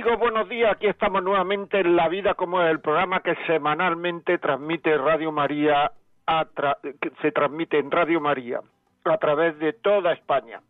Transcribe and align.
Amigos, 0.00 0.18
buenos 0.18 0.48
días. 0.48 0.72
Aquí 0.72 0.86
estamos 0.86 1.22
nuevamente 1.22 1.78
en 1.80 1.94
La 1.94 2.08
Vida 2.08 2.32
como 2.32 2.62
es 2.62 2.70
el 2.70 2.80
programa 2.80 3.20
que 3.20 3.34
semanalmente 3.46 4.38
transmite 4.38 4.96
Radio 4.96 5.30
María, 5.30 5.92
a 6.26 6.46
que 6.82 7.10
se 7.20 7.32
transmite 7.32 7.78
en 7.78 7.90
Radio 7.90 8.18
María 8.18 8.60
a 9.04 9.18
través 9.18 9.58
de 9.58 9.74
toda 9.74 10.14
España. 10.14 10.62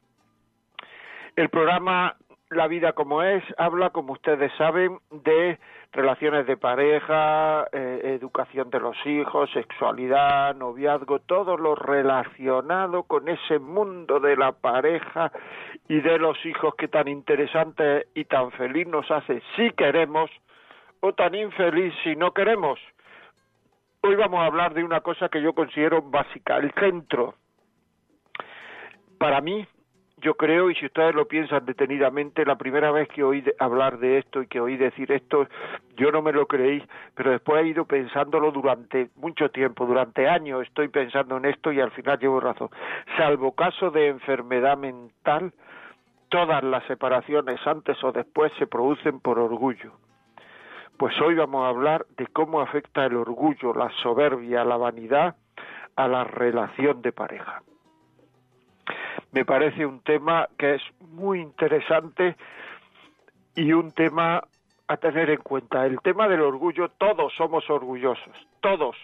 El 1.37 1.49
programa 1.49 2.17
La 2.49 2.67
Vida 2.67 2.93
como 2.93 3.23
es 3.23 3.45
habla, 3.57 3.91
como 3.91 4.15
ustedes 4.15 4.51
saben, 4.59 4.99
de 5.13 5.61
relaciones 5.93 6.47
de 6.47 6.57
pareja, 6.57 7.67
eh, 7.73 8.17
educación 8.21 8.71
de 8.71 8.79
los 8.79 8.97
hijos, 9.07 9.51
sexualidad, 9.53 10.55
noviazgo, 10.55 11.19
todo 11.21 11.57
lo 11.57 11.75
relacionado 11.75 13.03
con 13.05 13.29
ese 13.29 13.59
mundo 13.59 14.21
de 14.21 14.37
la 14.37 14.53
pareja 14.53 15.33
y 15.89 16.01
de 16.01 16.19
los 16.19 16.45
hijos 16.47 16.75
que 16.77 16.89
tan 16.89 17.09
interesante 17.09 18.07
y 18.15 18.25
tan 18.25 18.53
feliz 18.53 18.87
nos 18.87 19.11
hace 19.11 19.43
si 19.57 19.71
queremos 19.73 20.31
o 21.01 21.13
tan 21.13 21.35
infeliz 21.35 21.93
si 22.05 22.15
no 22.15 22.33
queremos. 22.33 22.79
Hoy 24.03 24.15
vamos 24.15 24.41
a 24.41 24.47
hablar 24.47 24.75
de 24.75 24.85
una 24.85 25.01
cosa 25.01 25.29
que 25.29 25.43
yo 25.43 25.53
considero 25.55 26.03
básica, 26.03 26.57
el 26.57 26.73
centro. 26.73 27.35
Para 29.19 29.41
mí, 29.41 29.67
yo 30.21 30.35
creo, 30.35 30.71
y 30.71 30.75
si 30.75 30.87
ustedes 30.87 31.15
lo 31.15 31.27
piensan 31.27 31.65
detenidamente, 31.65 32.45
la 32.45 32.57
primera 32.57 32.91
vez 32.91 33.09
que 33.09 33.23
oí 33.23 33.45
hablar 33.59 33.99
de 33.99 34.19
esto 34.19 34.43
y 34.43 34.47
que 34.47 34.61
oí 34.61 34.77
decir 34.77 35.11
esto, 35.13 35.47
yo 35.97 36.11
no 36.13 36.23
me 36.23 36.33
lo 36.33 36.47
creí, 36.47 36.83
pero 37.15 37.31
después 37.31 37.63
he 37.63 37.69
ido 37.69 37.85
pensándolo 37.85 38.51
durante 38.51 39.11
mucho 39.17 39.51
tiempo, 39.51 39.87
durante 39.87 40.29
años 40.29 40.63
estoy 40.63 40.89
pensando 40.89 41.37
en 41.37 41.47
esto 41.47 41.73
y 41.73 41.81
al 41.81 41.91
final 41.91 42.19
llevo 42.19 42.41
razón. 42.41 42.69
Salvo 43.17 43.53
caso 43.53 43.91
de 43.91 44.09
enfermedad 44.09 44.77
mental, 44.77 45.53
todas 46.29 46.63
las 46.63 46.85
separaciones 46.85 47.59
antes 47.67 48.03
o 48.05 48.13
después 48.13 48.53
se 48.59 48.67
producen 48.67 49.21
por 49.21 49.39
orgullo. 49.39 49.93
Pues 50.97 51.19
hoy 51.21 51.35
vamos 51.35 51.65
a 51.65 51.69
hablar 51.69 52.07
de 52.17 52.27
cómo 52.27 52.61
afecta 52.61 53.07
el 53.07 53.17
orgullo, 53.17 53.73
la 53.73 53.91
soberbia, 54.03 54.65
la 54.65 54.77
vanidad 54.77 55.37
a 55.97 56.09
la 56.09 56.25
relación 56.25 57.01
de 57.03 57.13
pareja. 57.13 57.63
Me 59.33 59.45
parece 59.45 59.87
un 59.87 60.01
tema 60.01 60.49
que 60.59 60.75
es 60.75 60.83
muy 61.01 61.41
interesante 61.41 62.37
y 63.55 63.73
un 63.73 63.93
tema 63.93 64.43
a 64.89 64.97
tener 64.97 65.31
en 65.31 65.41
cuenta. 65.41 65.87
El 65.87 66.01
tema 66.01 66.29
del 66.29 66.41
orgullo, 66.41 66.89
todos 66.89 67.33
somos 67.35 67.69
orgullosos, 67.71 68.35
todos 68.61 68.97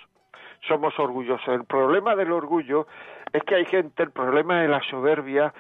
somos 0.67 0.99
orgullosos. 0.99 1.49
El 1.49 1.65
problema 1.65 2.17
del 2.17 2.33
orgullo 2.33 2.87
es 3.33 3.43
que 3.45 3.55
hay 3.55 3.67
gente, 3.67 4.03
el 4.03 4.11
problema 4.11 4.61
de 4.63 4.69
la 4.69 4.81
soberbia 4.91 5.53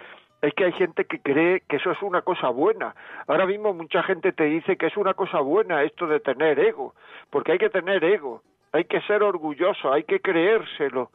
es 0.43 0.53
que 0.55 0.65
hay 0.65 0.73
gente 0.73 1.05
que 1.05 1.21
cree 1.21 1.63
que 1.69 1.77
eso 1.77 1.91
es 1.91 2.03
una 2.03 2.23
cosa 2.23 2.49
buena. 2.49 2.95
Ahora 3.27 3.47
mismo 3.47 3.73
mucha 3.73 4.03
gente 4.03 4.33
te 4.33 4.45
dice 4.45 4.77
que 4.77 4.87
es 4.87 4.97
una 4.97 5.15
cosa 5.15 5.41
buena 5.41 5.83
esto 5.83 6.07
de 6.07 6.21
tener 6.21 6.59
ego, 6.59 6.95
porque 7.31 7.53
hay 7.53 7.59
que 7.59 7.71
tener 7.71 8.05
ego, 8.05 8.43
hay 8.73 8.85
que 8.85 9.01
ser 9.03 9.23
orgulloso, 9.23 9.93
hay 9.93 10.05
que 10.05 10.21
creérselo, 10.21 11.11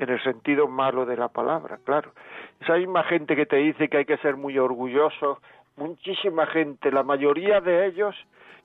en 0.00 0.08
el 0.08 0.20
sentido 0.22 0.66
malo 0.66 1.06
de 1.06 1.16
la 1.16 1.28
palabra, 1.28 1.78
claro. 1.84 2.10
Esa 2.60 2.76
misma 2.76 3.04
gente 3.04 3.36
que 3.36 3.46
te 3.46 3.56
dice 3.56 3.88
que 3.88 3.98
hay 3.98 4.04
que 4.04 4.16
ser 4.18 4.36
muy 4.36 4.58
orgulloso, 4.58 5.40
muchísima 5.76 6.46
gente, 6.46 6.90
la 6.90 7.02
mayoría 7.02 7.60
de 7.60 7.86
ellos 7.86 8.16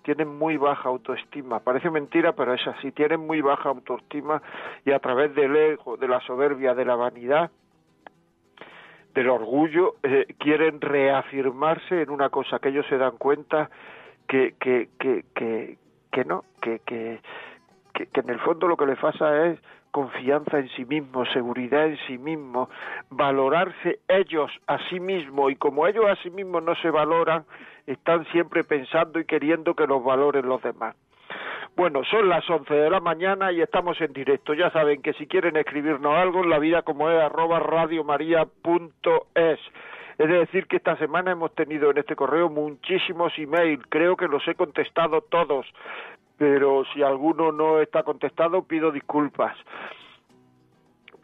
tienen 0.03 0.37
muy 0.37 0.55
baja 0.57 0.87
autoestima. 0.89 1.59
Parece 1.59 1.89
mentira, 1.89 2.33
pero 2.33 2.53
es 2.53 2.65
así. 2.67 2.91
Tienen 2.91 3.25
muy 3.25 3.41
baja 3.41 3.69
autoestima 3.69 4.41
y 4.85 4.91
a 4.91 4.99
través 4.99 5.33
del 5.33 5.55
ego, 5.55 5.97
de 5.97 6.07
la 6.07 6.19
soberbia, 6.21 6.75
de 6.75 6.85
la 6.85 6.95
vanidad, 6.95 7.49
del 9.15 9.29
orgullo, 9.29 9.95
eh, 10.03 10.27
quieren 10.37 10.79
reafirmarse 10.79 12.01
en 12.01 12.09
una 12.09 12.29
cosa 12.29 12.59
que 12.59 12.69
ellos 12.69 12.85
se 12.87 12.97
dan 12.97 13.17
cuenta 13.17 13.69
que, 14.27 14.55
que, 14.59 14.89
que, 14.99 15.23
que, 15.33 15.77
que 16.11 16.25
no, 16.25 16.43
que, 16.61 16.79
que, 16.85 17.19
que, 17.93 18.07
en 18.13 18.29
el 18.29 18.39
fondo 18.41 18.67
lo 18.67 18.75
que 18.75 18.85
les 18.85 18.99
pasa 18.99 19.47
es 19.47 19.59
confianza 19.95 20.59
en 20.59 20.67
sí 20.75 20.83
mismo, 20.83 21.25
seguridad 21.27 21.85
en 21.85 21.97
sí 22.05 22.17
mismo, 22.17 22.69
valorarse 23.11 23.99
ellos 24.09 24.51
a 24.67 24.77
sí 24.89 24.99
mismos 24.99 25.53
y 25.53 25.55
como 25.55 25.87
ellos 25.87 26.03
a 26.05 26.17
sí 26.17 26.29
mismos 26.29 26.63
no 26.63 26.75
se 26.75 26.89
valoran, 26.89 27.45
están 27.87 28.25
siempre 28.33 28.65
pensando 28.65 29.21
y 29.21 29.25
queriendo 29.25 29.73
que 29.73 29.87
los 29.87 30.03
valoren 30.03 30.49
los 30.49 30.61
demás. 30.61 30.97
Bueno, 31.77 32.03
son 32.11 32.27
las 32.27 32.43
11 32.49 32.73
de 32.73 32.89
la 32.89 32.99
mañana 32.99 33.53
y 33.53 33.61
estamos 33.61 34.01
en 34.01 34.11
directo. 34.11 34.53
Ya 34.53 34.69
saben 34.71 35.01
que 35.01 35.13
si 35.13 35.27
quieren 35.27 35.55
escribirnos 35.55 36.13
algo 36.13 36.43
en 36.43 36.49
la 36.49 36.59
vida 36.59 36.81
como 36.81 37.09
es 37.09 37.17
arroba 37.17 37.61
radiomaria.es. 37.61 39.59
Es 40.17 40.29
decir, 40.29 40.67
que 40.67 40.77
esta 40.77 40.95
semana 40.97 41.31
hemos 41.31 41.53
tenido 41.55 41.91
en 41.91 41.97
este 41.97 42.15
correo 42.15 42.49
muchísimos 42.49 43.31
emails, 43.37 43.83
creo 43.89 44.15
que 44.15 44.27
los 44.27 44.45
he 44.47 44.55
contestado 44.55 45.21
todos, 45.21 45.65
pero 46.37 46.83
si 46.93 47.01
alguno 47.01 47.51
no 47.51 47.79
está 47.79 48.03
contestado 48.03 48.63
pido 48.63 48.91
disculpas 48.91 49.55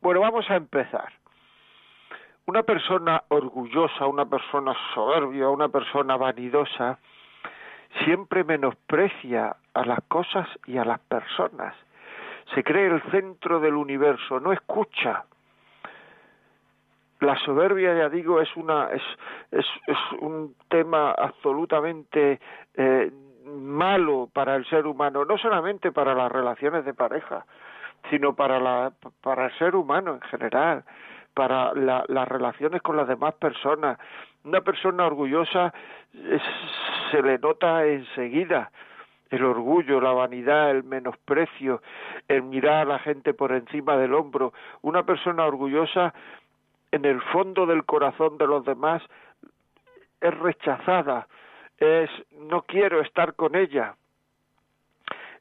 Bueno, 0.00 0.20
vamos 0.20 0.48
a 0.48 0.54
empezar. 0.54 1.12
Una 2.48 2.62
persona 2.62 3.22
orgullosa, 3.28 4.06
una 4.06 4.24
persona 4.24 4.74
soberbia, 4.94 5.50
una 5.50 5.68
persona 5.68 6.16
vanidosa, 6.16 6.98
siempre 8.06 8.42
menosprecia 8.42 9.54
a 9.74 9.84
las 9.84 9.98
cosas 10.08 10.48
y 10.64 10.78
a 10.78 10.84
las 10.86 10.98
personas. 10.98 11.74
Se 12.54 12.64
cree 12.64 12.86
el 12.86 13.02
centro 13.10 13.60
del 13.60 13.74
universo, 13.74 14.40
no 14.40 14.54
escucha, 14.54 15.26
la 17.20 17.36
soberbia, 17.40 17.94
ya 17.94 18.08
digo, 18.08 18.40
es 18.40 18.56
una 18.56 18.92
es, 18.92 19.02
es, 19.50 19.66
es 19.86 19.98
un 20.20 20.54
tema 20.70 21.10
absolutamente 21.10 22.40
eh, 22.76 23.12
malo 23.44 24.30
para 24.32 24.56
el 24.56 24.64
ser 24.70 24.86
humano, 24.86 25.26
no 25.26 25.36
solamente 25.36 25.92
para 25.92 26.14
las 26.14 26.32
relaciones 26.32 26.86
de 26.86 26.94
pareja, 26.94 27.44
sino 28.08 28.34
para 28.34 28.58
la 28.58 28.92
para 29.20 29.48
el 29.48 29.58
ser 29.58 29.76
humano 29.76 30.14
en 30.14 30.22
general, 30.22 30.84
para 31.38 31.72
las 31.72 32.26
relaciones 32.26 32.82
con 32.82 32.96
las 32.96 33.06
demás 33.06 33.32
personas. 33.34 33.96
Una 34.42 34.60
persona 34.60 35.06
orgullosa 35.06 35.72
se 37.12 37.22
le 37.22 37.38
nota 37.38 37.86
enseguida 37.86 38.72
el 39.30 39.44
orgullo, 39.44 40.00
la 40.00 40.10
vanidad, 40.10 40.72
el 40.72 40.82
menosprecio, 40.82 41.80
el 42.26 42.42
mirar 42.42 42.82
a 42.82 42.84
la 42.86 42.98
gente 42.98 43.34
por 43.34 43.52
encima 43.52 43.96
del 43.96 44.14
hombro. 44.14 44.52
Una 44.82 45.04
persona 45.04 45.46
orgullosa 45.46 46.12
en 46.90 47.04
el 47.04 47.22
fondo 47.22 47.66
del 47.66 47.84
corazón 47.84 48.36
de 48.36 48.48
los 48.48 48.64
demás 48.64 49.00
es 50.20 50.36
rechazada, 50.40 51.28
es 51.78 52.10
no 52.32 52.62
quiero 52.62 53.00
estar 53.00 53.34
con 53.34 53.54
ella. 53.54 53.94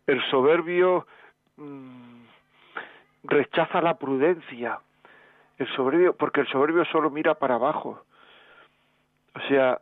El 0.05 0.21
soberbio 0.29 1.07
mm, 1.55 2.21
rechaza 3.23 3.81
la 3.81 3.97
prudencia. 3.97 4.79
El 5.57 5.67
soberbio, 5.75 6.15
porque 6.15 6.41
el 6.41 6.47
soberbio 6.47 6.85
solo 6.85 7.09
mira 7.09 7.35
para 7.35 7.55
abajo. 7.55 8.03
O 9.35 9.39
sea, 9.47 9.79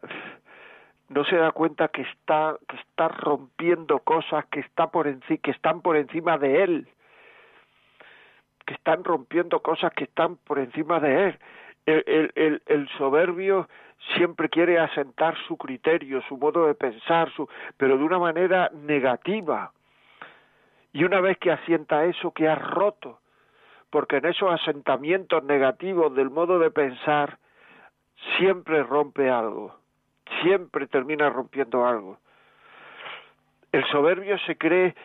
no 1.10 1.24
se 1.26 1.36
da 1.36 1.52
cuenta 1.52 1.90
que 1.90 2.02
está 2.02 2.58
que 2.68 2.78
está 2.78 3.08
rompiendo 3.08 4.00
cosas 4.00 4.46
que 4.46 4.62
está 4.62 4.88
por 4.88 5.06
que 5.20 5.52
están 5.52 5.82
por 5.82 5.98
encima 5.98 6.38
de 6.38 6.64
él 6.64 6.88
que 8.66 8.74
están 8.74 9.04
rompiendo 9.04 9.60
cosas 9.62 9.94
que 9.94 10.06
están 10.06 10.38
por 10.38 10.60
encima 10.60 11.00
de 11.00 11.28
él. 11.28 11.40
El, 11.86 12.32
el, 12.36 12.64
el, 12.66 12.90
soberbio 12.98 13.70
siempre 14.16 14.50
quiere 14.50 14.80
asentar 14.80 15.36
su 15.48 15.56
criterio, 15.56 16.22
su 16.28 16.36
modo 16.36 16.66
de 16.66 16.74
pensar, 16.74 17.32
su, 17.34 17.48
pero 17.78 17.96
de 17.98 18.04
una 18.04 18.18
manera 18.18 18.72
negativa. 18.74 19.72
Y 20.94 21.04
una 21.04 21.22
vez 21.22 21.38
que 21.38 21.52
asienta 21.52 22.06
eso, 22.06 22.32
que 22.32 22.48
ha 22.48 22.56
roto, 22.56 23.20
porque 23.96 24.18
en 24.18 24.26
esos 24.26 24.52
asentamientos 24.52 25.42
negativos 25.46 26.14
del 26.14 26.30
modo 26.30 26.60
de 26.60 26.70
pensar 26.70 27.38
siempre 28.38 28.84
rompe 28.84 29.30
algo. 29.30 29.74
siempre 30.42 30.88
termina 30.88 31.30
rompiendo 31.30 31.88
algo. 31.88 32.18
El 33.72 33.86
soberbio 33.86 34.38
se 34.40 34.58
cree 34.58 34.96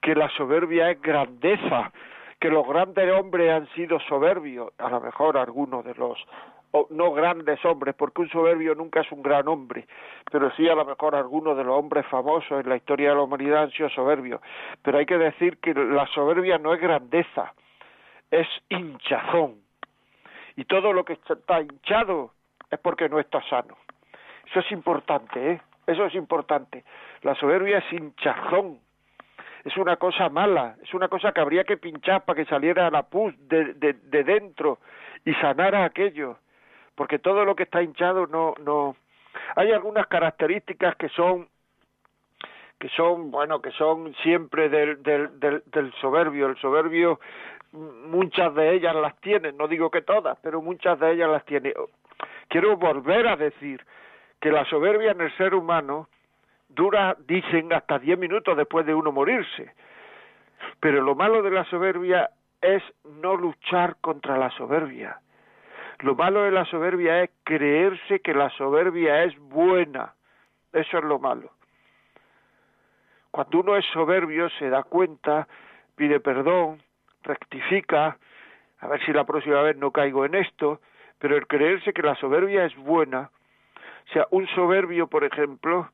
que 0.00 0.14
la 0.14 0.30
soberbia 0.30 0.90
es 0.90 1.02
grandeza, 1.02 1.92
que 2.40 2.48
los 2.48 2.66
grandes 2.66 3.12
hombres 3.12 3.52
han 3.52 3.68
sido 3.74 4.00
soberbios, 4.08 4.72
a 4.78 4.88
lo 4.88 5.02
mejor 5.02 5.36
algunos 5.36 5.84
de 5.84 5.94
los 5.96 6.16
no 6.88 7.12
grandes 7.12 7.62
hombres, 7.66 7.94
porque 7.98 8.22
un 8.22 8.30
soberbio 8.30 8.74
nunca 8.74 9.02
es 9.02 9.12
un 9.12 9.22
gran 9.22 9.46
hombre, 9.46 9.86
pero 10.32 10.50
sí 10.52 10.66
a 10.70 10.74
lo 10.74 10.86
mejor 10.86 11.14
algunos 11.14 11.54
de 11.54 11.64
los 11.64 11.78
hombres 11.78 12.06
famosos 12.06 12.64
en 12.64 12.68
la 12.70 12.76
historia 12.76 13.10
de 13.10 13.16
la 13.16 13.22
humanidad 13.24 13.64
han 13.64 13.72
sido 13.72 13.90
soberbios. 13.90 14.40
Pero 14.82 14.96
hay 14.96 15.04
que 15.04 15.18
decir 15.18 15.58
que 15.58 15.74
la 15.74 16.06
soberbia 16.06 16.56
no 16.56 16.72
es 16.72 16.80
grandeza, 16.80 17.52
es 18.30 18.46
hinchazón. 18.68 19.56
Y 20.56 20.64
todo 20.64 20.92
lo 20.92 21.04
que 21.04 21.14
está 21.14 21.60
hinchado 21.60 22.32
es 22.70 22.78
porque 22.80 23.08
no 23.08 23.20
está 23.20 23.42
sano. 23.48 23.76
Eso 24.50 24.60
es 24.60 24.72
importante, 24.72 25.52
¿eh? 25.52 25.60
Eso 25.86 26.04
es 26.04 26.14
importante. 26.14 26.84
La 27.22 27.34
soberbia 27.34 27.78
es 27.78 27.92
hinchazón. 27.92 28.78
Es 29.64 29.76
una 29.76 29.96
cosa 29.96 30.28
mala, 30.28 30.76
es 30.82 30.94
una 30.94 31.08
cosa 31.08 31.32
que 31.32 31.40
habría 31.40 31.64
que 31.64 31.76
pinchar 31.76 32.24
para 32.24 32.36
que 32.36 32.48
saliera 32.48 32.90
la 32.90 33.02
pus 33.02 33.34
de, 33.48 33.74
de, 33.74 33.92
de 33.94 34.24
dentro 34.24 34.78
y 35.24 35.34
sanara 35.34 35.84
aquello. 35.84 36.38
Porque 36.94 37.18
todo 37.18 37.44
lo 37.44 37.54
que 37.54 37.64
está 37.64 37.82
hinchado 37.82 38.26
no, 38.26 38.54
no. 38.60 38.96
Hay 39.56 39.72
algunas 39.72 40.06
características 40.06 40.96
que 40.96 41.08
son 41.10 41.48
que 42.78 42.88
son 42.90 43.30
bueno 43.32 43.60
que 43.60 43.72
son 43.72 44.14
siempre 44.22 44.68
del, 44.68 45.02
del, 45.02 45.40
del, 45.40 45.62
del 45.66 45.92
soberbio 45.94 46.46
el 46.46 46.56
soberbio 46.58 47.18
muchas 47.72 48.54
de 48.54 48.74
ellas 48.74 48.94
las 48.94 49.20
tiene 49.20 49.52
no 49.52 49.68
digo 49.68 49.90
que 49.90 50.02
todas 50.02 50.38
pero 50.42 50.62
muchas 50.62 50.98
de 50.98 51.12
ellas 51.12 51.30
las 51.30 51.44
tiene 51.44 51.74
quiero 52.48 52.76
volver 52.76 53.28
a 53.28 53.36
decir 53.36 53.84
que 54.40 54.50
la 54.50 54.64
soberbia 54.66 55.12
en 55.12 55.20
el 55.20 55.36
ser 55.36 55.54
humano 55.54 56.08
dura, 56.68 57.16
dicen, 57.26 57.72
hasta 57.72 57.98
diez 57.98 58.18
minutos 58.18 58.56
después 58.56 58.86
de 58.86 58.94
uno 58.94 59.12
morirse. 59.12 59.74
Pero 60.80 61.02
lo 61.02 61.14
malo 61.14 61.42
de 61.42 61.50
la 61.50 61.64
soberbia 61.64 62.30
es 62.60 62.82
no 63.04 63.36
luchar 63.36 63.96
contra 64.00 64.36
la 64.36 64.50
soberbia. 64.50 65.20
Lo 66.00 66.14
malo 66.14 66.44
de 66.44 66.52
la 66.52 66.64
soberbia 66.66 67.22
es 67.22 67.30
creerse 67.44 68.20
que 68.20 68.34
la 68.34 68.50
soberbia 68.50 69.24
es 69.24 69.36
buena. 69.38 70.14
Eso 70.72 70.98
es 70.98 71.04
lo 71.04 71.18
malo. 71.18 71.50
Cuando 73.30 73.60
uno 73.60 73.76
es 73.76 73.84
soberbio 73.86 74.48
se 74.50 74.68
da 74.68 74.82
cuenta, 74.84 75.48
pide 75.96 76.20
perdón, 76.20 76.82
rectifica, 77.28 78.18
a 78.80 78.88
ver 78.88 79.04
si 79.04 79.12
la 79.12 79.24
próxima 79.24 79.62
vez 79.62 79.76
no 79.76 79.92
caigo 79.92 80.24
en 80.24 80.34
esto, 80.34 80.80
pero 81.18 81.36
el 81.36 81.46
creerse 81.46 81.92
que 81.92 82.02
la 82.02 82.16
soberbia 82.16 82.64
es 82.64 82.74
buena, 82.76 83.30
o 84.08 84.12
sea, 84.12 84.26
un 84.30 84.46
soberbio, 84.48 85.06
por 85.06 85.22
ejemplo, 85.24 85.90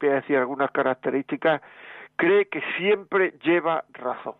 voy 0.00 0.10
a 0.10 0.14
decir 0.14 0.36
algunas 0.36 0.70
características, 0.70 1.60
cree 2.16 2.46
que 2.48 2.62
siempre 2.76 3.34
lleva 3.42 3.84
razón. 3.92 4.36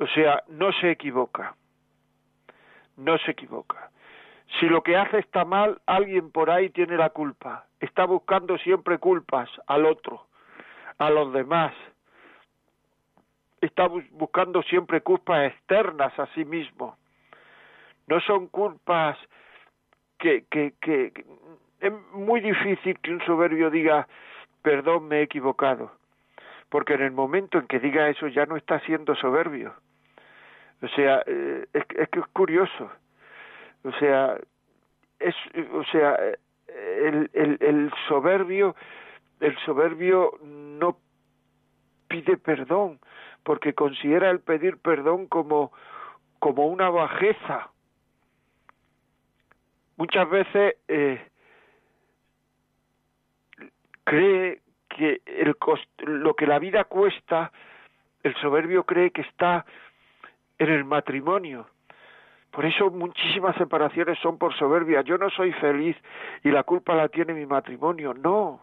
O 0.00 0.06
sea, 0.08 0.42
no 0.48 0.72
se 0.72 0.90
equivoca. 0.90 1.54
No 2.96 3.18
se 3.18 3.32
equivoca. 3.32 3.90
Si 4.58 4.66
lo 4.66 4.82
que 4.82 4.96
hace 4.96 5.18
está 5.18 5.44
mal, 5.44 5.80
alguien 5.86 6.32
por 6.32 6.50
ahí 6.50 6.70
tiene 6.70 6.96
la 6.96 7.10
culpa. 7.10 7.66
Está 7.78 8.04
buscando 8.06 8.58
siempre 8.58 8.98
culpas 8.98 9.48
al 9.66 9.86
otro, 9.86 10.26
a 10.98 11.10
los 11.10 11.32
demás. 11.32 11.72
Está 13.60 13.88
buscando 13.88 14.62
siempre 14.62 15.00
culpas 15.00 15.52
externas 15.52 16.16
a 16.18 16.26
sí 16.34 16.44
mismo. 16.44 16.96
No 18.06 18.20
son 18.20 18.46
culpas 18.46 19.18
que, 20.18 20.44
que, 20.50 20.74
que, 20.80 21.12
es 21.80 21.92
muy 22.12 22.40
difícil 22.40 22.98
que 23.00 23.12
un 23.12 23.20
soberbio 23.24 23.70
diga, 23.70 24.08
perdón, 24.62 25.08
me 25.08 25.18
he 25.18 25.22
equivocado, 25.22 25.92
porque 26.68 26.94
en 26.94 27.02
el 27.02 27.12
momento 27.12 27.58
en 27.58 27.66
que 27.66 27.80
diga 27.80 28.08
eso 28.08 28.26
ya 28.28 28.46
no 28.46 28.56
está 28.56 28.80
siendo 28.80 29.14
soberbio. 29.14 29.74
O 30.82 30.88
sea, 30.88 31.22
eh, 31.26 31.66
es, 31.72 31.84
es 31.96 32.08
que 32.08 32.20
es 32.20 32.26
curioso. 32.28 32.90
O 33.84 33.92
sea, 33.92 34.36
es, 35.18 35.34
o 35.72 35.84
sea, 35.84 36.16
el, 36.68 37.30
el, 37.32 37.58
el 37.60 37.92
soberbio, 38.08 38.74
el 39.40 39.56
soberbio 39.58 40.32
no 40.42 40.96
pide 42.08 42.36
perdón, 42.36 42.98
porque 43.48 43.72
considera 43.72 44.28
el 44.28 44.40
pedir 44.40 44.76
perdón 44.76 45.26
como, 45.26 45.72
como 46.38 46.66
una 46.66 46.90
bajeza. 46.90 47.70
Muchas 49.96 50.28
veces 50.28 50.76
eh, 50.86 51.26
cree 54.04 54.60
que 54.90 55.22
el 55.24 55.56
lo 56.00 56.34
que 56.34 56.46
la 56.46 56.58
vida 56.58 56.84
cuesta, 56.84 57.50
el 58.22 58.34
soberbio 58.34 58.84
cree 58.84 59.12
que 59.12 59.22
está 59.22 59.64
en 60.58 60.68
el 60.68 60.84
matrimonio. 60.84 61.70
Por 62.50 62.66
eso 62.66 62.90
muchísimas 62.90 63.56
separaciones 63.56 64.18
son 64.18 64.36
por 64.36 64.54
soberbia. 64.58 65.00
Yo 65.00 65.16
no 65.16 65.30
soy 65.30 65.52
feliz 65.54 65.96
y 66.44 66.50
la 66.50 66.64
culpa 66.64 66.94
la 66.94 67.08
tiene 67.08 67.32
mi 67.32 67.46
matrimonio. 67.46 68.12
No. 68.12 68.62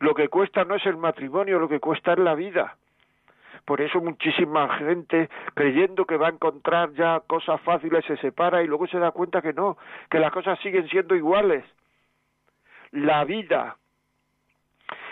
Lo 0.00 0.12
que 0.12 0.26
cuesta 0.26 0.64
no 0.64 0.74
es 0.74 0.84
el 0.86 0.96
matrimonio, 0.96 1.60
lo 1.60 1.68
que 1.68 1.78
cuesta 1.78 2.14
es 2.14 2.18
la 2.18 2.34
vida. 2.34 2.76
Por 3.66 3.80
eso 3.80 4.00
muchísima 4.00 4.78
gente 4.78 5.28
creyendo 5.54 6.04
que 6.04 6.16
va 6.16 6.28
a 6.28 6.30
encontrar 6.30 6.92
ya 6.92 7.20
cosas 7.26 7.60
fáciles 7.62 8.04
se 8.04 8.16
separa 8.18 8.62
y 8.62 8.68
luego 8.68 8.86
se 8.86 8.98
da 8.98 9.10
cuenta 9.10 9.42
que 9.42 9.52
no, 9.52 9.76
que 10.08 10.20
las 10.20 10.30
cosas 10.30 10.56
siguen 10.60 10.88
siendo 10.88 11.16
iguales. 11.16 11.64
La 12.92 13.24
vida, 13.24 13.76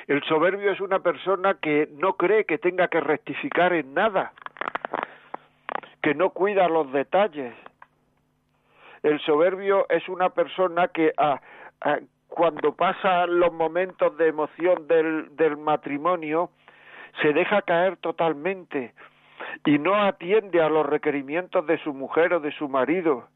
el 0.06 0.22
soberbio 0.22 0.70
es 0.70 0.80
una 0.80 1.00
persona 1.00 1.54
que 1.54 1.88
no 1.96 2.12
cree 2.12 2.44
que 2.44 2.58
tenga 2.58 2.86
que 2.86 3.00
rectificar 3.00 3.72
en 3.72 3.92
nada, 3.92 4.32
que 6.00 6.14
no 6.14 6.30
cuida 6.30 6.68
los 6.68 6.92
detalles. 6.92 7.54
El 9.02 9.18
soberbio 9.22 9.86
es 9.88 10.08
una 10.08 10.30
persona 10.30 10.88
que 10.88 11.12
cuando 12.28 12.72
pasa 12.76 13.26
los 13.26 13.52
momentos 13.52 14.16
de 14.16 14.28
emoción 14.28 14.86
del, 14.86 15.34
del 15.34 15.56
matrimonio 15.56 16.50
se 17.22 17.32
deja 17.32 17.62
caer 17.62 17.96
totalmente 17.96 18.94
y 19.64 19.78
no 19.78 19.94
atiende 19.94 20.62
a 20.62 20.68
los 20.68 20.86
requerimientos 20.86 21.66
de 21.66 21.78
su 21.78 21.92
mujer 21.92 22.34
o 22.34 22.40
de 22.40 22.52
su 22.52 22.68
marido, 22.68 23.28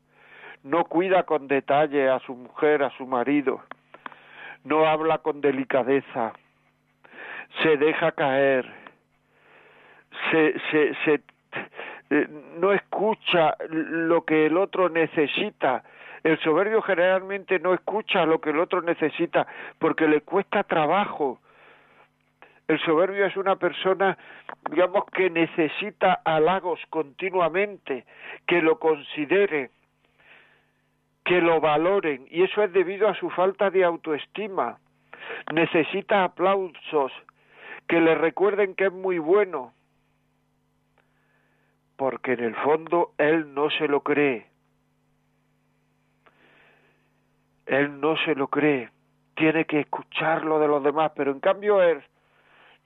no 0.63 0.85
cuida 0.85 1.25
con 1.25 1.49
detalle 1.49 2.09
a 2.09 2.19
su 2.21 2.35
mujer, 2.35 2.83
a 2.83 2.91
su 2.91 3.07
marido, 3.07 3.63
no 4.65 4.87
habla 4.87 5.19
con 5.19 5.41
delicadeza, 5.41 6.33
se 7.63 7.77
deja 7.77 8.13
caer, 8.13 8.67
se, 10.31 10.55
se, 10.71 10.95
se 11.05 11.21
eh, 12.11 12.27
no 12.59 12.73
escucha 12.73 13.55
lo 13.69 14.25
que 14.25 14.47
el 14.47 14.57
otro 14.57 14.89
necesita. 14.89 15.85
El 16.25 16.39
soberbio 16.41 16.83
generalmente 16.83 17.59
no 17.59 17.75
escucha 17.75 18.25
lo 18.25 18.41
que 18.41 18.51
el 18.51 18.59
otro 18.59 18.83
necesita 18.83 19.47
porque 19.79 20.09
le 20.09 20.23
cuesta 20.23 20.63
trabajo. 20.63 21.39
El 22.69 22.79
soberbio 22.81 23.25
es 23.25 23.35
una 23.39 23.57
persona, 23.57 24.19
digamos, 24.71 25.07
que 25.07 25.31
necesita 25.31 26.21
halagos 26.23 26.79
continuamente, 26.91 28.05
que 28.47 28.61
lo 28.61 28.79
consideren, 28.79 29.71
que 31.25 31.41
lo 31.41 31.63
valoren, 31.63 32.27
y 32.31 32.43
eso 32.43 32.63
es 32.63 32.71
debido 32.75 33.09
a 33.09 33.15
su 33.15 33.31
falta 33.31 33.71
de 33.71 33.85
autoestima. 33.85 34.79
Necesita 35.51 36.25
aplausos, 36.25 37.11
que 37.89 38.03
le 38.03 38.15
recuerden 38.15 38.75
que 38.75 38.87
es 38.87 38.93
muy 38.93 39.19
bueno, 39.19 39.73
porque 41.97 42.35
en 42.35 42.45
el 42.45 42.55
fondo 42.57 43.13
él 43.17 43.55
no 43.55 43.71
se 43.71 43.89
lo 43.89 44.03
cree. 44.03 44.47
Él 47.65 47.99
no 47.99 48.15
se 48.19 48.35
lo 48.35 48.49
cree, 48.49 48.91
tiene 49.37 49.65
que 49.65 49.81
escuchar 49.81 50.45
lo 50.45 50.59
de 50.59 50.69
los 50.69 50.83
demás, 50.83 51.13
pero 51.17 51.33
en 51.33 51.41
cambio 51.41 51.83
él 51.83 52.03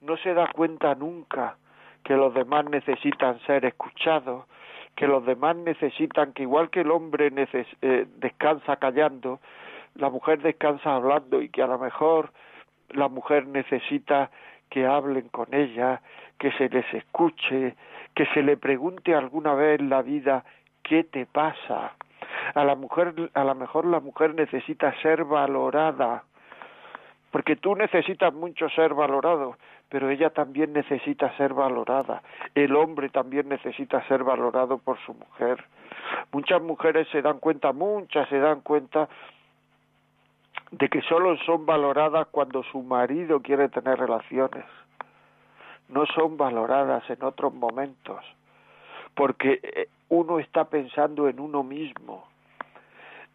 no 0.02 0.16
se 0.18 0.34
da 0.34 0.48
cuenta 0.52 0.94
nunca 0.94 1.56
que 2.04 2.14
los 2.14 2.34
demás 2.34 2.64
necesitan 2.66 3.38
ser 3.40 3.64
escuchados, 3.64 4.44
que 4.96 5.06
los 5.06 5.24
demás 5.24 5.56
necesitan 5.56 6.32
que 6.32 6.42
igual 6.42 6.70
que 6.70 6.80
el 6.80 6.90
hombre 6.90 7.30
eh, 7.82 8.06
descansa 8.16 8.76
callando, 8.76 9.40
la 9.94 10.10
mujer 10.10 10.40
descansa 10.42 10.94
hablando 10.94 11.40
y 11.40 11.48
que 11.48 11.62
a 11.62 11.66
lo 11.66 11.78
mejor 11.78 12.32
la 12.90 13.08
mujer 13.08 13.46
necesita 13.46 14.30
que 14.68 14.86
hablen 14.86 15.28
con 15.28 15.52
ella, 15.54 16.00
que 16.38 16.50
se 16.52 16.68
les 16.68 16.92
escuche, 16.94 17.76
que 18.14 18.26
se 18.26 18.42
le 18.42 18.56
pregunte 18.56 19.14
alguna 19.14 19.54
vez 19.54 19.80
en 19.80 19.90
la 19.90 20.02
vida 20.02 20.44
qué 20.82 21.04
te 21.04 21.26
pasa. 21.26 21.92
A 22.54 22.64
la 22.64 22.74
mujer, 22.74 23.30
a 23.34 23.44
lo 23.44 23.54
mejor 23.54 23.86
la 23.86 24.00
mujer 24.00 24.34
necesita 24.34 24.92
ser 25.02 25.24
valorada, 25.24 26.24
porque 27.32 27.56
tú 27.56 27.74
necesitas 27.74 28.32
mucho 28.34 28.68
ser 28.68 28.92
valorado, 28.92 29.56
pero 29.88 30.10
ella 30.10 30.30
también 30.30 30.74
necesita 30.74 31.34
ser 31.38 31.54
valorada. 31.54 32.22
El 32.54 32.76
hombre 32.76 33.08
también 33.08 33.48
necesita 33.48 34.06
ser 34.06 34.22
valorado 34.22 34.76
por 34.76 34.98
su 35.00 35.14
mujer. 35.14 35.64
Muchas 36.30 36.62
mujeres 36.62 37.08
se 37.10 37.22
dan 37.22 37.38
cuenta, 37.38 37.72
muchas 37.72 38.28
se 38.28 38.38
dan 38.38 38.60
cuenta 38.60 39.08
de 40.72 40.88
que 40.90 41.00
solo 41.00 41.38
son 41.38 41.64
valoradas 41.64 42.28
cuando 42.30 42.62
su 42.64 42.82
marido 42.82 43.40
quiere 43.40 43.70
tener 43.70 43.98
relaciones. 43.98 44.66
No 45.88 46.04
son 46.06 46.36
valoradas 46.36 47.08
en 47.08 47.22
otros 47.24 47.54
momentos, 47.54 48.22
porque 49.14 49.58
eh, 49.62 49.88
uno 50.10 50.38
está 50.38 50.64
pensando 50.64 51.28
en 51.28 51.40
uno 51.40 51.62
mismo. 51.62 52.28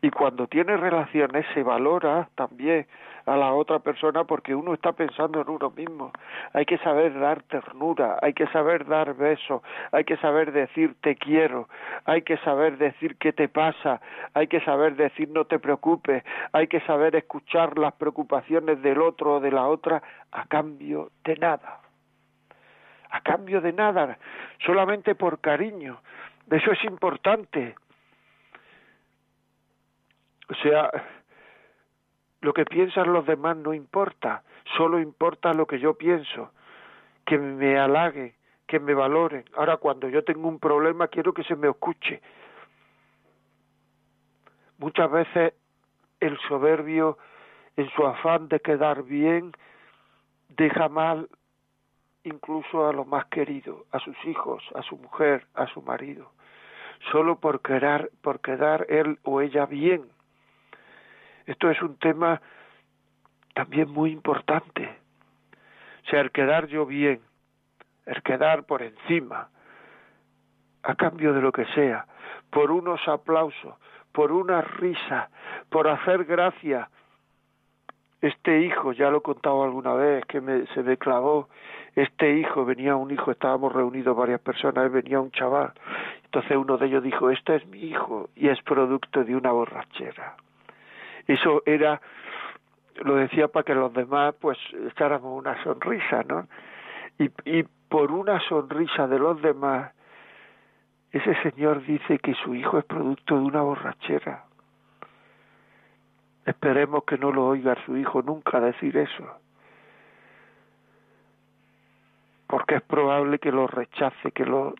Y 0.03 0.11
cuando 0.11 0.45
tiene 0.45 0.77
relaciones 0.77 1.47
se 1.55 1.63
valora 1.63 2.29
también 2.35 2.85
a 3.27 3.35
la 3.35 3.53
otra 3.53 3.79
persona 3.79 4.23
porque 4.23 4.55
uno 4.55 4.73
está 4.73 4.93
pensando 4.93 5.41
en 5.41 5.49
uno 5.49 5.69
mismo. 5.69 6.11
Hay 6.53 6.65
que 6.65 6.77
saber 6.79 7.19
dar 7.19 7.43
ternura, 7.43 8.17
hay 8.21 8.33
que 8.33 8.47
saber 8.47 8.85
dar 8.85 9.13
besos, 9.15 9.61
hay 9.91 10.05
que 10.05 10.15
saber 10.17 10.53
decir 10.53 10.95
te 11.01 11.17
quiero, 11.17 11.67
hay 12.05 12.21
que 12.21 12.37
saber 12.37 12.77
decir 12.77 13.17
qué 13.17 13.33
te 13.33 13.49
pasa, 13.49 13.99
hay 14.33 14.47
que 14.47 14.61
saber 14.61 14.95
decir 14.95 15.29
no 15.29 15.45
te 15.45 15.59
preocupes, 15.59 16.23
hay 16.53 16.67
que 16.67 16.79
saber 16.81 17.15
escuchar 17.17 17.77
las 17.77 17.93
preocupaciones 17.93 18.81
del 18.81 19.01
otro 19.01 19.35
o 19.35 19.39
de 19.41 19.51
la 19.51 19.67
otra 19.67 20.01
a 20.31 20.45
cambio 20.47 21.11
de 21.25 21.35
nada. 21.35 21.81
A 23.09 23.21
cambio 23.21 23.61
de 23.61 23.73
nada, 23.73 24.17
solamente 24.65 25.15
por 25.15 25.39
cariño. 25.39 25.99
Eso 26.49 26.71
es 26.71 26.83
importante. 26.85 27.75
O 30.49 30.55
sea, 30.55 30.89
lo 32.47 32.53
que 32.53 32.63
piensan 32.63 33.11
los 33.11 33.25
demás 33.25 33.57
no 33.57 33.73
importa, 33.73 34.41
solo 34.77 35.01
importa 35.01 35.53
lo 35.53 35.67
que 35.67 35.79
yo 35.79 35.95
pienso, 35.95 36.49
que 37.25 37.37
me 37.37 37.77
halaguen, 37.77 38.33
que 38.65 38.79
me 38.79 38.93
valoren. 38.93 39.43
Ahora 39.53 39.75
cuando 39.75 40.07
yo 40.07 40.23
tengo 40.23 40.47
un 40.47 40.57
problema 40.57 41.09
quiero 41.09 41.33
que 41.33 41.43
se 41.43 41.57
me 41.57 41.67
escuche. 41.67 42.21
Muchas 44.77 45.11
veces 45.11 45.55
el 46.21 46.39
soberbio, 46.47 47.17
en 47.75 47.89
su 47.89 48.07
afán 48.07 48.47
de 48.47 48.61
quedar 48.61 49.03
bien, 49.03 49.51
deja 50.47 50.87
mal 50.87 51.27
incluso 52.23 52.87
a 52.87 52.93
lo 52.93 53.03
más 53.03 53.25
querido, 53.25 53.87
a 53.91 53.99
sus 53.99 54.15
hijos, 54.23 54.63
a 54.73 54.83
su 54.83 54.95
mujer, 54.95 55.47
a 55.53 55.67
su 55.67 55.81
marido, 55.81 56.31
solo 57.11 57.41
por 57.41 57.61
quedar, 57.61 58.09
por 58.21 58.39
quedar 58.39 58.85
él 58.87 59.19
o 59.23 59.41
ella 59.41 59.65
bien. 59.65 60.05
Esto 61.47 61.71
es 61.71 61.81
un 61.81 61.97
tema 61.97 62.41
también 63.55 63.89
muy 63.89 64.11
importante. 64.11 64.97
O 66.05 66.09
sea, 66.09 66.21
el 66.21 66.31
quedar 66.31 66.67
yo 66.67 66.85
bien, 66.85 67.21
el 68.05 68.21
quedar 68.21 68.65
por 68.65 68.83
encima, 68.83 69.49
a 70.83 70.95
cambio 70.95 71.33
de 71.33 71.41
lo 71.41 71.51
que 71.51 71.65
sea, 71.73 72.05
por 72.51 72.69
unos 72.71 73.05
aplausos, 73.07 73.75
por 74.11 74.31
una 74.31 74.61
risa, 74.61 75.29
por 75.69 75.87
hacer 75.87 76.25
gracia. 76.25 76.89
Este 78.21 78.61
hijo, 78.61 78.91
ya 78.91 79.09
lo 79.09 79.19
he 79.19 79.21
contado 79.21 79.63
alguna 79.63 79.93
vez, 79.93 80.25
que 80.25 80.41
me, 80.41 80.65
se 80.67 80.83
me 80.83 80.97
clavó, 80.97 81.49
este 81.95 82.37
hijo, 82.37 82.65
venía 82.65 82.95
un 82.95 83.11
hijo, 83.11 83.31
estábamos 83.31 83.73
reunidos 83.73 84.15
varias 84.15 84.41
personas, 84.41 84.91
venía 84.91 85.19
un 85.19 85.31
chaval, 85.31 85.73
entonces 86.25 86.57
uno 86.57 86.77
de 86.77 86.87
ellos 86.87 87.03
dijo, 87.03 87.29
este 87.29 87.55
es 87.55 87.65
mi 87.67 87.79
hijo, 87.79 88.29
y 88.35 88.49
es 88.49 88.61
producto 88.63 89.23
de 89.23 89.35
una 89.35 89.51
borrachera. 89.51 90.35
Eso 91.27 91.61
era, 91.65 92.01
lo 93.03 93.15
decía 93.15 93.47
para 93.47 93.63
que 93.63 93.75
los 93.75 93.93
demás 93.93 94.35
pues 94.39 94.57
echáramos 94.91 95.37
una 95.37 95.61
sonrisa, 95.63 96.23
¿no? 96.23 96.47
Y, 97.19 97.29
y 97.45 97.63
por 97.89 98.11
una 98.11 98.39
sonrisa 98.47 99.07
de 99.07 99.19
los 99.19 99.41
demás, 99.41 99.91
ese 101.11 101.35
señor 101.41 101.83
dice 101.85 102.19
que 102.19 102.33
su 102.35 102.53
hijo 102.53 102.77
es 102.79 102.85
producto 102.85 103.35
de 103.35 103.41
una 103.41 103.61
borrachera. 103.61 104.45
Esperemos 106.45 107.03
que 107.03 107.17
no 107.17 107.31
lo 107.31 107.47
oiga 107.47 107.75
su 107.85 107.97
hijo 107.97 108.21
nunca 108.21 108.59
decir 108.59 108.95
eso. 108.95 109.39
Porque 112.47 112.75
es 112.75 112.81
probable 112.83 113.39
que 113.39 113.51
lo 113.51 113.67
rechace, 113.67 114.31
que 114.31 114.45
lo 114.45 114.73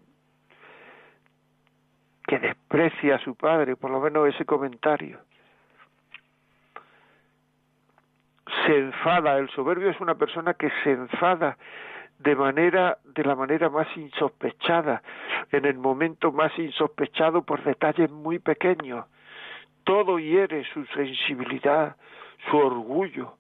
que 2.25 2.39
desprecie 2.39 3.13
a 3.13 3.20
su 3.20 3.36
padre, 3.36 3.75
por 3.75 3.92
lo 3.92 4.00
menos 4.00 4.27
ese 4.27 4.46
comentario. 4.46 5.20
Se 8.66 8.77
enfada, 8.77 9.38
el 9.38 9.50
soberbio 9.50 9.89
es 9.89 10.00
una 10.00 10.16
persona 10.16 10.54
que 10.54 10.72
se 10.84 10.92
enfada 10.92 11.58
de 12.20 12.36
manera 12.36 12.98
de 13.04 13.24
la 13.24 13.36
manera 13.36 13.70
más 13.70 13.88
insospechada, 13.96 15.01
en 15.51 15.66
el 15.66 15.77
momento 15.77 16.32
más 16.32 16.58
insospechado 16.58 17.44
por 17.44 17.63
detalles 17.63 18.10
muy 18.10 18.39
pequeños. 18.39 19.06
Todo 19.84 20.20
hiere 20.20 20.66
su 20.74 20.86
sensibilidad, 20.88 21.96
su 22.50 22.58
orgullo, 22.58 23.34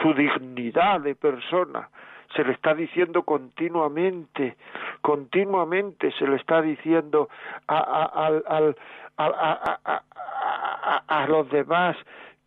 su 0.00 0.14
dignidad 0.14 1.00
de 1.00 1.14
persona. 1.14 1.88
Se 2.34 2.42
le 2.44 2.52
está 2.52 2.74
diciendo 2.74 3.24
continuamente, 3.24 4.56
continuamente 5.02 6.10
se 6.12 6.26
le 6.26 6.36
está 6.36 6.62
diciendo 6.62 7.28
a, 7.68 7.76
a, 7.78 8.72
a, 9.18 11.02
a 11.06 11.26
los 11.26 11.50
demás 11.50 11.96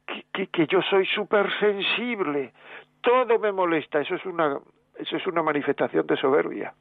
que, 0.05 0.47
que, 0.47 0.67
yo 0.67 0.81
soy 0.83 1.05
súper 1.07 1.51
sensible, 1.59 2.53
todo 3.01 3.39
me 3.39 3.51
molesta, 3.51 4.01
eso 4.01 4.15
es 4.15 4.25
una 4.25 4.59
eso 4.97 5.17
es 5.17 5.27
una 5.27 5.43
manifestación 5.43 6.07
de 6.07 6.15
soberbia, 6.15 6.73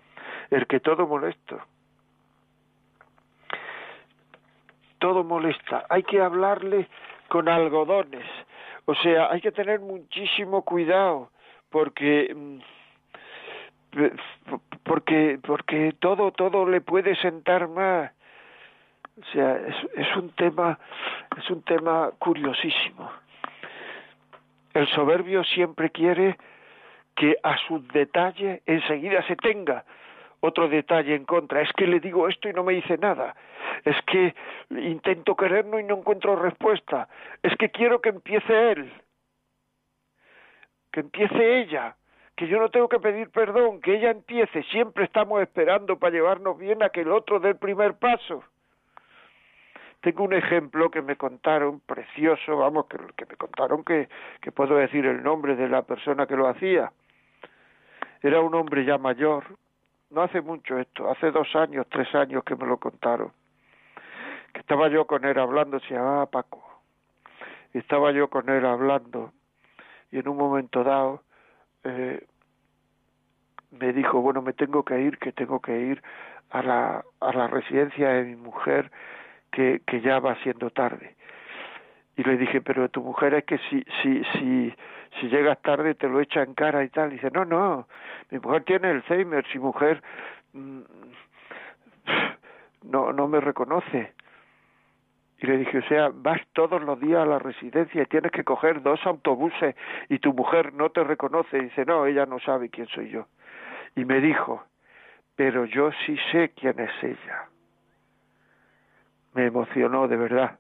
el 0.51 0.67
que 0.67 0.81
todo 0.81 1.07
molesto. 1.07 1.61
Todo 4.99 5.25
molesta, 5.25 5.85
hay 5.89 6.03
que 6.05 6.21
hablarle 6.21 6.89
con 7.29 7.49
algodones, 7.49 8.25
o 8.87 8.95
sea, 8.95 9.31
hay 9.31 9.41
que 9.41 9.53
tener 9.53 9.81
muchísimo 9.81 10.63
cuidado 10.63 11.31
porque 11.71 12.33
mm, 12.35 12.59
porque 14.85 15.39
porque 15.45 15.93
todo 15.99 16.33
todo 16.33 16.67
le 16.67 16.81
puede 16.81 17.17
sentar 17.17 17.69
más 17.69 18.13
o 19.21 19.25
sea, 19.33 19.57
es, 19.57 19.77
es 19.95 20.17
un 20.17 20.31
tema, 20.31 20.79
es 21.37 21.49
un 21.51 21.63
tema 21.63 22.11
curiosísimo. 22.19 23.11
El 24.73 24.89
soberbio 24.89 25.45
siempre 25.45 25.91
quiere 25.91 26.37
que 27.15 27.37
a 27.43 27.57
sus 27.59 27.87
detalles 27.89 28.61
enseguida 28.67 29.25
se 29.27 29.37
tenga 29.37 29.85
otro 30.41 30.69
detalle 30.69 31.15
en 31.15 31.25
contra. 31.25 31.63
Es 31.63 31.73
que 31.73 31.87
le 31.87 32.01
digo 32.01 32.29
esto 32.29 32.49
y 32.49 32.53
no 32.53 32.65
me 32.65 32.75
dice 32.75 32.99
nada. 32.99 33.35
Es 33.85 33.97
que 34.07 34.35
intento 34.71 35.37
quererlo 35.37 35.79
y 35.79 35.85
no 35.85 35.97
encuentro 35.97 36.37
respuesta. 36.37 37.09
Es 37.43 37.57
que 37.57 37.71
quiero 37.71 38.01
que 38.01 38.11
empiece 38.11 38.73
él. 38.73 38.93
Que 40.93 41.01
empiece 41.01 41.61
ella. 41.61 41.97
Que 42.37 42.49
yo 42.49 42.59
no 42.59 42.69
tengo 42.69 42.89
que 42.89 43.01
pedir 43.01 43.31
perdón. 43.31 43.81
Que 43.81 43.97
ella 43.97 44.11
empiece. 44.11 44.63
Siempre 44.65 45.05
estamos 45.05 45.41
esperando 45.41 45.99
para 45.99 46.13
llevarnos 46.13 46.59
bien 46.59 46.83
a 46.83 46.91
que 46.91 47.03
el 47.03 47.13
otro 47.13 47.41
dé 47.41 47.51
el 47.51 47.57
primer 47.57 47.95
paso. 47.95 48.45
Tengo 50.05 50.25
un 50.25 50.35
ejemplo 50.35 50.91
que 50.91 51.01
me 51.01 51.17
contaron, 51.17 51.81
precioso, 51.81 52.59
vamos, 52.59 52.85
que, 52.89 52.99
que 53.17 53.25
me 53.25 53.37
contaron 53.37 53.83
que, 53.83 54.07
puedo 54.55 54.77
decir 54.77 55.07
el 55.07 55.23
nombre 55.23 55.57
de 55.57 55.67
la 55.67 55.81
persona 55.81 56.27
que 56.27 56.37
lo 56.37 56.47
hacía. 56.47 56.93
Era 58.21 58.43
un 58.43 58.55
hombre 58.55 58.85
ya 58.85 58.99
mayor, 58.99 59.45
no 60.11 60.21
hace 60.21 60.43
mucho 60.43 60.79
esto, 60.79 61.11
hace 61.11 61.31
dos 61.31 61.57
años, 61.57 61.87
tres 61.89 62.15
años 62.15 62.45
que 62.45 62.55
me 62.55 62.67
lo 62.67 62.77
contaron. 62.77 63.33
Que 64.53 64.61
estaba 64.61 64.89
yo 64.89 65.07
con 65.07 65.25
él 65.25 65.39
hablando, 65.39 65.81
se 65.81 65.95
llamaba 65.95 66.27
Paco. 66.27 66.63
Y 67.73 67.79
estaba 67.79 68.13
yo 68.13 68.29
con 68.29 68.51
él 68.51 68.67
hablando, 68.67 69.33
y 70.13 70.19
en 70.19 70.29
un 70.29 70.37
momento 70.37 70.85
dado 70.85 71.23
eh, 71.83 72.27
me 73.71 73.95
dijo, 73.95 74.21
bueno, 74.21 74.43
me 74.43 74.53
tengo 74.53 74.85
que 74.85 75.01
ir, 75.01 75.17
que 75.17 75.33
tengo 75.33 75.61
que 75.61 75.81
ir 75.81 76.03
a 76.51 76.63
la, 76.63 77.05
a 77.21 77.33
la 77.33 77.47
residencia 77.47 78.11
de 78.11 78.25
mi 78.25 78.37
mujer 78.37 78.91
que, 79.55 80.01
ya 80.01 80.19
va 80.19 80.35
siendo 80.43 80.71
tarde. 80.71 81.15
Y 82.17 82.23
le 82.23 82.37
dije, 82.37 82.61
pero 82.61 82.89
tu 82.89 83.03
mujer 83.03 83.35
es 83.35 83.45
que 83.45 83.59
si, 83.71 83.85
si, 84.03 84.23
si, 84.33 84.75
si 85.19 85.29
llegas 85.29 85.61
tarde 85.63 85.95
te 85.95 86.09
lo 86.09 86.21
echa 86.21 86.43
en 86.43 86.55
cara 86.55 86.85
y 86.85 86.89
tal. 86.89 87.11
Y 87.13 87.17
dice, 87.17 87.31
no, 87.33 87.45
no, 87.45 87.89
mi 88.31 88.39
mujer 88.39 88.65
tiene 88.65 88.89
Alzheimer, 88.89 89.45
si 89.49 89.59
mujer 89.59 90.03
mm, 90.53 90.81
no, 92.83 93.13
no 93.13 93.29
me 93.29 93.41
reconoce. 93.41 94.13
Y 95.39 95.47
le 95.47 95.59
dije, 95.59 95.79
o 95.79 95.89
sea, 95.89 96.11
vas 96.13 96.41
todos 96.53 96.81
los 96.83 96.99
días 97.01 97.21
a 97.21 97.27
la 97.27 97.39
residencia 97.39 98.03
y 98.03 98.07
tienes 98.07 98.31
que 98.31 98.45
coger 98.45 98.83
dos 98.83 99.05
autobuses 99.05 99.75
y 100.09 100.19
tu 100.19 100.33
mujer 100.33 100.73
no 100.73 100.91
te 100.91 101.03
reconoce. 101.03 101.59
Y 101.59 101.63
dice, 101.63 101.85
no, 101.85 102.07
ella 102.07 102.27
no 102.27 102.39
sabe 102.41 102.71
quién 102.71 102.87
soy 102.89 103.11
yo. 103.11 103.27
Y 103.97 104.05
me 104.05 104.21
dijo, 104.21 104.65
pero 105.37 105.65
yo 105.65 105.91
sí 106.07 106.17
sé 106.31 106.53
quién 106.55 106.79
es 106.79 106.93
ella 107.03 107.49
me 109.35 109.47
emocionó 109.47 110.09
de 110.09 110.17
verdad. 110.17 110.59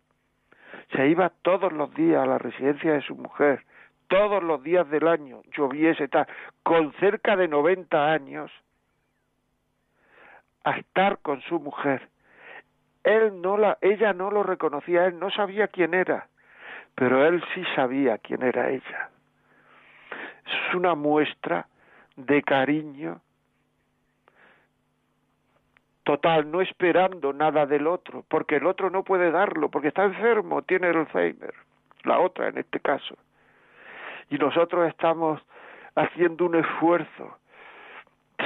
Se 0.92 1.08
iba 1.08 1.30
todos 1.42 1.72
los 1.72 1.94
días 1.94 2.22
a 2.22 2.26
la 2.26 2.38
residencia 2.38 2.92
de 2.92 3.02
su 3.02 3.14
mujer, 3.14 3.64
todos 4.08 4.42
los 4.42 4.62
días 4.62 4.88
del 4.90 5.08
año, 5.08 5.42
lloviese 5.56 6.08
tal, 6.08 6.26
con 6.62 6.92
cerca 6.94 7.36
de 7.36 7.48
90 7.48 8.12
años, 8.12 8.50
a 10.64 10.78
estar 10.78 11.18
con 11.18 11.40
su 11.42 11.58
mujer. 11.58 12.08
Él 13.02 13.40
no 13.40 13.56
la, 13.56 13.78
ella 13.80 14.12
no 14.12 14.30
lo 14.30 14.42
reconocía, 14.42 15.06
él 15.06 15.18
no 15.18 15.30
sabía 15.30 15.68
quién 15.68 15.94
era, 15.94 16.28
pero 16.94 17.26
él 17.26 17.42
sí 17.54 17.62
sabía 17.74 18.18
quién 18.18 18.42
era 18.42 18.70
ella. 18.70 19.10
Es 20.46 20.74
una 20.74 20.94
muestra 20.94 21.66
de 22.16 22.42
cariño 22.42 23.20
total, 26.04 26.50
no 26.50 26.60
esperando 26.60 27.32
nada 27.32 27.66
del 27.66 27.86
otro, 27.86 28.24
porque 28.28 28.56
el 28.56 28.66
otro 28.66 28.90
no 28.90 29.02
puede 29.02 29.30
darlo, 29.30 29.70
porque 29.70 29.88
está 29.88 30.04
enfermo, 30.04 30.62
tiene 30.62 30.88
Alzheimer, 30.88 31.54
la 32.04 32.20
otra 32.20 32.48
en 32.48 32.58
este 32.58 32.78
caso. 32.80 33.16
Y 34.30 34.36
nosotros 34.36 34.86
estamos 34.88 35.40
haciendo 35.94 36.46
un 36.46 36.56
esfuerzo. 36.56 37.38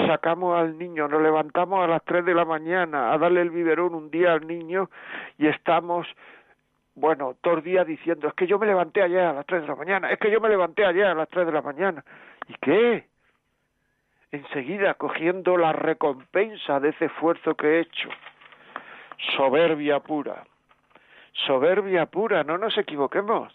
Sacamos 0.07 0.57
al 0.57 0.79
niño, 0.79 1.09
nos 1.09 1.21
levantamos 1.23 1.83
a 1.83 1.88
las 1.88 2.05
tres 2.05 2.25
de 2.25 2.35
la 2.35 2.45
mañana 2.45 3.12
a 3.12 3.19
darle 3.19 3.41
el 3.41 3.50
biberón 3.50 3.95
un 3.95 4.11
día 4.11 4.35
al 4.35 4.47
niño 4.47 4.91
y 5.38 5.47
estamos, 5.49 6.07
bueno, 6.95 7.37
todo 7.41 7.55
el 7.55 7.62
día 7.62 7.85
diciendo, 7.85 8.29
es 8.29 8.35
que 8.35 8.47
yo 8.47 8.59
me 8.59 8.67
levanté 8.67 9.03
ayer 9.03 9.21
a 9.21 9.33
las 9.33 9.47
tres 9.47 9.62
de 9.62 9.69
la 9.69 9.75
mañana, 9.75 10.11
es 10.11 10.19
que 10.19 10.31
yo 10.31 10.41
me 10.41 10.49
levanté 10.49 10.85
ayer 10.85 11.07
a 11.07 11.15
las 11.15 11.29
tres 11.29 11.47
de 11.47 11.53
la 11.53 11.62
mañana. 11.62 12.05
¿Y 12.49 12.55
qué? 12.61 13.07
Enseguida 14.32 14.94
cogiendo 14.94 15.56
la 15.56 15.73
recompensa 15.73 16.80
de 16.80 16.90
ese 16.90 17.06
esfuerzo 17.06 17.54
que 17.54 17.66
he 17.66 17.80
hecho. 17.80 18.08
Soberbia 19.37 20.00
pura. 20.00 20.44
Soberbia 21.47 22.06
pura, 22.06 22.44
no 22.44 22.58
nos 22.58 22.76
equivoquemos. 22.76 23.52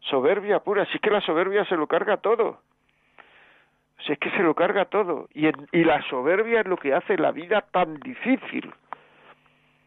Soberbia 0.00 0.60
pura, 0.60 0.86
si 0.86 0.96
es 0.96 1.00
que 1.00 1.10
la 1.10 1.20
soberbia 1.20 1.64
se 1.66 1.76
lo 1.76 1.86
carga 1.86 2.18
todo. 2.18 2.60
Si 4.06 4.12
es 4.12 4.18
que 4.18 4.30
se 4.30 4.42
lo 4.42 4.54
carga 4.54 4.86
todo. 4.86 5.28
Y, 5.34 5.48
y 5.72 5.84
la 5.84 6.00
soberbia 6.08 6.60
es 6.60 6.66
lo 6.66 6.76
que 6.76 6.94
hace 6.94 7.18
la 7.18 7.32
vida 7.32 7.62
tan 7.72 7.98
difícil. 8.00 8.72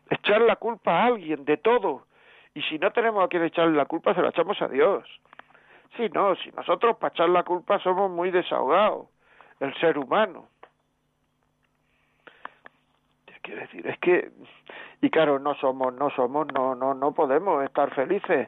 Echar 0.10 0.42
la 0.42 0.58
culpa 0.58 1.00
a 1.00 1.06
alguien 1.06 1.46
de 1.46 1.58
todo. 1.58 2.06
Y 2.54 2.62
si 2.64 2.78
no 2.78 2.92
tenemos 2.92 3.24
a 3.24 3.30
quien 3.30 3.44
echarle 3.44 3.78
la 3.78 3.86
culpa, 3.86 4.14
se 4.14 4.22
la 4.22 4.30
echamos 4.30 4.62
a 4.62 4.68
Dios. 4.68 5.08
Sí, 5.96 6.10
no, 6.14 6.36
si 6.36 6.52
nosotros 6.52 6.98
para 6.98 7.14
echar 7.14 7.30
la 7.30 7.44
culpa 7.44 7.80
somos 7.80 8.12
muy 8.12 8.32
desahogados 8.32 9.08
el 9.62 9.74
ser 9.76 9.98
humano. 9.98 10.48
Quiero 13.44 13.62
decir, 13.62 13.88
es 13.88 13.98
que, 14.00 14.32
y 15.02 15.10
claro, 15.10 15.40
no 15.40 15.56
somos, 15.56 15.94
no 15.94 16.12
somos, 16.12 16.48
no, 16.54 16.76
no, 16.76 16.94
no 16.94 17.12
podemos 17.12 17.64
estar 17.64 17.92
felices, 17.96 18.48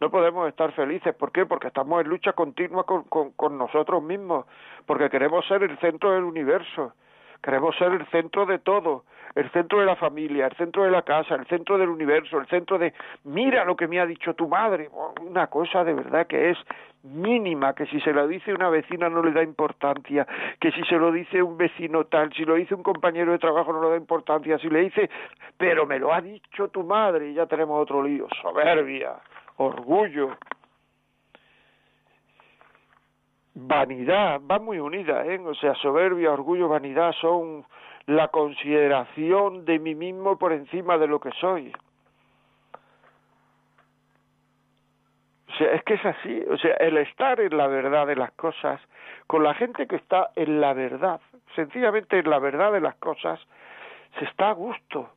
no 0.00 0.10
podemos 0.10 0.48
estar 0.48 0.72
felices, 0.72 1.14
¿por 1.14 1.30
qué? 1.30 1.46
Porque 1.46 1.68
estamos 1.68 2.00
en 2.00 2.08
lucha 2.08 2.32
continua 2.32 2.84
con, 2.84 3.04
con, 3.04 3.30
con 3.32 3.56
nosotros 3.56 4.02
mismos, 4.02 4.46
porque 4.84 5.10
queremos 5.10 5.46
ser 5.46 5.62
el 5.62 5.78
centro 5.78 6.10
del 6.10 6.24
universo, 6.24 6.94
queremos 7.40 7.76
ser 7.76 7.92
el 7.92 8.04
centro 8.08 8.46
de 8.46 8.58
todo, 8.58 9.04
el 9.34 9.50
centro 9.50 9.80
de 9.80 9.86
la 9.86 9.96
familia, 9.96 10.46
el 10.46 10.56
centro 10.56 10.84
de 10.84 10.90
la 10.90 11.02
casa, 11.02 11.34
el 11.34 11.46
centro 11.46 11.78
del 11.78 11.88
universo, 11.88 12.38
el 12.38 12.46
centro 12.46 12.78
de, 12.78 12.92
mira 13.24 13.64
lo 13.64 13.76
que 13.76 13.88
me 13.88 14.00
ha 14.00 14.06
dicho 14.06 14.34
tu 14.34 14.48
madre, 14.48 14.88
una 15.20 15.48
cosa 15.48 15.84
de 15.84 15.94
verdad 15.94 16.26
que 16.26 16.50
es 16.50 16.58
mínima, 17.02 17.74
que 17.74 17.86
si 17.86 18.00
se 18.00 18.12
lo 18.12 18.26
dice 18.26 18.52
una 18.52 18.68
vecina 18.68 19.08
no 19.08 19.22
le 19.22 19.32
da 19.32 19.42
importancia, 19.42 20.26
que 20.60 20.72
si 20.72 20.82
se 20.84 20.96
lo 20.96 21.12
dice 21.12 21.42
un 21.42 21.56
vecino 21.56 22.04
tal, 22.04 22.32
si 22.32 22.44
lo 22.44 22.54
dice 22.54 22.74
un 22.74 22.82
compañero 22.82 23.32
de 23.32 23.38
trabajo 23.38 23.72
no 23.72 23.82
le 23.82 23.90
da 23.90 23.96
importancia, 23.96 24.58
si 24.58 24.68
le 24.68 24.80
dice, 24.80 25.08
pero 25.56 25.86
me 25.86 25.98
lo 25.98 26.12
ha 26.12 26.20
dicho 26.20 26.68
tu 26.68 26.82
madre 26.82 27.30
y 27.30 27.34
ya 27.34 27.46
tenemos 27.46 27.80
otro 27.80 28.02
lío, 28.02 28.26
soberbia, 28.42 29.14
orgullo, 29.56 30.36
vanidad, 33.54 34.40
va 34.48 34.58
muy 34.58 34.78
unida, 34.78 35.24
¿eh? 35.26 35.38
O 35.38 35.54
sea, 35.54 35.74
soberbia, 35.76 36.32
orgullo, 36.32 36.68
vanidad 36.68 37.12
son 37.20 37.64
la 38.06 38.28
consideración 38.28 39.64
de 39.64 39.78
mí 39.78 39.94
mismo 39.94 40.38
por 40.38 40.52
encima 40.52 40.96
de 40.98 41.08
lo 41.08 41.20
que 41.20 41.30
soy. 41.40 41.72
O 45.48 45.58
sea, 45.58 45.72
es 45.72 45.82
que 45.84 45.94
es 45.94 46.04
así, 46.04 46.42
o 46.50 46.56
sea, 46.58 46.74
el 46.76 46.98
estar 46.98 47.40
en 47.40 47.56
la 47.56 47.66
verdad 47.66 48.06
de 48.06 48.16
las 48.16 48.30
cosas, 48.32 48.80
con 49.26 49.42
la 49.42 49.54
gente 49.54 49.86
que 49.86 49.96
está 49.96 50.30
en 50.36 50.60
la 50.60 50.74
verdad, 50.74 51.20
sencillamente 51.54 52.18
en 52.18 52.28
la 52.28 52.38
verdad 52.38 52.72
de 52.72 52.80
las 52.80 52.94
cosas, 52.96 53.40
se 54.18 54.26
está 54.26 54.50
a 54.50 54.52
gusto, 54.52 55.10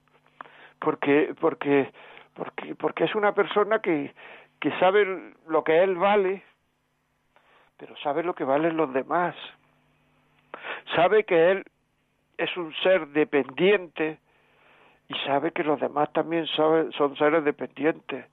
porque, 0.79 1.35
porque, 1.39 1.91
porque, 2.33 2.75
porque 2.75 3.03
es 3.03 3.15
una 3.15 3.33
persona 3.33 3.79
que, 3.79 4.13
que 4.59 4.71
sabe 4.79 5.33
lo 5.47 5.63
que 5.63 5.83
él 5.83 5.95
vale, 5.95 6.41
pero 7.77 7.95
sabe 7.97 8.23
lo 8.23 8.33
que 8.33 8.45
valen 8.45 8.77
los 8.77 8.93
demás, 8.93 9.35
sabe 10.95 11.25
que 11.25 11.51
él 11.51 11.65
es 12.39 12.56
un 12.56 12.73
ser 12.75 13.08
dependiente 13.10 14.17
y 15.10 15.13
sabe 15.25 15.52
que 15.52 15.63
los 15.63 15.80
demás 15.80 16.12
también 16.13 16.47
son 16.47 17.15
seres 17.17 17.43
dependientes. 17.43 18.25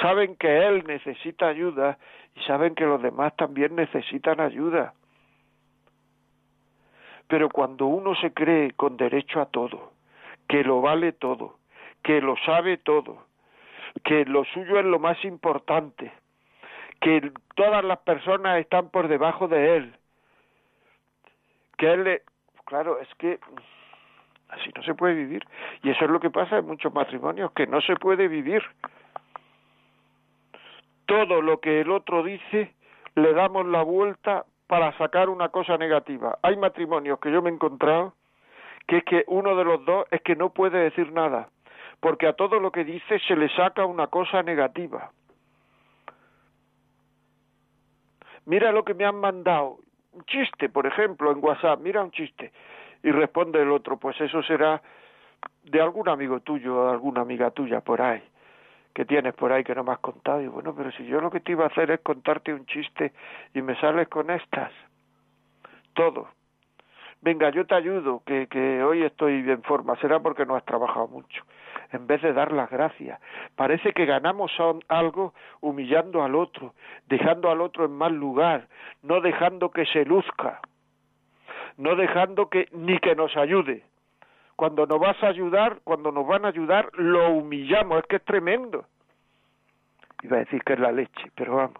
Saben 0.00 0.36
que 0.36 0.66
él 0.66 0.84
necesita 0.86 1.48
ayuda 1.48 1.98
y 2.36 2.40
saben 2.42 2.74
que 2.76 2.84
los 2.84 3.02
demás 3.02 3.34
también 3.36 3.74
necesitan 3.74 4.40
ayuda. 4.40 4.94
Pero 7.26 7.48
cuando 7.48 7.86
uno 7.86 8.14
se 8.16 8.32
cree 8.32 8.70
con 8.72 8.96
derecho 8.96 9.40
a 9.40 9.46
todo, 9.46 9.92
que 10.48 10.62
lo 10.62 10.80
vale 10.80 11.12
todo, 11.12 11.56
que 12.02 12.20
lo 12.20 12.36
sabe 12.44 12.76
todo, 12.76 13.24
que 14.04 14.24
lo 14.26 14.44
suyo 14.44 14.78
es 14.78 14.84
lo 14.84 15.00
más 15.00 15.24
importante, 15.24 16.12
que 17.00 17.32
todas 17.56 17.84
las 17.84 17.98
personas 17.98 18.60
están 18.60 18.90
por 18.90 19.08
debajo 19.08 19.48
de 19.48 19.76
él, 19.76 19.96
que 21.78 21.92
él 21.92 22.22
Claro, 22.70 23.00
es 23.00 23.08
que 23.18 23.40
así 24.48 24.70
no 24.76 24.82
se 24.84 24.94
puede 24.94 25.14
vivir. 25.14 25.44
Y 25.82 25.90
eso 25.90 26.04
es 26.04 26.10
lo 26.10 26.20
que 26.20 26.30
pasa 26.30 26.58
en 26.58 26.66
muchos 26.68 26.94
matrimonios, 26.94 27.50
que 27.50 27.66
no 27.66 27.80
se 27.80 27.96
puede 27.96 28.28
vivir. 28.28 28.62
Todo 31.04 31.42
lo 31.42 31.58
que 31.58 31.80
el 31.80 31.90
otro 31.90 32.22
dice 32.22 32.72
le 33.16 33.34
damos 33.34 33.66
la 33.66 33.82
vuelta 33.82 34.44
para 34.68 34.96
sacar 34.98 35.30
una 35.30 35.48
cosa 35.48 35.76
negativa. 35.78 36.38
Hay 36.42 36.56
matrimonios 36.56 37.18
que 37.18 37.32
yo 37.32 37.42
me 37.42 37.50
he 37.50 37.54
encontrado 37.54 38.14
que 38.86 38.98
es 38.98 39.04
que 39.04 39.24
uno 39.26 39.56
de 39.56 39.64
los 39.64 39.84
dos 39.84 40.06
es 40.12 40.22
que 40.22 40.36
no 40.36 40.50
puede 40.50 40.78
decir 40.78 41.12
nada, 41.12 41.48
porque 41.98 42.28
a 42.28 42.34
todo 42.34 42.60
lo 42.60 42.70
que 42.70 42.84
dice 42.84 43.18
se 43.26 43.34
le 43.34 43.48
saca 43.56 43.84
una 43.84 44.06
cosa 44.06 44.44
negativa. 44.44 45.10
Mira 48.46 48.70
lo 48.70 48.84
que 48.84 48.94
me 48.94 49.04
han 49.04 49.16
mandado 49.16 49.78
un 50.12 50.24
chiste, 50.24 50.68
por 50.68 50.86
ejemplo, 50.86 51.30
en 51.32 51.42
WhatsApp, 51.42 51.80
mira 51.80 52.02
un 52.02 52.10
chiste, 52.10 52.52
y 53.02 53.10
responde 53.10 53.62
el 53.62 53.70
otro, 53.70 53.96
pues 53.96 54.20
eso 54.20 54.42
será 54.42 54.82
de 55.64 55.80
algún 55.80 56.08
amigo 56.08 56.40
tuyo 56.40 56.76
o 56.76 56.90
alguna 56.90 57.22
amiga 57.22 57.50
tuya 57.50 57.80
por 57.80 58.02
ahí, 58.02 58.22
que 58.94 59.04
tienes 59.04 59.34
por 59.34 59.52
ahí 59.52 59.64
que 59.64 59.74
no 59.74 59.84
me 59.84 59.92
has 59.92 60.00
contado, 60.00 60.40
y 60.40 60.48
bueno, 60.48 60.74
pero 60.74 60.90
si 60.92 61.06
yo 61.06 61.20
lo 61.20 61.30
que 61.30 61.40
te 61.40 61.52
iba 61.52 61.64
a 61.64 61.68
hacer 61.68 61.90
es 61.90 62.00
contarte 62.00 62.52
un 62.52 62.66
chiste 62.66 63.12
y 63.54 63.62
me 63.62 63.78
sales 63.80 64.08
con 64.08 64.30
estas, 64.30 64.72
todo. 65.94 66.28
Venga, 67.22 67.50
yo 67.50 67.66
te 67.66 67.74
ayudo, 67.74 68.22
que, 68.24 68.46
que 68.46 68.82
hoy 68.82 69.02
estoy 69.02 69.48
en 69.50 69.62
forma, 69.62 69.96
será 69.96 70.20
porque 70.20 70.46
no 70.46 70.56
has 70.56 70.64
trabajado 70.64 71.08
mucho 71.08 71.44
en 71.92 72.06
vez 72.06 72.22
de 72.22 72.32
dar 72.32 72.52
las 72.52 72.70
gracias. 72.70 73.20
Parece 73.56 73.92
que 73.92 74.06
ganamos 74.06 74.52
algo 74.88 75.34
humillando 75.60 76.22
al 76.22 76.34
otro, 76.34 76.74
dejando 77.06 77.50
al 77.50 77.60
otro 77.60 77.84
en 77.84 77.92
mal 77.92 78.14
lugar, 78.14 78.68
no 79.02 79.20
dejando 79.20 79.70
que 79.70 79.86
se 79.86 80.04
luzca, 80.04 80.60
no 81.76 81.96
dejando 81.96 82.48
que 82.48 82.68
ni 82.72 82.98
que 82.98 83.14
nos 83.14 83.36
ayude. 83.36 83.84
Cuando 84.56 84.86
nos 84.86 85.00
vas 85.00 85.22
a 85.22 85.28
ayudar, 85.28 85.80
cuando 85.84 86.12
nos 86.12 86.26
van 86.26 86.44
a 86.44 86.48
ayudar, 86.48 86.90
lo 86.94 87.30
humillamos, 87.30 87.98
es 88.00 88.06
que 88.06 88.16
es 88.16 88.24
tremendo. 88.24 88.84
Iba 90.22 90.36
a 90.36 90.40
decir 90.40 90.62
que 90.62 90.74
es 90.74 90.78
la 90.78 90.92
leche, 90.92 91.30
pero 91.34 91.56
vamos, 91.56 91.78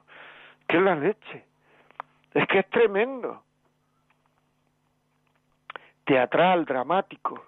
¿qué 0.66 0.79
es 0.79 0.83
la 0.83 0.94
leche? 0.94 1.44
Es 2.33 2.46
que 2.46 2.61
es 2.61 2.70
tremendo. 2.70 3.42
Teatral, 6.11 6.64
dramático, 6.64 7.40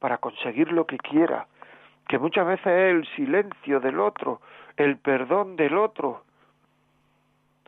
para 0.00 0.18
conseguir 0.18 0.72
lo 0.72 0.84
que 0.84 0.98
quiera, 0.98 1.46
que 2.08 2.18
muchas 2.18 2.44
veces 2.44 2.66
es 2.66 2.90
el 2.90 3.06
silencio 3.14 3.78
del 3.78 4.00
otro, 4.00 4.40
el 4.76 4.96
perdón 4.96 5.54
del 5.54 5.78
otro, 5.78 6.24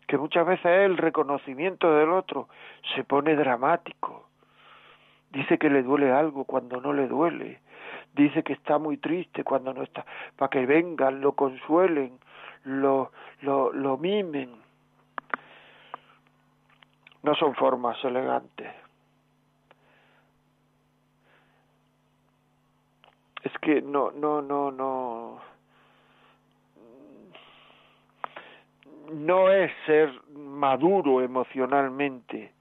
que 0.09 0.18
muchas 0.18 0.44
veces 0.44 0.66
es 0.66 0.87
el 0.87 0.96
reconocimiento 0.96 1.94
del 1.94 2.11
otro, 2.11 2.49
se 2.92 3.05
pone 3.05 3.37
dramático. 3.37 4.27
Dice 5.31 5.59
que 5.59 5.70
le 5.70 5.85
duele 5.85 6.11
algo 6.11 6.42
cuando 6.42 6.81
no 6.81 6.92
le 6.92 7.07
duele. 7.07 7.61
Dice 8.12 8.42
que 8.42 8.55
está 8.55 8.79
muy 8.79 8.96
triste 8.96 9.44
cuando 9.44 9.73
no 9.73 9.85
está, 9.85 10.05
para 10.35 10.51
que 10.51 10.66
vengan, 10.66 11.20
lo 11.20 11.35
consuelen, 11.37 12.18
lo, 12.64 13.12
lo, 13.42 13.73
lo 13.73 13.96
mimen. 13.96 14.57
No 17.23 17.33
son 17.37 17.55
formas 17.55 18.05
elegantes. 18.05 18.89
Es 23.42 23.53
que 23.61 23.81
no, 23.81 24.11
no, 24.11 24.42
no, 24.42 24.70
no, 24.70 25.40
no 29.12 29.50
es 29.50 29.72
ser 29.87 30.12
maduro 30.35 31.22
emocionalmente. 31.22 32.53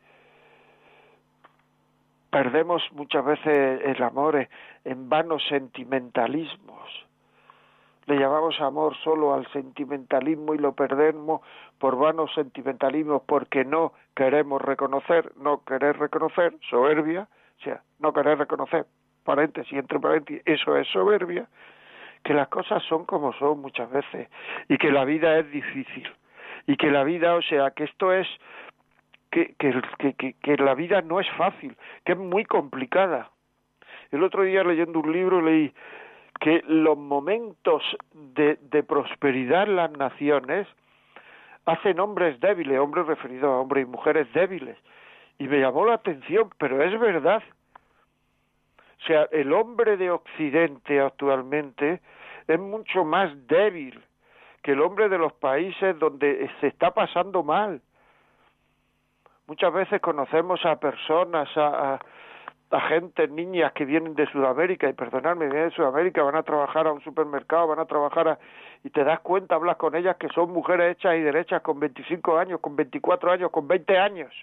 Perdemos 2.29 2.83
muchas 2.91 3.25
veces 3.25 3.81
el 3.83 4.01
amor 4.03 4.47
en 4.85 5.09
vanos 5.09 5.43
sentimentalismos. 5.49 7.05
le 8.05 8.17
llamamos 8.17 8.59
amor 8.59 8.95
solo 9.03 9.35
al 9.35 9.45
sentimentalismo 9.51 10.55
y 10.55 10.57
lo 10.57 10.73
perdemos 10.73 11.41
por 11.77 11.95
vanos 11.95 12.33
sentimentalismos 12.33 13.21
porque 13.27 13.63
no 13.65 13.93
queremos 14.15 14.61
reconocer, 14.61 15.31
no 15.37 15.63
querer 15.63 15.99
reconocer, 15.99 16.55
soberbia, 16.69 17.27
o 17.59 17.63
sea, 17.63 17.83
no 17.99 18.11
querer 18.11 18.39
reconocer, 18.39 18.87
paréntesis, 19.29 19.77
entre 19.77 19.99
paréntesis, 19.99 20.41
eso 20.43 20.75
es 20.75 20.87
soberbia, 20.87 21.45
que 22.23 22.33
las 22.33 22.47
cosas 22.47 22.81
son 22.89 23.05
como 23.05 23.31
son 23.33 23.61
muchas 23.61 23.87
veces 23.91 24.27
y 24.67 24.77
que 24.79 24.91
la 24.91 25.05
vida 25.05 25.37
es 25.37 25.51
difícil 25.51 26.09
y 26.65 26.75
que 26.77 26.89
la 26.89 27.03
vida, 27.03 27.35
o 27.35 27.41
sea, 27.43 27.69
que 27.69 27.83
esto 27.83 28.11
es 28.11 28.27
que, 29.29 29.53
que, 29.59 29.71
que, 30.17 30.33
que, 30.33 30.57
la 30.57 30.73
vida 30.73 31.03
no 31.03 31.19
es 31.19 31.29
fácil, 31.37 31.77
que 32.03 32.13
es 32.13 32.17
muy 32.17 32.43
complicada. 32.43 33.29
El 34.09 34.23
otro 34.23 34.41
día 34.41 34.63
leyendo 34.63 34.99
un 34.99 35.11
libro 35.11 35.41
leí 35.41 35.71
que 36.39 36.63
los 36.67 36.97
momentos 36.97 37.83
de, 38.33 38.57
de 38.71 38.81
prosperidad 38.81 39.67
en 39.67 39.75
las 39.75 39.91
naciones 39.91 40.67
hacen 41.65 41.99
hombres 41.99 42.39
débiles, 42.39 42.79
hombres 42.79 43.05
referidos 43.05 43.51
a 43.51 43.59
hombres 43.59 43.83
y 43.85 43.91
mujeres 43.91 44.27
débiles. 44.33 44.77
Y 45.37 45.47
me 45.47 45.59
llamó 45.59 45.85
la 45.85 45.93
atención, 45.93 46.49
pero 46.57 46.81
es 46.81 46.99
verdad. 46.99 47.43
O 49.01 49.05
sea, 49.05 49.27
el 49.31 49.53
hombre 49.53 49.97
de 49.97 50.11
Occidente 50.11 50.99
actualmente 50.99 52.01
es 52.47 52.59
mucho 52.59 53.05
más 53.05 53.31
débil 53.47 54.03
que 54.61 54.73
el 54.73 54.81
hombre 54.81 55.07
de 55.07 55.17
los 55.17 55.33
países 55.33 55.97
donde 55.99 56.49
se 56.59 56.67
está 56.67 56.91
pasando 56.91 57.43
mal. 57.43 57.81
Muchas 59.47 59.73
veces 59.73 60.01
conocemos 60.01 60.63
a 60.65 60.79
personas, 60.79 61.47
a, 61.55 61.99
a 62.71 62.81
gente, 62.81 63.27
niñas 63.27 63.71
que 63.73 63.85
vienen 63.85 64.13
de 64.15 64.27
Sudamérica, 64.27 64.87
y 64.89 64.93
perdonadme, 64.93 65.47
vienen 65.47 65.69
de 65.69 65.75
Sudamérica, 65.75 66.21
van 66.21 66.35
a 66.35 66.43
trabajar 66.43 66.85
a 66.85 66.91
un 66.91 67.01
supermercado, 67.01 67.67
van 67.67 67.79
a 67.79 67.85
trabajar 67.85 68.27
a, 68.27 68.39
y 68.83 68.89
te 68.89 69.03
das 69.03 69.21
cuenta, 69.21 69.55
hablas 69.55 69.77
con 69.77 69.95
ellas 69.95 70.17
que 70.17 70.27
son 70.29 70.51
mujeres 70.51 70.97
hechas 70.97 71.15
y 71.15 71.21
derechas 71.21 71.61
con 71.61 71.79
25 71.79 72.37
años, 72.37 72.59
con 72.59 72.75
24 72.75 73.31
años, 73.31 73.49
con 73.49 73.67
20 73.67 73.97
años. 73.97 74.33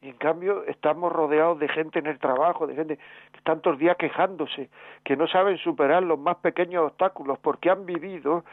Y 0.00 0.10
en 0.10 0.16
cambio 0.16 0.64
estamos 0.64 1.12
rodeados 1.12 1.58
de 1.58 1.68
gente 1.68 1.98
en 1.98 2.06
el 2.06 2.18
trabajo, 2.20 2.68
de 2.68 2.76
gente 2.76 2.96
que 3.32 3.38
están 3.38 3.60
todos 3.60 3.78
días 3.78 3.96
quejándose, 3.96 4.70
que 5.02 5.16
no 5.16 5.26
saben 5.26 5.58
superar 5.58 6.04
los 6.04 6.18
más 6.18 6.36
pequeños 6.36 6.84
obstáculos 6.84 7.38
porque 7.40 7.68
han 7.68 7.84
vivido 7.84 8.44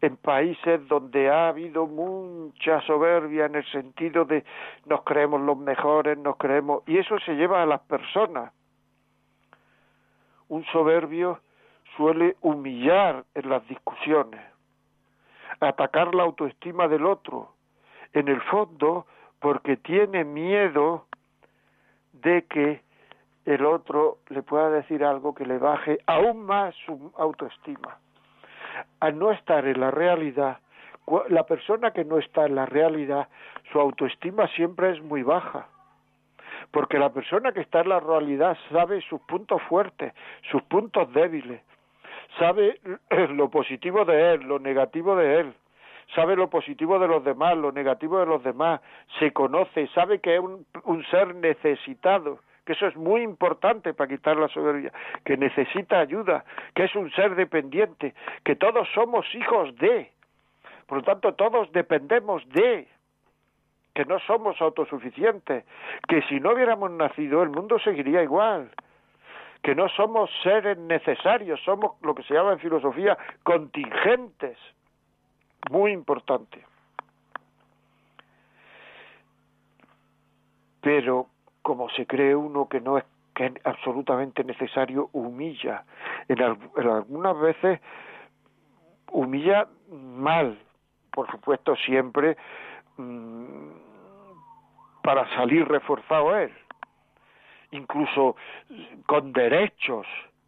en 0.00 0.16
países 0.16 0.86
donde 0.86 1.28
ha 1.28 1.48
habido 1.48 1.86
mucha 1.86 2.80
soberbia 2.82 3.46
en 3.46 3.56
el 3.56 3.64
sentido 3.72 4.24
de 4.24 4.44
nos 4.84 5.02
creemos 5.02 5.40
los 5.40 5.58
mejores, 5.58 6.18
nos 6.18 6.36
creemos 6.36 6.82
y 6.86 6.98
eso 6.98 7.18
se 7.20 7.34
lleva 7.34 7.62
a 7.62 7.66
las 7.66 7.80
personas. 7.80 8.52
Un 10.48 10.64
soberbio 10.66 11.40
suele 11.96 12.36
humillar 12.42 13.24
en 13.34 13.48
las 13.48 13.66
discusiones, 13.66 14.40
atacar 15.58 16.14
la 16.14 16.22
autoestima 16.22 16.86
del 16.86 17.06
otro. 17.06 17.54
En 18.12 18.28
el 18.28 18.40
fondo, 18.42 19.06
porque 19.40 19.76
tiene 19.76 20.24
miedo 20.24 21.06
de 22.12 22.44
que 22.46 22.80
el 23.44 23.64
otro 23.64 24.18
le 24.28 24.42
pueda 24.42 24.70
decir 24.70 25.04
algo 25.04 25.34
que 25.34 25.46
le 25.46 25.58
baje 25.58 25.98
aún 26.06 26.44
más 26.44 26.74
su 26.84 27.12
autoestima. 27.16 27.98
Al 29.00 29.18
no 29.18 29.30
estar 29.30 29.66
en 29.66 29.80
la 29.80 29.90
realidad, 29.90 30.58
la 31.28 31.46
persona 31.46 31.92
que 31.92 32.04
no 32.04 32.18
está 32.18 32.46
en 32.46 32.56
la 32.56 32.66
realidad, 32.66 33.28
su 33.70 33.80
autoestima 33.80 34.48
siempre 34.48 34.90
es 34.90 35.02
muy 35.02 35.22
baja. 35.22 35.68
Porque 36.72 36.98
la 36.98 37.10
persona 37.10 37.52
que 37.52 37.60
está 37.60 37.80
en 37.80 37.90
la 37.90 38.00
realidad 38.00 38.56
sabe 38.70 39.00
sus 39.02 39.20
puntos 39.22 39.62
fuertes, 39.62 40.12
sus 40.50 40.62
puntos 40.62 41.12
débiles, 41.12 41.62
sabe 42.38 42.80
lo 43.30 43.48
positivo 43.50 44.04
de 44.04 44.34
él, 44.34 44.42
lo 44.42 44.58
negativo 44.58 45.14
de 45.14 45.40
él 45.40 45.54
sabe 46.14 46.36
lo 46.36 46.48
positivo 46.48 46.98
de 46.98 47.08
los 47.08 47.24
demás, 47.24 47.56
lo 47.56 47.72
negativo 47.72 48.18
de 48.18 48.26
los 48.26 48.42
demás, 48.42 48.80
se 49.18 49.32
conoce, 49.32 49.88
sabe 49.88 50.20
que 50.20 50.36
es 50.36 50.40
un, 50.40 50.66
un 50.84 51.04
ser 51.06 51.34
necesitado, 51.34 52.40
que 52.64 52.72
eso 52.72 52.86
es 52.86 52.96
muy 52.96 53.22
importante 53.22 53.94
para 53.94 54.08
quitar 54.08 54.36
la 54.36 54.48
soberbia, 54.48 54.92
que 55.24 55.36
necesita 55.36 56.00
ayuda, 56.00 56.44
que 56.74 56.84
es 56.84 56.94
un 56.94 57.10
ser 57.12 57.34
dependiente, 57.34 58.14
que 58.44 58.56
todos 58.56 58.88
somos 58.94 59.26
hijos 59.34 59.74
de, 59.76 60.10
por 60.86 60.98
lo 60.98 61.04
tanto 61.04 61.34
todos 61.34 61.70
dependemos 61.72 62.48
de, 62.50 62.88
que 63.94 64.04
no 64.04 64.18
somos 64.20 64.60
autosuficientes, 64.60 65.64
que 66.06 66.22
si 66.22 66.38
no 66.38 66.52
hubiéramos 66.52 66.90
nacido 66.90 67.42
el 67.42 67.48
mundo 67.48 67.78
seguiría 67.78 68.22
igual, 68.22 68.70
que 69.62 69.74
no 69.74 69.88
somos 69.88 70.30
seres 70.42 70.76
necesarios, 70.76 71.60
somos 71.64 71.92
lo 72.02 72.14
que 72.14 72.22
se 72.24 72.34
llama 72.34 72.52
en 72.52 72.58
filosofía 72.58 73.16
contingentes, 73.42 74.58
muy 75.70 75.92
importante. 75.92 76.64
Pero 80.80 81.26
como 81.62 81.88
se 81.90 82.06
cree 82.06 82.34
uno 82.34 82.68
que 82.68 82.80
no 82.80 82.98
es 82.98 83.04
que 83.36 83.46
es 83.46 83.52
absolutamente 83.64 84.42
necesario, 84.44 85.10
humilla. 85.12 85.84
En, 86.26 86.42
algunas 86.42 87.38
veces 87.38 87.80
humilla 89.12 89.68
mal, 89.90 90.58
por 91.12 91.30
supuesto 91.30 91.76
siempre 91.76 92.36
mm, 92.96 93.68
para 95.02 95.28
salir 95.36 95.68
reforzado 95.68 96.36
él, 96.36 96.52
incluso 97.72 98.36
con 99.06 99.32
derechos 99.32 100.06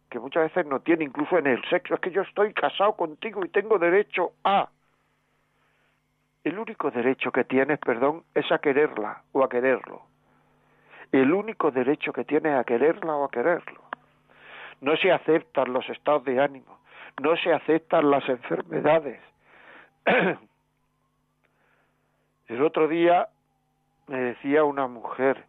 que 0.09 0.19
muchas 0.19 0.43
veces 0.43 0.65
no 0.65 0.79
tiene, 0.79 1.03
incluso 1.03 1.37
en 1.37 1.45
el 1.45 1.63
sexo, 1.69 1.93
es 1.93 1.99
que 1.99 2.09
yo 2.09 2.23
estoy 2.23 2.51
casado 2.53 2.93
contigo 2.93 3.45
y 3.45 3.49
tengo 3.49 3.77
derecho 3.77 4.31
a 4.43 4.67
el 6.43 6.57
único 6.57 6.91
derecho 6.91 7.31
que 7.31 7.43
tienes, 7.43 7.79
perdón, 7.79 8.23
es 8.33 8.51
a 8.51 8.59
quererla 8.59 9.23
o 9.31 9.43
a 9.43 9.49
quererlo. 9.49 10.03
El 11.11 11.33
único 11.33 11.71
derecho 11.71 12.13
que 12.13 12.23
tienes 12.23 12.55
a 12.57 12.63
quererla 12.63 13.15
o 13.15 13.25
a 13.25 13.31
quererlo. 13.31 13.81
No 14.81 14.95
se 14.97 15.11
aceptan 15.11 15.73
los 15.73 15.89
estados 15.89 16.23
de 16.23 16.39
ánimo, 16.39 16.79
no 17.21 17.35
se 17.37 17.51
aceptan 17.51 18.09
las 18.09 18.27
enfermedades. 18.29 19.19
El 22.47 22.63
otro 22.63 22.87
día 22.87 23.27
me 24.07 24.17
decía 24.19 24.63
una 24.63 24.87
mujer, 24.87 25.43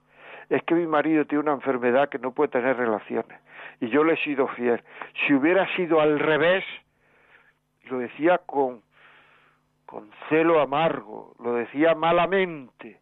es 0.48 0.62
que 0.64 0.74
mi 0.74 0.86
marido 0.86 1.24
tiene 1.24 1.44
una 1.44 1.52
enfermedad 1.52 2.08
que 2.08 2.18
no 2.18 2.32
puede 2.32 2.50
tener 2.50 2.76
relaciones 2.76 3.40
y 3.80 3.88
yo 3.88 4.04
le 4.04 4.14
he 4.14 4.24
sido 4.24 4.48
fiel. 4.48 4.82
Si 5.26 5.32
hubiera 5.32 5.66
sido 5.76 6.00
al 6.00 6.18
revés, 6.18 6.64
lo 7.84 7.98
decía 7.98 8.38
con 8.38 8.82
con 9.90 10.08
celo 10.28 10.60
amargo, 10.60 11.34
lo 11.40 11.54
decía 11.54 11.96
malamente. 11.96 13.00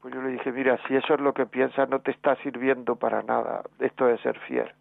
Pues 0.00 0.14
yo 0.14 0.22
le 0.22 0.30
dije, 0.30 0.50
mira, 0.50 0.78
si 0.88 0.96
eso 0.96 1.12
es 1.12 1.20
lo 1.20 1.34
que 1.34 1.44
piensas, 1.44 1.90
no 1.90 2.00
te 2.00 2.10
está 2.10 2.36
sirviendo 2.36 2.96
para 2.96 3.22
nada 3.22 3.62
esto 3.80 4.06
de 4.06 4.16
ser 4.18 4.38
fiel. 4.40 4.72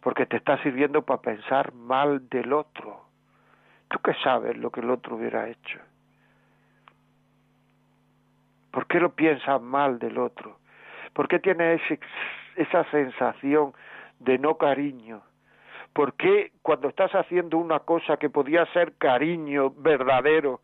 Porque 0.00 0.24
te 0.24 0.38
está 0.38 0.56
sirviendo 0.62 1.02
para 1.02 1.20
pensar 1.20 1.74
mal 1.74 2.30
del 2.30 2.54
otro. 2.54 3.04
¿Tú 3.88 3.98
qué 3.98 4.14
sabes 4.24 4.56
lo 4.56 4.70
que 4.70 4.80
el 4.80 4.88
otro 4.88 5.16
hubiera 5.16 5.50
hecho? 5.50 5.78
¿Por 8.70 8.86
qué 8.86 9.00
lo 9.00 9.14
piensas 9.14 9.60
mal 9.60 9.98
del 9.98 10.16
otro? 10.16 10.56
¿Por 11.12 11.28
qué 11.28 11.40
tienes 11.40 11.82
esa 12.56 12.84
sensación 12.90 13.74
de 14.18 14.38
no 14.38 14.56
cariño? 14.56 15.20
¿Por 15.94 16.14
qué 16.14 16.50
cuando 16.60 16.88
estás 16.88 17.12
haciendo 17.12 17.56
una 17.56 17.78
cosa 17.78 18.16
que 18.16 18.28
podía 18.28 18.66
ser 18.72 18.94
cariño 18.96 19.70
verdadero, 19.70 20.60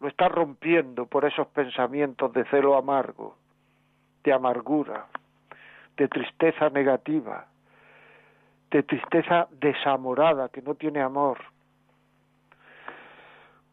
lo 0.00 0.08
estás 0.08 0.32
rompiendo 0.32 1.04
por 1.04 1.26
esos 1.26 1.46
pensamientos 1.48 2.32
de 2.32 2.44
celo 2.46 2.74
amargo, 2.74 3.36
de 4.24 4.32
amargura, 4.32 5.06
de 5.98 6.08
tristeza 6.08 6.70
negativa, 6.70 7.46
de 8.70 8.82
tristeza 8.84 9.48
desamorada 9.50 10.48
que 10.48 10.62
no 10.62 10.74
tiene 10.74 11.02
amor? 11.02 11.38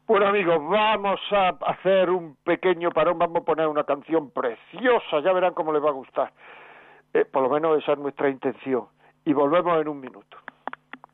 Bueno 0.08 0.28
amigos, 0.28 0.60
vamos 0.68 1.22
a 1.32 1.56
hacer 1.68 2.10
un 2.10 2.36
pequeño 2.44 2.92
parón, 2.92 3.18
vamos 3.18 3.44
a 3.44 3.46
poner 3.46 3.66
una 3.68 3.86
canción 3.86 4.30
preciosa, 4.32 5.22
ya 5.22 5.32
verán 5.32 5.54
cómo 5.54 5.72
les 5.72 5.82
va 5.82 5.88
a 5.88 5.94
gustar. 5.94 6.34
Eh, 7.14 7.24
por 7.24 7.44
lo 7.44 7.50
menos 7.50 7.82
esa 7.82 7.94
es 7.94 7.98
nuestra 7.98 8.28
intención. 8.28 8.88
Y 9.24 9.32
volvemos 9.32 9.80
en 9.80 9.88
un 9.88 10.02
minuto. 10.02 10.38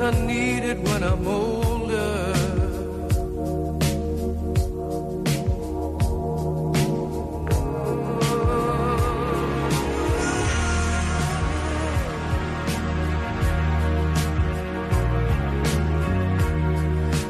I 0.00 0.10
need 0.26 0.64
it 0.64 0.78
when 0.80 1.04
I'm 1.04 1.24
older. 1.24 2.32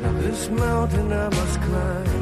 Now 0.02 0.12
this 0.22 0.48
mountain 0.48 1.12
I 1.12 1.28
must 1.28 1.60
climb 1.60 2.13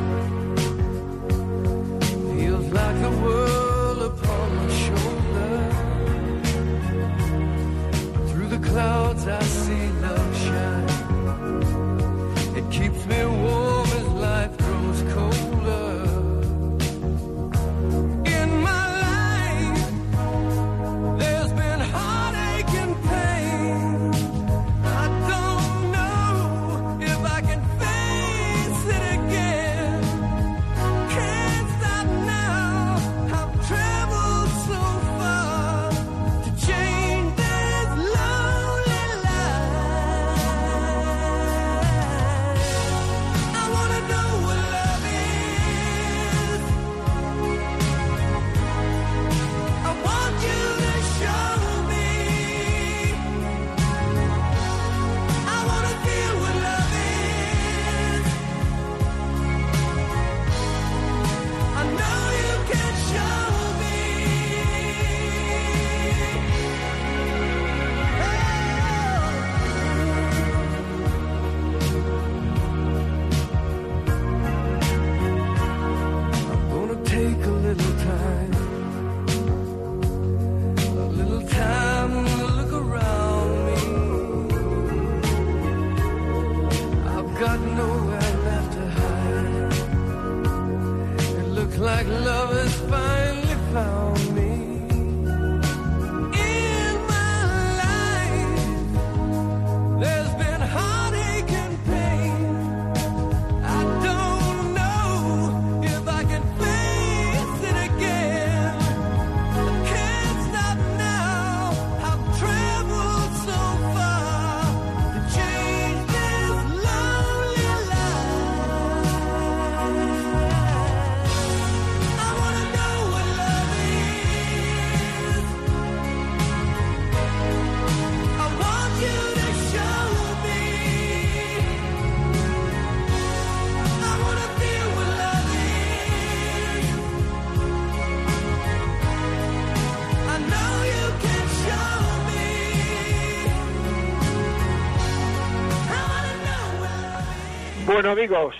Bueno 148.02 148.20
amigos, 148.20 148.56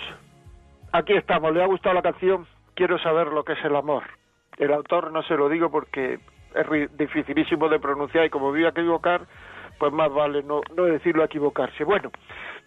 aquí 0.93 1.11
estamos. 1.11 1.53
¿Le 1.53 1.61
ha 1.61 1.65
gustado 1.65 1.93
la 1.93 2.01
canción? 2.01 2.47
Quiero 2.75 2.97
saber 2.99 3.27
lo 3.27 3.43
que 3.43 3.51
es 3.51 3.65
el 3.65 3.75
amor. 3.75 4.03
El 4.57 4.71
autor 4.71 5.11
no 5.11 5.21
se 5.23 5.35
lo 5.35 5.49
digo 5.49 5.69
porque 5.69 6.17
es 6.55 6.97
dificilísimo 6.97 7.67
de 7.67 7.77
pronunciar 7.77 8.23
y 8.23 8.29
como 8.29 8.51
voy 8.51 8.63
a 8.63 8.69
equivocar, 8.69 9.27
pues 9.79 9.91
más 9.91 10.13
vale 10.13 10.43
no, 10.43 10.61
no 10.73 10.85
decirlo 10.85 11.25
equivocarse. 11.25 11.83
Bueno, 11.83 12.09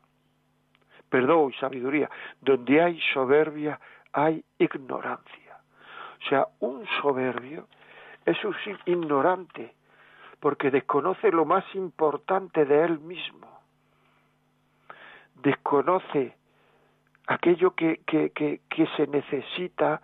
perdón 1.10 1.54
sabiduría. 1.60 2.10
Donde 2.42 2.82
hay 2.82 3.00
soberbia 3.14 3.80
hay 4.12 4.44
ignorancia. 4.58 5.58
O 6.26 6.30
sea, 6.30 6.48
un 6.60 6.86
soberbio 7.02 7.68
es 8.26 8.44
un 8.44 8.56
ignorante 8.86 9.76
porque 10.40 10.72
desconoce 10.72 11.32
lo 11.32 11.46
más 11.46 11.64
importante 11.74 12.66
de 12.66 12.84
él 12.84 13.00
mismo. 13.00 13.53
Desconoce 15.44 16.36
aquello 17.28 17.76
que, 17.76 18.02
que, 18.06 18.32
que, 18.32 18.88
se 18.96 19.08
necesita 19.08 20.02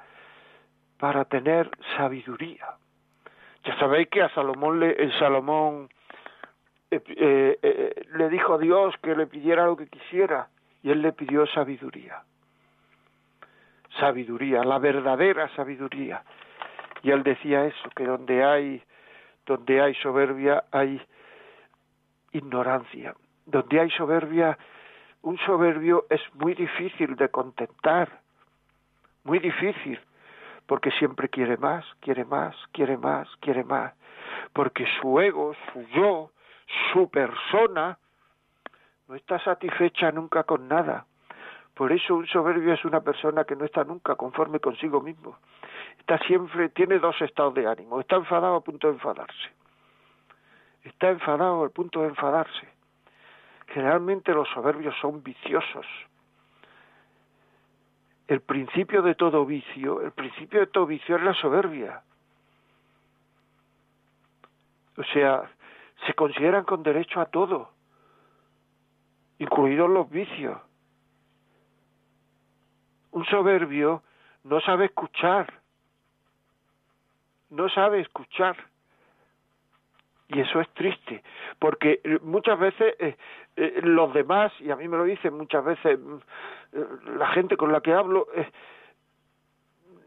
para 0.97 1.25
tener 1.25 1.71
sabiduría. 1.95 2.65
Ya 3.63 3.77
sabéis 3.79 4.09
que 4.09 4.21
a 4.21 4.29
Salomón, 4.29 4.79
le, 4.79 4.91
el 4.91 5.17
Salomón 5.17 5.89
eh, 6.91 7.01
eh, 7.07 7.59
eh, 7.61 8.05
le 8.15 8.29
dijo 8.29 8.55
a 8.55 8.57
Dios 8.57 8.93
que 9.01 9.15
le 9.15 9.27
pidiera 9.27 9.65
lo 9.65 9.77
que 9.77 9.87
quisiera 9.87 10.49
y 10.83 10.91
él 10.91 11.01
le 11.01 11.13
pidió 11.13 11.45
sabiduría. 11.47 12.21
Sabiduría, 13.97 14.63
la 14.63 14.77
verdadera 14.77 15.49
sabiduría. 15.55 16.21
Y 17.01 17.11
él 17.11 17.23
decía 17.23 17.65
eso, 17.65 17.89
que 17.95 18.05
donde 18.05 18.43
hay 18.43 18.83
donde 19.45 19.81
hay 19.81 19.95
soberbia 19.95 20.65
hay 20.71 21.01
ignorancia. 22.33 23.15
Donde 23.45 23.79
hay 23.79 23.89
soberbia, 23.91 24.57
un 25.21 25.37
soberbio 25.39 26.05
es 26.09 26.21
muy 26.35 26.53
difícil 26.53 27.15
de 27.15 27.29
contentar, 27.29 28.21
muy 29.23 29.39
difícil, 29.39 29.99
porque 30.65 30.91
siempre 30.91 31.29
quiere 31.29 31.57
más, 31.57 31.85
quiere 31.99 32.25
más, 32.25 32.55
quiere 32.71 32.97
más, 32.97 33.27
quiere 33.37 33.63
más, 33.63 33.93
porque 34.53 34.85
su 35.01 35.19
ego, 35.19 35.53
su 35.73 35.81
yo, 35.89 36.31
su 36.93 37.09
persona, 37.09 37.97
no 39.07 39.15
está 39.15 39.39
satisfecha 39.39 40.11
nunca 40.11 40.43
con 40.43 40.67
nada. 40.67 41.05
Por 41.73 41.91
eso 41.91 42.15
un 42.15 42.27
soberbio 42.27 42.73
es 42.73 42.85
una 42.85 43.01
persona 43.01 43.45
que 43.45 43.55
no 43.55 43.65
está 43.65 43.83
nunca 43.83 44.15
conforme 44.15 44.59
consigo 44.59 45.01
mismo. 45.01 45.37
Está 45.97 46.17
siempre, 46.19 46.69
tiene 46.69 46.99
dos 46.99 47.19
estados 47.21 47.53
de 47.53 47.65
ánimo. 47.65 47.99
Está 47.99 48.17
enfadado 48.17 48.55
a 48.55 48.61
punto 48.61 48.87
de 48.87 48.93
enfadarse. 48.93 49.49
Está 50.83 51.09
enfadado 51.09 51.63
al 51.63 51.71
punto 51.71 52.01
de 52.01 52.09
enfadarse. 52.09 52.78
Generalmente 53.73 54.33
los 54.33 54.47
soberbios 54.49 54.95
son 54.99 55.23
viciosos. 55.23 55.85
El 58.27 58.41
principio 58.41 59.01
de 59.01 59.15
todo 59.15 59.45
vicio, 59.45 60.01
el 60.01 60.11
principio 60.11 60.59
de 60.61 60.67
todo 60.67 60.85
vicio 60.85 61.15
es 61.15 61.23
la 61.23 61.33
soberbia. 61.33 62.03
O 64.97 65.03
sea, 65.13 65.49
se 66.05 66.13
consideran 66.13 66.63
con 66.63 66.83
derecho 66.83 67.21
a 67.21 67.25
todo, 67.25 67.71
incluidos 69.37 69.89
los 69.89 70.09
vicios. 70.09 70.59
Un 73.11 73.25
soberbio 73.25 74.03
no 74.43 74.59
sabe 74.61 74.85
escuchar, 74.85 75.51
no 77.49 77.69
sabe 77.69 78.01
escuchar. 78.01 78.57
Y 80.27 80.41
eso 80.41 80.61
es 80.61 80.69
triste, 80.75 81.23
porque 81.57 82.01
muchas 82.21 82.59
veces 82.59 82.95
eh, 82.99 83.17
eh, 83.61 83.81
los 83.83 84.13
demás, 84.13 84.53
y 84.61 84.71
a 84.71 84.77
mí 84.77 84.87
me 84.87 84.95
lo 84.95 85.03
dicen 85.03 85.33
muchas 85.33 85.65
veces 85.65 85.99
mm, 85.99 87.17
la 87.17 87.27
gente 87.27 87.57
con 87.57 87.73
la 87.73 87.81
que 87.81 87.91
hablo, 87.91 88.25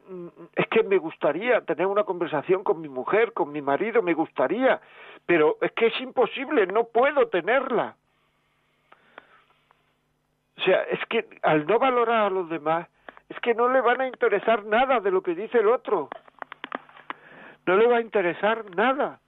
mm, 0.08 0.28
es 0.56 0.66
que 0.68 0.82
me 0.84 0.96
gustaría 0.96 1.60
tener 1.60 1.86
una 1.86 2.04
conversación 2.04 2.64
con 2.64 2.80
mi 2.80 2.88
mujer, 2.88 3.34
con 3.34 3.52
mi 3.52 3.60
marido, 3.60 4.00
me 4.00 4.14
gustaría, 4.14 4.80
pero 5.26 5.58
es 5.60 5.70
que 5.72 5.88
es 5.88 6.00
imposible, 6.00 6.66
no 6.66 6.84
puedo 6.84 7.28
tenerla. 7.28 7.94
O 10.56 10.62
sea, 10.62 10.84
es 10.84 11.04
que 11.10 11.28
al 11.42 11.66
no 11.66 11.78
valorar 11.78 12.26
a 12.26 12.30
los 12.30 12.48
demás, 12.48 12.88
es 13.28 13.38
que 13.40 13.52
no 13.52 13.68
le 13.68 13.82
van 13.82 14.00
a 14.00 14.06
interesar 14.06 14.64
nada 14.64 15.00
de 15.00 15.10
lo 15.10 15.22
que 15.22 15.34
dice 15.34 15.58
el 15.58 15.68
otro. 15.68 16.08
No 17.66 17.76
le 17.76 17.86
va 17.86 17.98
a 17.98 18.00
interesar 18.00 18.64
nada. 18.74 19.20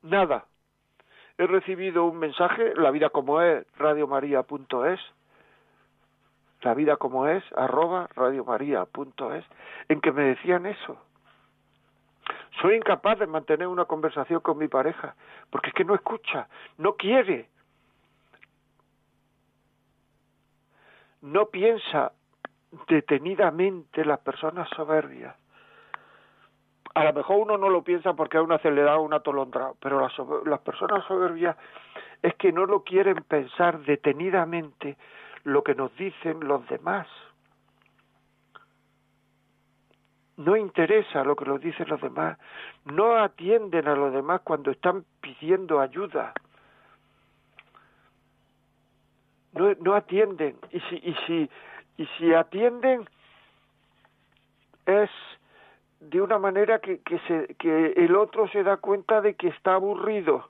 Nada. 0.00 0.46
He 1.38 1.46
recibido 1.46 2.04
un 2.04 2.18
mensaje, 2.18 2.74
la 2.74 2.90
vida 2.90 3.10
como 3.10 3.40
es, 3.40 3.64
radiomaria.es, 3.78 5.00
la 6.62 6.74
vida 6.74 6.96
como 6.96 7.28
es, 7.28 7.44
arroba 7.56 8.08
radiomaria.es, 8.16 9.44
en 9.88 10.00
que 10.00 10.10
me 10.10 10.24
decían 10.24 10.66
eso. 10.66 10.98
Soy 12.60 12.74
incapaz 12.74 13.20
de 13.20 13.28
mantener 13.28 13.68
una 13.68 13.84
conversación 13.84 14.40
con 14.40 14.58
mi 14.58 14.66
pareja, 14.66 15.14
porque 15.50 15.68
es 15.68 15.74
que 15.74 15.84
no 15.84 15.94
escucha, 15.94 16.48
no 16.76 16.96
quiere, 16.96 17.48
no 21.22 21.46
piensa 21.46 22.12
detenidamente 22.88 24.04
las 24.04 24.18
personas 24.18 24.68
soberbias. 24.70 25.36
A 26.98 27.04
lo 27.04 27.12
mejor 27.12 27.36
uno 27.38 27.56
no 27.56 27.68
lo 27.68 27.84
piensa 27.84 28.14
porque 28.14 28.38
a 28.38 28.42
una 28.42 28.58
se 28.58 28.72
le 28.72 28.82
da 28.82 28.98
un 28.98 29.14
atolondrado, 29.14 29.76
pero 29.80 30.00
las, 30.00 30.12
las 30.46 30.58
personas 30.58 31.04
soberbias 31.04 31.56
es 32.22 32.34
que 32.34 32.50
no 32.50 32.66
lo 32.66 32.82
quieren 32.82 33.22
pensar 33.22 33.78
detenidamente 33.82 34.96
lo 35.44 35.62
que 35.62 35.76
nos 35.76 35.94
dicen 35.96 36.40
los 36.40 36.66
demás. 36.66 37.06
No 40.38 40.56
interesa 40.56 41.22
lo 41.22 41.36
que 41.36 41.44
nos 41.44 41.60
dicen 41.60 41.86
los 41.88 42.00
demás, 42.00 42.36
no 42.84 43.16
atienden 43.16 43.86
a 43.86 43.94
los 43.94 44.12
demás 44.12 44.40
cuando 44.40 44.72
están 44.72 45.04
pidiendo 45.20 45.78
ayuda. 45.78 46.32
No, 49.52 49.72
no 49.80 49.94
atienden 49.94 50.56
y 50.72 50.80
si 50.80 50.96
y 50.96 51.14
si 51.28 51.50
y 51.96 52.06
si 52.18 52.34
atienden 52.34 53.08
es 54.84 55.10
de 56.00 56.20
una 56.20 56.38
manera 56.38 56.78
que, 56.78 57.00
que, 57.00 57.18
se, 57.20 57.54
que 57.54 57.92
el 57.96 58.14
otro 58.16 58.48
se 58.48 58.62
da 58.62 58.76
cuenta 58.76 59.20
de 59.20 59.34
que 59.34 59.48
está 59.48 59.74
aburrido, 59.74 60.48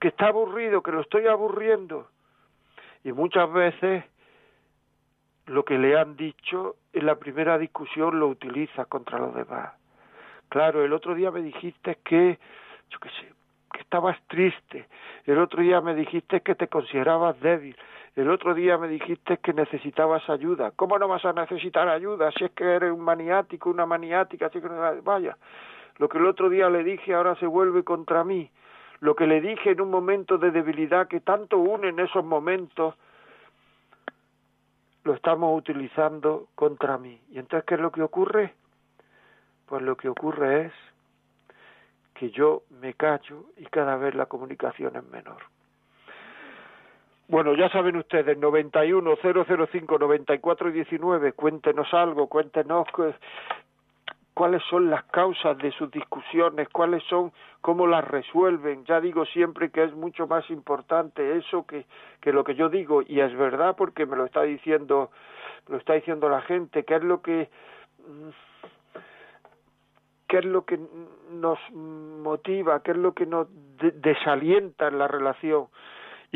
que 0.00 0.08
está 0.08 0.28
aburrido, 0.28 0.82
que 0.82 0.92
lo 0.92 1.00
estoy 1.00 1.26
aburriendo. 1.26 2.08
Y 3.04 3.12
muchas 3.12 3.50
veces 3.52 4.04
lo 5.46 5.64
que 5.64 5.78
le 5.78 5.98
han 5.98 6.16
dicho 6.16 6.76
en 6.92 7.06
la 7.06 7.16
primera 7.16 7.56
discusión 7.58 8.18
lo 8.18 8.28
utiliza 8.28 8.84
contra 8.86 9.18
los 9.18 9.34
demás. 9.34 9.72
Claro, 10.48 10.84
el 10.84 10.92
otro 10.92 11.14
día 11.14 11.30
me 11.30 11.42
dijiste 11.42 11.98
que, 12.04 12.38
yo 12.90 12.98
qué 12.98 13.08
sé, 13.10 13.32
que 13.72 13.80
estabas 13.80 14.16
triste, 14.28 14.86
el 15.24 15.38
otro 15.38 15.62
día 15.62 15.80
me 15.80 15.94
dijiste 15.94 16.40
que 16.40 16.54
te 16.54 16.68
considerabas 16.68 17.38
débil, 17.40 17.76
el 18.16 18.30
otro 18.30 18.54
día 18.54 18.78
me 18.78 18.88
dijiste 18.88 19.36
que 19.38 19.52
necesitabas 19.52 20.28
ayuda. 20.30 20.72
¿Cómo 20.74 20.98
no 20.98 21.06
vas 21.06 21.24
a 21.26 21.34
necesitar 21.34 21.86
ayuda 21.88 22.32
si 22.32 22.46
es 22.46 22.50
que 22.52 22.64
eres 22.64 22.90
un 22.90 23.02
maniático, 23.02 23.68
una 23.68 23.84
maniática? 23.84 24.46
Así 24.46 24.58
que 24.58 24.68
vaya, 24.68 25.36
lo 25.98 26.08
que 26.08 26.16
el 26.16 26.26
otro 26.26 26.48
día 26.48 26.70
le 26.70 26.82
dije 26.82 27.14
ahora 27.14 27.36
se 27.36 27.46
vuelve 27.46 27.84
contra 27.84 28.24
mí. 28.24 28.50
Lo 29.00 29.14
que 29.14 29.26
le 29.26 29.42
dije 29.42 29.72
en 29.72 29.82
un 29.82 29.90
momento 29.90 30.38
de 30.38 30.50
debilidad 30.50 31.08
que 31.08 31.20
tanto 31.20 31.58
une 31.58 31.90
en 31.90 32.00
esos 32.00 32.24
momentos, 32.24 32.94
lo 35.04 35.12
estamos 35.12 35.56
utilizando 35.56 36.48
contra 36.54 36.96
mí. 36.96 37.20
¿Y 37.30 37.38
entonces 37.38 37.66
qué 37.66 37.74
es 37.74 37.80
lo 37.80 37.92
que 37.92 38.02
ocurre? 38.02 38.54
Pues 39.66 39.82
lo 39.82 39.94
que 39.98 40.08
ocurre 40.08 40.66
es 40.66 40.72
que 42.14 42.30
yo 42.30 42.62
me 42.80 42.94
callo 42.94 43.44
y 43.58 43.66
cada 43.66 43.96
vez 43.96 44.14
la 44.14 44.24
comunicación 44.24 44.96
es 44.96 45.04
menor. 45.04 45.42
Bueno, 47.28 47.54
ya 47.54 47.68
saben 47.70 47.96
ustedes, 47.96 48.38
91 48.38 49.16
005 49.16 49.98
94 49.98 50.70
19, 50.70 51.32
cuéntenos 51.32 51.92
algo, 51.92 52.28
cuéntenos 52.28 52.86
cuáles 54.32 54.62
son 54.70 54.90
las 54.90 55.02
causas 55.06 55.58
de 55.58 55.72
sus 55.72 55.90
discusiones, 55.90 56.68
cuáles 56.68 57.02
son, 57.04 57.32
cómo 57.62 57.88
las 57.88 58.06
resuelven. 58.06 58.84
Ya 58.84 59.00
digo 59.00 59.24
siempre 59.24 59.70
que 59.70 59.82
es 59.82 59.92
mucho 59.92 60.28
más 60.28 60.48
importante 60.50 61.36
eso 61.36 61.66
que, 61.66 61.86
que 62.20 62.32
lo 62.32 62.44
que 62.44 62.54
yo 62.54 62.68
digo, 62.68 63.02
y 63.02 63.18
es 63.18 63.36
verdad 63.36 63.74
porque 63.76 64.06
me 64.06 64.14
lo 64.14 64.24
está 64.24 64.42
diciendo, 64.42 65.10
lo 65.66 65.78
está 65.78 65.94
diciendo 65.94 66.28
la 66.28 66.42
gente, 66.42 66.84
qué 66.84 66.94
es 66.94 67.02
lo 67.02 67.22
que 67.22 67.48
mm, 68.06 68.28
qué 70.28 70.38
es 70.38 70.44
lo 70.44 70.64
que 70.64 70.78
nos 71.32 71.58
motiva, 71.72 72.82
qué 72.84 72.92
es 72.92 72.96
lo 72.96 73.14
que 73.14 73.26
nos 73.26 73.48
desalienta 73.78 74.88
en 74.88 74.98
la 74.98 75.08
relación 75.08 75.66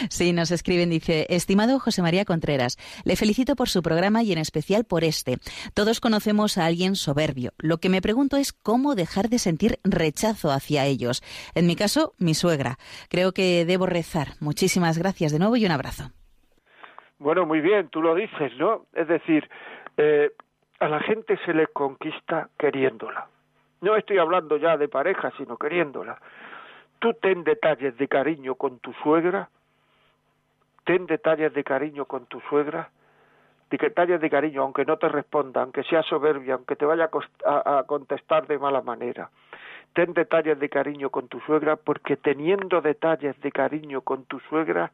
Sí, 0.09 0.34
nos 0.34 0.51
escriben, 0.51 0.91
dice, 0.91 1.26
estimado 1.30 1.80
José 1.80 2.03
María 2.03 2.26
Contreras, 2.26 2.78
le 3.05 3.16
felicito 3.16 3.55
por 3.55 3.68
su 3.68 3.82
programa 3.82 4.22
y 4.22 4.34
en 4.34 4.38
especial 4.38 4.86
por 4.86 5.03
este. 5.03 5.39
Todos 5.74 5.99
conocemos 5.99 6.59
a 6.59 6.68
alguien 6.68 6.95
soberbio. 6.95 7.53
Lo 7.57 7.80
que 7.80 7.89
me 7.89 8.03
pregunto 8.03 8.38
es 8.38 8.53
cómo 8.53 8.93
dejar 8.93 9.30
de 9.30 9.39
sentir 9.39 9.80
rechazo 9.84 10.51
hacia 10.51 10.86
ellos. 10.86 11.24
En 11.55 11.66
mi 11.66 11.76
caso, 11.76 12.13
mi 12.20 12.36
suegra. 12.36 12.78
Creo 13.09 13.32
que 13.32 13.66
debo 13.66 13.88
rezar. 13.88 14.28
Muchísimas 14.39 14.99
gracias 14.99 15.32
de 15.32 15.39
nuevo 15.39 15.55
y 15.55 15.66
un 15.66 15.72
abrazo. 15.72 16.11
Bueno, 17.20 17.45
muy 17.45 17.61
bien, 17.61 17.89
tú 17.89 18.01
lo 18.01 18.13
dices, 18.13 18.55
¿no? 18.57 18.86
Es 18.93 19.07
decir, 19.07 19.49
eh, 19.97 20.32
a 20.80 20.89
la 20.89 20.99
gente 20.99 21.38
se 21.45 21.53
le 21.53 21.68
conquista 21.68 22.49
queriéndola. 22.57 23.28
No 23.82 23.95
estoy 23.95 24.18
hablando 24.18 24.57
ya 24.57 24.78
de 24.78 24.88
pareja, 24.88 25.32
sino 25.38 25.57
queriéndola. 25.57 26.20
Tú 26.99 27.13
ten 27.13 27.43
detalles 27.43 27.97
de 27.97 28.07
cariño 28.07 28.55
con 28.55 28.80
tu 28.80 28.93
suegra, 28.93 29.49
ten 30.86 31.05
detalles 31.05 31.53
de 31.53 31.63
cariño 31.63 32.05
con 32.05 32.26
tu 32.26 32.41
suegra, 32.41 32.89
de 33.70 33.78
detalles 33.78 34.22
de 34.22 34.30
cariño, 34.30 34.61
aunque 34.61 34.86
no 34.86 34.97
te 34.97 35.09
responda, 35.09 35.61
aunque 35.61 35.84
sea 35.84 36.03
soberbia, 36.03 36.53
aunque 36.55 36.76
te 36.76 36.86
vaya 36.86 37.09
a, 37.45 37.80
a 37.80 37.84
contestar 37.84 38.47
de 38.47 38.59
mala 38.59 38.82
manera. 38.82 39.30
Ten 39.93 40.13
detalles 40.13 40.59
de 40.59 40.70
cariño 40.70 41.09
con 41.09 41.28
tu 41.28 41.39
suegra, 41.41 41.76
porque 41.78 42.18
teniendo 42.18 42.82
detalles 42.82 43.39
de 43.41 43.51
cariño 43.51 44.01
con 44.01 44.26
tu 44.26 44.39
suegra, 44.41 44.91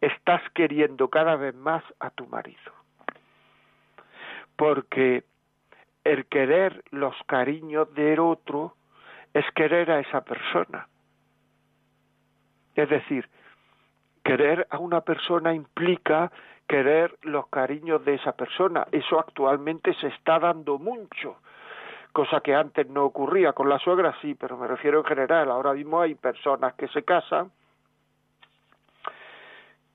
estás 0.00 0.42
queriendo 0.54 1.08
cada 1.08 1.36
vez 1.36 1.54
más 1.54 1.82
a 1.98 2.10
tu 2.10 2.26
marido. 2.26 2.72
Porque 4.56 5.24
el 6.04 6.26
querer 6.26 6.84
los 6.90 7.16
cariños 7.26 7.92
del 7.94 8.20
otro 8.20 8.76
es 9.32 9.44
querer 9.52 9.90
a 9.90 10.00
esa 10.00 10.22
persona. 10.22 10.88
Es 12.74 12.88
decir, 12.88 13.28
querer 14.22 14.66
a 14.70 14.78
una 14.78 15.00
persona 15.00 15.54
implica 15.54 16.30
querer 16.66 17.16
los 17.22 17.48
cariños 17.48 18.04
de 18.04 18.14
esa 18.14 18.32
persona. 18.32 18.86
Eso 18.92 19.18
actualmente 19.18 19.94
se 19.94 20.08
está 20.08 20.38
dando 20.38 20.78
mucho, 20.78 21.36
cosa 22.12 22.40
que 22.40 22.54
antes 22.54 22.88
no 22.88 23.04
ocurría. 23.04 23.52
Con 23.52 23.68
la 23.68 23.78
suegra 23.78 24.14
sí, 24.20 24.34
pero 24.34 24.56
me 24.56 24.66
refiero 24.66 24.98
en 25.00 25.04
general. 25.04 25.50
Ahora 25.50 25.72
mismo 25.74 26.00
hay 26.00 26.14
personas 26.14 26.74
que 26.74 26.88
se 26.88 27.02
casan, 27.02 27.50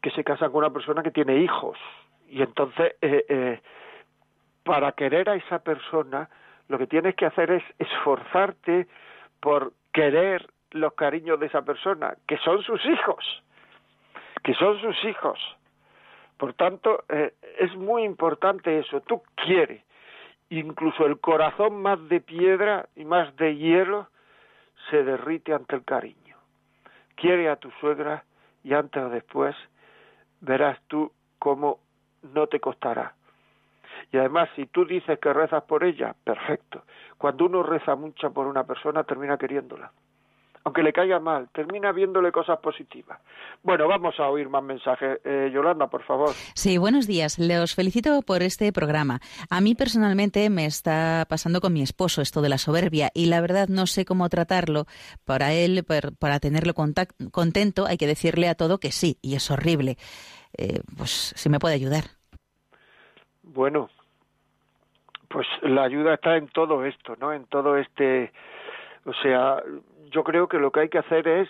que 0.02 0.12
se 0.12 0.24
casan 0.24 0.52
con 0.52 0.60
una 0.60 0.74
persona 0.74 1.04
que 1.04 1.12
tiene 1.12 1.38
hijos. 1.38 1.78
Y 2.30 2.42
entonces, 2.42 2.96
eh, 3.02 3.26
eh, 3.28 3.62
para 4.64 4.92
querer 4.92 5.30
a 5.30 5.36
esa 5.36 5.60
persona, 5.60 6.30
lo 6.68 6.78
que 6.78 6.88
tienes 6.88 7.16
que 7.16 7.26
hacer 7.26 7.52
es 7.52 7.64
esforzarte 7.80 8.88
por 9.40 9.74
querer 9.92 10.48
los 10.72 10.94
cariños 10.94 11.40
de 11.40 11.48
esa 11.48 11.64
persona, 11.64 12.16
que 12.28 12.38
son 12.38 12.62
sus 12.62 12.86
hijos, 12.86 13.44
que 14.44 14.54
son 14.54 14.80
sus 14.80 15.04
hijos. 15.06 15.40
Por 16.40 16.54
tanto, 16.54 17.04
eh, 17.10 17.34
es 17.60 17.76
muy 17.76 18.06
importante 18.06 18.80
eso. 18.80 19.02
Tú 19.02 19.22
quieres, 19.36 19.84
incluso 20.50 21.06
el 21.06 21.20
corazón 21.20 21.82
más 21.82 22.00
de 22.08 22.22
piedra 22.22 22.88
y 22.96 23.04
más 23.04 23.36
de 23.36 23.58
hielo 23.58 24.08
se 24.90 25.04
derrite 25.04 25.54
ante 25.54 25.76
el 25.76 25.84
cariño. 25.84 26.38
Quiere 27.16 27.50
a 27.50 27.58
tu 27.58 27.70
suegra 27.82 28.24
y 28.64 28.74
antes 28.74 29.04
o 29.04 29.10
después 29.10 29.54
verás 30.40 30.80
tú 30.88 31.12
cómo 31.40 31.80
no 32.34 32.48
te 32.48 32.62
costará. 32.62 33.16
Y 34.14 34.18
además, 34.18 34.48
si 34.56 34.66
tú 34.68 34.86
dices 34.86 35.20
que 35.20 35.34
rezas 35.34 35.64
por 35.64 35.84
ella, 35.84 36.16
perfecto. 36.24 36.84
Cuando 37.18 37.48
uno 37.48 37.64
reza 37.64 37.98
mucho 37.98 38.32
por 38.32 38.48
una 38.48 38.64
persona, 38.64 39.04
termina 39.04 39.38
queriéndola. 39.38 39.92
Aunque 40.66 40.84
le 40.84 40.92
caiga 40.92 41.20
mal, 41.20 41.50
termina 41.54 41.92
viéndole 41.92 42.32
cosas 42.32 42.60
positivas. 42.60 43.20
Bueno, 43.64 43.88
vamos 43.88 44.20
a 44.20 44.30
oír 44.30 44.50
más 44.50 44.62
mensajes. 44.62 45.20
Eh, 45.24 45.50
Yolanda, 45.54 45.88
por 45.88 46.04
favor. 46.04 46.32
Sí, 46.54 46.78
buenos 46.78 47.08
días. 47.08 47.40
Les 47.40 47.74
felicito 47.74 48.22
por 48.22 48.44
este 48.44 48.72
programa. 48.74 49.20
A 49.50 49.62
mí 49.62 49.74
personalmente 49.74 50.50
me 50.50 50.66
está 50.66 51.26
pasando 51.30 51.62
con 51.62 51.74
mi 51.74 51.82
esposo 51.82 52.22
esto 52.22 52.42
de 52.42 52.50
la 52.50 52.58
soberbia 52.58 53.10
y 53.14 53.28
la 53.28 53.42
verdad 53.42 53.68
no 53.70 53.88
sé 53.88 54.06
cómo 54.06 54.28
tratarlo. 54.30 54.86
Para 55.26 55.54
él, 55.54 55.86
para 56.20 56.40
tenerlo 56.40 56.74
contento, 56.74 57.86
hay 57.86 57.98
que 57.98 58.08
decirle 58.08 58.50
a 58.50 58.56
todo 58.56 58.80
que 58.80 58.92
sí, 58.92 59.18
y 59.22 59.36
es 59.36 59.50
horrible. 59.52 59.98
Eh, 60.58 60.82
pues 60.98 61.34
si 61.36 61.50
me 61.50 61.60
puede 61.60 61.76
ayudar. 61.76 62.04
Bueno, 63.44 63.90
pues 65.30 65.48
la 65.62 65.84
ayuda 65.84 66.16
está 66.16 66.38
en 66.38 66.48
todo 66.48 66.86
esto, 66.86 67.16
¿no? 67.20 67.34
En 67.34 67.46
todo 67.46 67.78
este, 67.78 68.32
o 69.06 69.14
sea, 69.14 69.62
yo 70.10 70.24
creo 70.24 70.48
que 70.48 70.58
lo 70.58 70.72
que 70.72 70.82
hay 70.82 70.90
que 70.90 71.00
hacer 71.00 71.28
es 71.28 71.50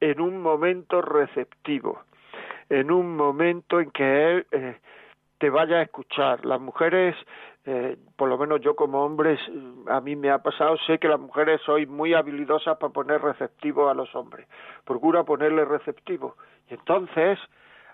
en 0.00 0.20
un 0.20 0.40
momento 0.40 1.02
receptivo, 1.02 2.02
en 2.68 2.90
un 2.90 3.16
momento 3.16 3.80
en 3.80 3.90
que 3.90 4.30
él 4.30 4.46
eh, 4.52 4.76
te 5.38 5.50
vaya 5.50 5.76
a 5.76 5.82
escuchar. 5.82 6.44
Las 6.44 6.60
mujeres, 6.60 7.16
eh, 7.64 7.96
por 8.16 8.28
lo 8.28 8.38
menos 8.38 8.60
yo 8.60 8.74
como 8.74 9.04
hombre, 9.04 9.38
a 9.88 10.00
mí 10.00 10.16
me 10.16 10.30
ha 10.30 10.38
pasado, 10.38 10.76
sé 10.86 10.98
que 10.98 11.08
las 11.08 11.20
mujeres 11.20 11.60
soy 11.64 11.86
muy 11.86 12.14
habilidosas 12.14 12.78
para 12.78 12.92
poner 12.92 13.20
receptivo 13.20 13.88
a 13.88 13.94
los 13.94 14.14
hombres. 14.14 14.46
Procura 14.84 15.24
ponerle 15.24 15.64
receptivo. 15.64 16.36
Y 16.68 16.74
entonces, 16.74 17.38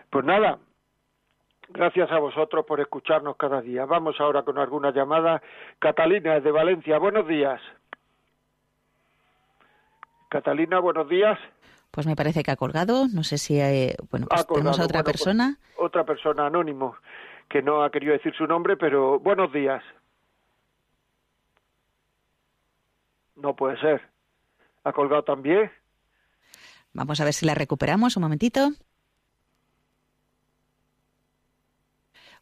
Pues 0.09 0.24
nada, 0.24 0.59
Gracias 1.77 2.11
a 2.11 2.18
vosotros 2.18 2.64
por 2.64 2.81
escucharnos 2.81 3.37
cada 3.37 3.61
día. 3.61 3.85
Vamos 3.85 4.18
ahora 4.18 4.43
con 4.45 4.57
alguna 4.57 4.93
llamada. 4.93 5.43
Catalina 5.79 6.41
de 6.41 6.51
Valencia, 6.51 6.97
buenos 6.97 7.29
días. 7.29 7.61
Catalina, 10.31 10.81
buenos 10.81 11.07
días. 11.07 11.39
Pues 11.91 12.07
me 12.07 12.16
parece 12.16 12.43
que 12.43 12.51
ha 12.51 12.57
colgado. 12.57 13.09
No 13.12 13.22
sé 13.22 13.37
si 13.37 13.61
hay, 13.61 13.93
bueno, 14.11 14.27
pues 14.27 14.47
tenemos 14.47 14.81
a 14.81 14.85
otra 14.85 15.03
pues 15.03 15.18
persona. 15.18 15.59
otra 15.77 16.05
persona 16.05 16.47
anónimo 16.47 16.97
que 17.51 17.61
no 17.61 17.85
ha 17.85 17.91
querido 17.91 18.14
decir 18.14 18.35
su 18.35 18.47
nombre, 18.47 18.79
pero 18.79 19.20
buenos 19.20 19.53
días. 19.53 19.83
No 23.35 23.55
puede 23.55 23.79
ser. 23.81 24.01
¿Ha 24.83 24.95
colgado 24.95 25.24
también? 25.24 25.70
Vamos 26.95 27.20
a 27.20 27.24
ver 27.24 27.35
si 27.35 27.45
la 27.45 27.55
recuperamos 27.55 28.16
un 28.16 28.22
momentito. 28.22 28.70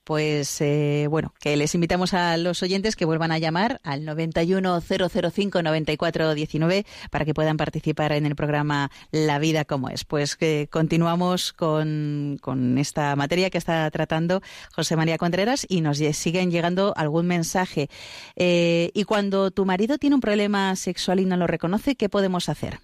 Pues 0.05 0.61
eh, 0.61 1.07
bueno, 1.09 1.33
que 1.41 1.57
les 1.57 1.75
invitamos 1.75 2.13
a 2.15 2.37
los 2.37 2.63
oyentes 2.63 2.95
que 2.97 3.05
vuelvan 3.05 3.33
a 3.33 3.39
llamar 3.39 3.81
al 3.83 4.03
910059419 4.03 6.87
para 7.11 7.25
que 7.25 7.35
puedan 7.35 7.57
participar 7.57 8.13
en 8.13 8.27
el 8.27 8.37
programa 8.37 8.91
La 9.11 9.39
vida 9.39 9.65
como 9.65 9.89
es. 9.89 10.05
Pues 10.05 10.37
que 10.37 10.69
continuamos 10.71 11.53
con, 11.53 12.37
con 12.41 12.79
esta 12.79 13.17
materia 13.17 13.51
que 13.51 13.59
está 13.59 13.91
tratando 13.91 14.41
José 14.75 14.97
María 14.97 15.19
Contreras 15.19 15.67
y 15.69 15.81
nos 15.81 15.99
siguen 15.99 16.51
llegando 16.51 16.93
algún 16.97 17.27
mensaje. 17.27 17.89
Eh, 18.37 18.91
y 18.95 19.05
cuando 19.05 19.51
tu 19.51 19.65
marido 19.65 19.99
tiene 19.99 20.15
un 20.15 20.21
problema 20.21 20.77
sexual 20.77 21.21
y 21.21 21.25
no 21.25 21.37
lo 21.37 21.47
reconoce, 21.47 21.97
¿qué 21.97 22.09
podemos 22.09 22.49
hacer? 22.49 22.75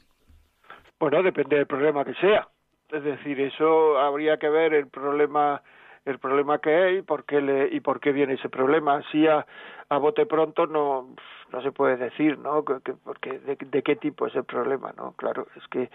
Bueno, 0.98 1.22
depende 1.22 1.56
del 1.56 1.66
problema 1.66 2.04
que 2.04 2.14
sea. 2.14 2.48
Es 2.90 3.04
decir, 3.04 3.40
eso 3.40 3.98
habría 3.98 4.38
que 4.38 4.48
ver 4.48 4.74
el 4.74 4.88
problema 4.88 5.62
el 6.04 6.18
problema 6.18 6.58
que 6.58 6.74
hay 6.74 6.96
y 6.98 7.02
por 7.02 7.24
qué 7.24 7.40
le, 7.40 7.68
y 7.68 7.80
por 7.80 8.00
qué 8.00 8.12
viene 8.12 8.34
ese 8.34 8.48
problema. 8.48 8.96
Así 8.96 9.26
a, 9.26 9.46
a 9.88 9.98
bote 9.98 10.26
pronto 10.26 10.66
no 10.66 11.14
no 11.52 11.62
se 11.62 11.72
puede 11.72 11.96
decir 11.96 12.38
no 12.38 12.64
que, 12.64 12.94
porque 13.04 13.38
de, 13.40 13.56
de, 13.56 13.82
qué 13.82 13.96
tipo 13.96 14.26
es 14.26 14.34
el 14.36 14.44
problema 14.44 14.92
no 14.96 15.14
claro 15.16 15.48
es 15.56 15.66
que 15.66 15.90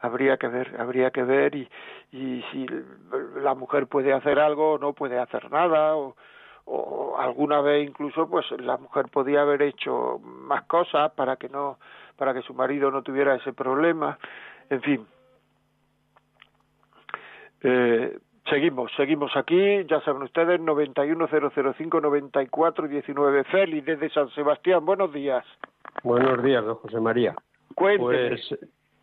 habría 0.00 0.36
que 0.36 0.48
ver 0.48 0.80
habría 0.80 1.12
que 1.12 1.22
ver 1.22 1.54
y 1.54 1.68
y 2.10 2.42
si 2.50 2.66
la 3.36 3.54
mujer 3.54 3.86
puede 3.86 4.12
hacer 4.12 4.40
algo 4.40 4.72
o 4.72 4.78
no 4.78 4.94
puede 4.94 5.18
hacer 5.20 5.48
nada 5.52 5.96
o 5.96 6.16
o 6.64 7.16
alguna 7.18 7.60
vez 7.60 7.88
incluso 7.88 8.28
pues 8.28 8.50
la 8.58 8.76
mujer 8.76 9.06
podía 9.08 9.42
haber 9.42 9.62
hecho 9.62 10.18
más 10.18 10.64
cosas 10.64 11.12
para 11.12 11.36
que 11.36 11.48
no 11.48 11.78
para 12.16 12.34
que 12.34 12.42
su 12.42 12.54
marido 12.54 12.90
no 12.90 13.02
tuviera 13.02 13.34
ese 13.36 13.52
problema. 13.52 14.18
En 14.70 14.82
fin. 14.82 15.06
Eh, 17.62 18.18
Seguimos, 18.48 18.92
seguimos 18.96 19.36
aquí, 19.36 19.84
ya 19.88 20.00
saben 20.02 20.22
ustedes, 20.22 20.60
910059419. 20.60 23.44
Félix 23.46 23.86
desde 23.86 24.08
San 24.10 24.30
Sebastián, 24.30 24.84
buenos 24.84 25.12
días. 25.12 25.44
Buenos 26.04 26.40
días, 26.44 26.64
don 26.64 26.76
José 26.76 27.00
María. 27.00 27.34
Cuénteme. 27.74 28.38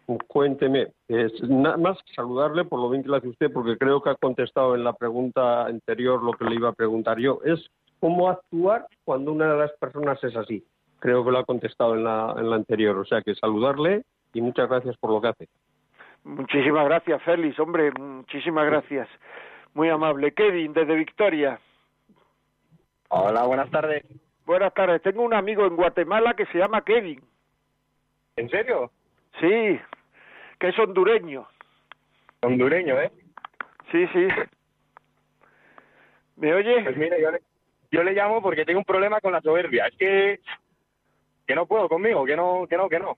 Pues 0.05 0.19
cuénteme, 0.27 0.89
es, 1.07 1.41
nada 1.43 1.77
más 1.77 1.97
saludarle 2.15 2.65
por 2.65 2.79
lo 2.79 2.89
bien 2.89 3.03
que 3.03 3.09
le 3.09 3.17
hace 3.17 3.29
usted, 3.29 3.51
porque 3.51 3.77
creo 3.77 4.01
que 4.01 4.11
ha 4.11 4.15
contestado 4.15 4.75
en 4.75 4.83
la 4.83 4.93
pregunta 4.93 5.65
anterior 5.65 6.23
lo 6.23 6.33
que 6.33 6.45
le 6.45 6.55
iba 6.55 6.69
a 6.69 6.73
preguntar 6.73 7.19
yo. 7.19 7.39
Es 7.43 7.69
cómo 7.99 8.29
actuar 8.29 8.87
cuando 9.05 9.31
una 9.31 9.53
de 9.53 9.59
las 9.59 9.71
personas 9.73 10.23
es 10.23 10.35
así. 10.35 10.63
Creo 10.99 11.23
que 11.23 11.31
lo 11.31 11.39
ha 11.39 11.45
contestado 11.45 11.95
en 11.95 12.03
la, 12.03 12.35
en 12.37 12.49
la 12.49 12.57
anterior. 12.57 12.97
O 12.97 13.05
sea 13.05 13.21
que 13.21 13.35
saludarle 13.35 14.03
y 14.33 14.41
muchas 14.41 14.69
gracias 14.69 14.97
por 14.97 15.11
lo 15.11 15.21
que 15.21 15.27
hace. 15.27 15.47
Muchísimas 16.23 16.85
gracias, 16.85 17.21
Félix, 17.23 17.59
hombre, 17.59 17.91
muchísimas 17.91 18.65
gracias. 18.65 19.09
Muy 19.73 19.89
amable. 19.89 20.33
Kevin, 20.33 20.73
desde 20.73 20.95
Victoria. 20.95 21.59
Hola, 23.09 23.43
buenas 23.43 23.69
tardes. 23.69 24.03
Buenas 24.45 24.73
tardes. 24.73 25.01
Tengo 25.01 25.23
un 25.23 25.33
amigo 25.33 25.65
en 25.65 25.75
Guatemala 25.75 26.33
que 26.35 26.45
se 26.47 26.57
llama 26.57 26.83
Kevin. 26.83 27.21
¿En 28.35 28.49
serio? 28.49 28.91
Sí, 29.39 29.79
que 30.59 30.67
es 30.69 30.79
hondureño. 30.79 31.47
Hondureño, 32.41 32.99
¿eh? 32.99 33.11
Sí, 33.91 34.07
sí. 34.07 34.27
¿Me 36.37 36.53
oye? 36.53 36.83
Pues 36.83 36.97
mire, 36.97 37.21
yo 37.21 37.31
le, 37.31 37.41
yo 37.91 38.03
le 38.03 38.13
llamo 38.13 38.41
porque 38.41 38.65
tengo 38.65 38.79
un 38.79 38.85
problema 38.85 39.21
con 39.21 39.31
la 39.31 39.41
soberbia. 39.41 39.87
Es 39.87 39.97
que 39.97 40.39
que 41.45 41.55
no 41.55 41.65
puedo 41.65 41.89
conmigo, 41.89 42.25
que 42.25 42.35
no, 42.35 42.65
que 42.67 42.77
no, 42.77 42.89
que 42.89 42.99
no. 42.99 43.17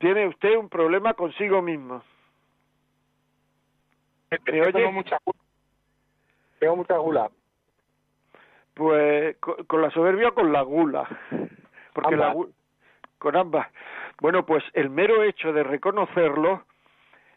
Tiene 0.00 0.26
usted 0.26 0.56
un 0.56 0.70
problema 0.70 1.12
consigo 1.12 1.60
mismo. 1.60 2.02
Tengo 4.46 4.92
mucha 4.92 5.18
gula. 5.22 5.38
Tengo 6.58 6.76
mucha 6.76 6.96
gula. 6.96 7.30
Pues 8.72 9.36
co- 9.40 9.58
con, 9.66 9.82
la 9.82 9.90
soberbia 9.90 10.28
o 10.28 10.34
con 10.34 10.52
la 10.52 10.62
gula. 10.62 11.06
Porque 11.92 12.16
la 12.16 12.28
Ambas. 12.30 12.34
gu- 12.48 12.52
con 13.18 13.36
ambas. 13.36 13.68
Bueno, 14.22 14.46
pues 14.46 14.64
el 14.72 14.88
mero 14.88 15.22
hecho 15.22 15.52
de 15.52 15.64
reconocerlo 15.64 16.64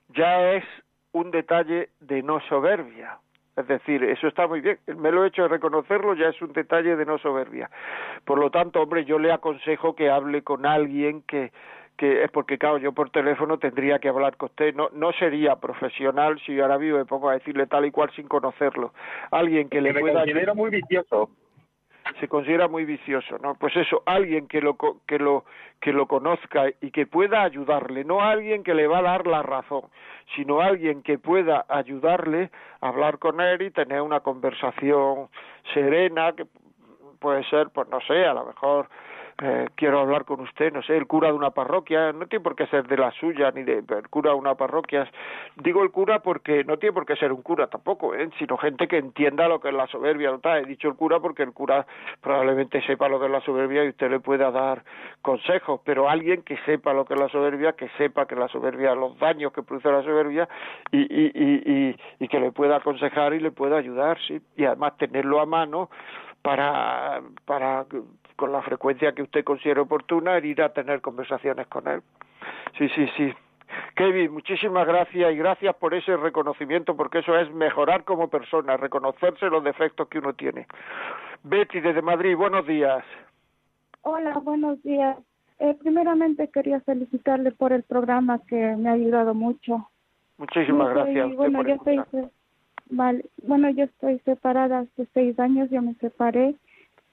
ya 0.09 0.53
es 0.53 0.63
un 1.11 1.31
detalle 1.31 1.89
de 1.99 2.23
no 2.23 2.39
soberbia. 2.47 3.17
Es 3.57 3.67
decir, 3.67 4.05
eso 4.05 4.27
está 4.27 4.47
muy 4.47 4.61
bien. 4.61 4.79
El 4.87 4.95
mero 4.95 5.25
hecho 5.25 5.41
de 5.43 5.49
reconocerlo 5.49 6.13
ya 6.13 6.29
es 6.29 6.41
un 6.41 6.53
detalle 6.53 6.95
de 6.95 7.05
no 7.05 7.17
soberbia. 7.17 7.69
Por 8.23 8.39
lo 8.39 8.49
tanto, 8.51 8.81
hombre, 8.81 9.03
yo 9.03 9.19
le 9.19 9.33
aconsejo 9.33 9.95
que 9.95 10.09
hable 10.09 10.43
con 10.43 10.65
alguien 10.65 11.23
que 11.23 11.51
que 12.03 12.21
es 12.25 12.31
porque 12.31 12.57
claro 12.57 12.79
yo 12.79 12.91
por 12.91 13.11
teléfono 13.11 13.57
tendría 13.59 13.97
que 13.97 14.09
hablar 14.09 14.35
con 14.35 14.47
usted 14.47 14.75
no 14.75 14.89
no 14.91 15.13
sería 15.13 15.55
profesional 15.55 16.37
si 16.45 16.53
yo 16.53 16.63
ahora 16.63 16.75
vivo 16.75 16.97
me 16.97 17.05
pongo 17.05 17.29
a 17.29 17.33
decirle 17.35 17.65
tal 17.65 17.85
y 17.85 17.91
cual 17.91 18.11
sin 18.13 18.27
conocerlo 18.27 18.91
alguien 19.31 19.69
que 19.69 19.77
Que 19.77 19.81
le 19.83 19.93
me 19.93 20.01
pueda 20.01 20.19
considero 20.19 20.53
muy 20.53 20.69
vicioso. 20.69 21.29
se 22.19 22.27
considera 22.27 22.67
muy 22.67 22.83
vicioso, 22.83 23.37
¿no? 23.39 23.55
Pues 23.55 23.73
eso, 23.77 24.03
alguien 24.05 24.49
que 24.49 24.59
lo 24.59 24.75
que 25.07 25.17
lo 25.17 25.45
que 25.79 25.93
lo 25.93 26.05
conozca 26.05 26.65
y 26.81 26.91
que 26.91 27.05
pueda 27.05 27.43
ayudarle, 27.43 28.03
no 28.03 28.19
alguien 28.19 28.63
que 28.63 28.73
le 28.73 28.87
va 28.87 28.99
a 28.99 29.03
dar 29.03 29.25
la 29.25 29.41
razón, 29.41 29.83
sino 30.35 30.59
alguien 30.59 31.03
que 31.03 31.17
pueda 31.17 31.65
ayudarle 31.69 32.51
a 32.81 32.89
hablar 32.89 33.17
con 33.17 33.39
él 33.39 33.61
y 33.61 33.71
tener 33.71 34.01
una 34.01 34.19
conversación 34.19 35.29
serena 35.73 36.33
que 36.33 36.45
puede 37.19 37.45
ser, 37.45 37.69
pues 37.69 37.87
no 37.87 38.01
sé, 38.01 38.25
a 38.25 38.33
lo 38.33 38.43
mejor 38.45 38.89
eh, 39.41 39.69
quiero 39.75 39.99
hablar 39.99 40.25
con 40.25 40.41
usted, 40.41 40.71
no 40.71 40.83
sé, 40.83 40.95
el 40.95 41.07
cura 41.07 41.29
de 41.29 41.33
una 41.33 41.49
parroquia, 41.49 42.11
no 42.11 42.27
tiene 42.27 42.43
por 42.43 42.55
qué 42.55 42.67
ser 42.67 42.87
de 42.87 42.97
la 42.97 43.11
suya 43.11 43.51
ni 43.51 43.63
de 43.63 43.79
el 43.79 44.09
cura 44.09 44.31
de 44.31 44.37
una 44.37 44.55
parroquia. 44.55 45.09
Digo 45.55 45.83
el 45.83 45.91
cura 45.91 46.19
porque 46.19 46.63
no 46.63 46.77
tiene 46.77 46.93
por 46.93 47.05
qué 47.05 47.15
ser 47.15 47.31
un 47.31 47.41
cura 47.41 47.67
tampoco, 47.67 48.13
¿eh? 48.13 48.29
sino 48.37 48.57
gente 48.57 48.87
que 48.87 48.97
entienda 48.97 49.47
lo 49.47 49.59
que 49.59 49.69
es 49.69 49.73
la 49.73 49.87
soberbia. 49.87 50.31
¿no? 50.31 50.55
He 50.55 50.65
dicho 50.65 50.87
el 50.87 50.95
cura 50.95 51.19
porque 51.19 51.43
el 51.43 51.51
cura 51.51 51.85
probablemente 52.21 52.81
sepa 52.85 53.09
lo 53.09 53.19
que 53.19 53.25
es 53.25 53.31
la 53.31 53.41
soberbia 53.41 53.83
y 53.83 53.89
usted 53.89 54.11
le 54.11 54.19
pueda 54.19 54.51
dar 54.51 54.83
consejos, 55.21 55.81
pero 55.83 56.09
alguien 56.09 56.43
que 56.43 56.57
sepa 56.65 56.93
lo 56.93 57.05
que 57.05 57.15
es 57.15 57.19
la 57.19 57.29
soberbia, 57.29 57.73
que 57.73 57.89
sepa 57.97 58.27
que 58.27 58.35
la 58.35 58.47
soberbia, 58.49 58.93
los 58.93 59.17
daños 59.17 59.51
que 59.51 59.63
produce 59.63 59.91
la 59.91 60.03
soberbia 60.03 60.47
y, 60.91 61.01
y, 61.01 61.31
y, 61.35 61.95
y 62.19 62.27
que 62.27 62.39
le 62.39 62.51
pueda 62.51 62.77
aconsejar 62.77 63.33
y 63.33 63.39
le 63.39 63.51
pueda 63.51 63.77
ayudar, 63.77 64.17
sí, 64.27 64.41
y 64.55 64.65
además 64.65 64.97
tenerlo 64.97 65.39
a 65.39 65.45
mano 65.45 65.89
para, 66.43 67.21
para 67.45 67.85
con 68.35 68.51
la 68.51 68.61
frecuencia 68.61 69.13
que 69.13 69.21
usted 69.23 69.43
considere 69.43 69.81
oportuna 69.81 70.37
ir 70.39 70.61
a 70.61 70.73
tener 70.73 71.01
conversaciones 71.01 71.67
con 71.67 71.87
él. 71.87 72.01
Sí, 72.77 72.89
sí, 72.89 73.07
sí. 73.17 73.33
Kevin, 73.95 74.31
muchísimas 74.33 74.85
gracias 74.85 75.33
y 75.33 75.37
gracias 75.37 75.75
por 75.75 75.93
ese 75.93 76.15
reconocimiento, 76.17 76.95
porque 76.95 77.19
eso 77.19 77.35
es 77.37 77.51
mejorar 77.53 78.03
como 78.03 78.27
persona, 78.29 78.77
reconocerse 78.77 79.47
los 79.49 79.63
defectos 79.63 80.07
que 80.09 80.19
uno 80.19 80.33
tiene. 80.33 80.67
Betty, 81.43 81.79
desde 81.79 82.01
Madrid, 82.01 82.35
buenos 82.35 82.65
días. 82.67 83.03
Hola, 84.01 84.33
buenos 84.39 84.81
días. 84.83 85.17
Eh, 85.59 85.75
primeramente 85.79 86.49
quería 86.49 86.81
felicitarle 86.81 87.51
por 87.51 87.71
el 87.73 87.83
programa 87.83 88.39
que 88.47 88.55
me 88.75 88.89
ha 88.89 88.93
ayudado 88.93 89.33
mucho. 89.33 89.89
Muchísimas 90.37 90.89
gracias 90.89 91.15
a 91.17 91.21
soy- 91.21 91.31
usted 91.31 91.35
bueno, 91.37 91.59
por 91.59 91.67
yo 91.67 91.75
estoy, 91.75 91.97
escuchar. 91.99 92.25
se- 92.29 92.95
vale, 92.95 93.25
bueno, 93.43 93.69
yo 93.69 93.85
estoy 93.85 94.19
separada 94.19 94.79
hace 94.79 95.07
seis 95.13 95.39
años, 95.39 95.69
yo 95.69 95.81
me 95.81 95.93
separé 95.95 96.55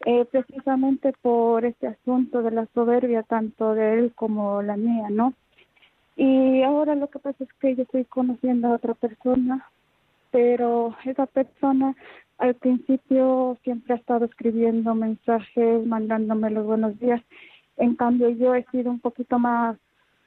eh, 0.06 0.24
precisamente 0.24 1.12
por 1.20 1.64
este 1.64 1.88
asunto 1.88 2.42
de 2.42 2.50
la 2.50 2.66
soberbia, 2.74 3.22
tanto 3.22 3.74
de 3.74 3.98
él 3.98 4.12
como 4.14 4.62
la 4.62 4.76
mía, 4.76 5.08
¿no? 5.10 5.34
Y 6.16 6.62
ahora 6.62 6.94
lo 6.94 7.08
que 7.08 7.18
pasa 7.18 7.44
es 7.44 7.52
que 7.60 7.76
yo 7.76 7.82
estoy 7.82 8.04
conociendo 8.04 8.68
a 8.68 8.76
otra 8.76 8.94
persona, 8.94 9.66
pero 10.30 10.94
esa 11.04 11.26
persona 11.26 11.94
al 12.38 12.54
principio 12.54 13.58
siempre 13.62 13.94
ha 13.94 13.98
estado 13.98 14.24
escribiendo 14.24 14.94
mensajes, 14.94 15.86
mandándome 15.86 16.50
los 16.50 16.66
buenos 16.66 16.98
días. 16.98 17.22
En 17.76 17.96
cambio, 17.96 18.30
yo 18.30 18.54
he 18.54 18.64
sido 18.70 18.90
un 18.90 19.00
poquito 19.00 19.38
más 19.38 19.76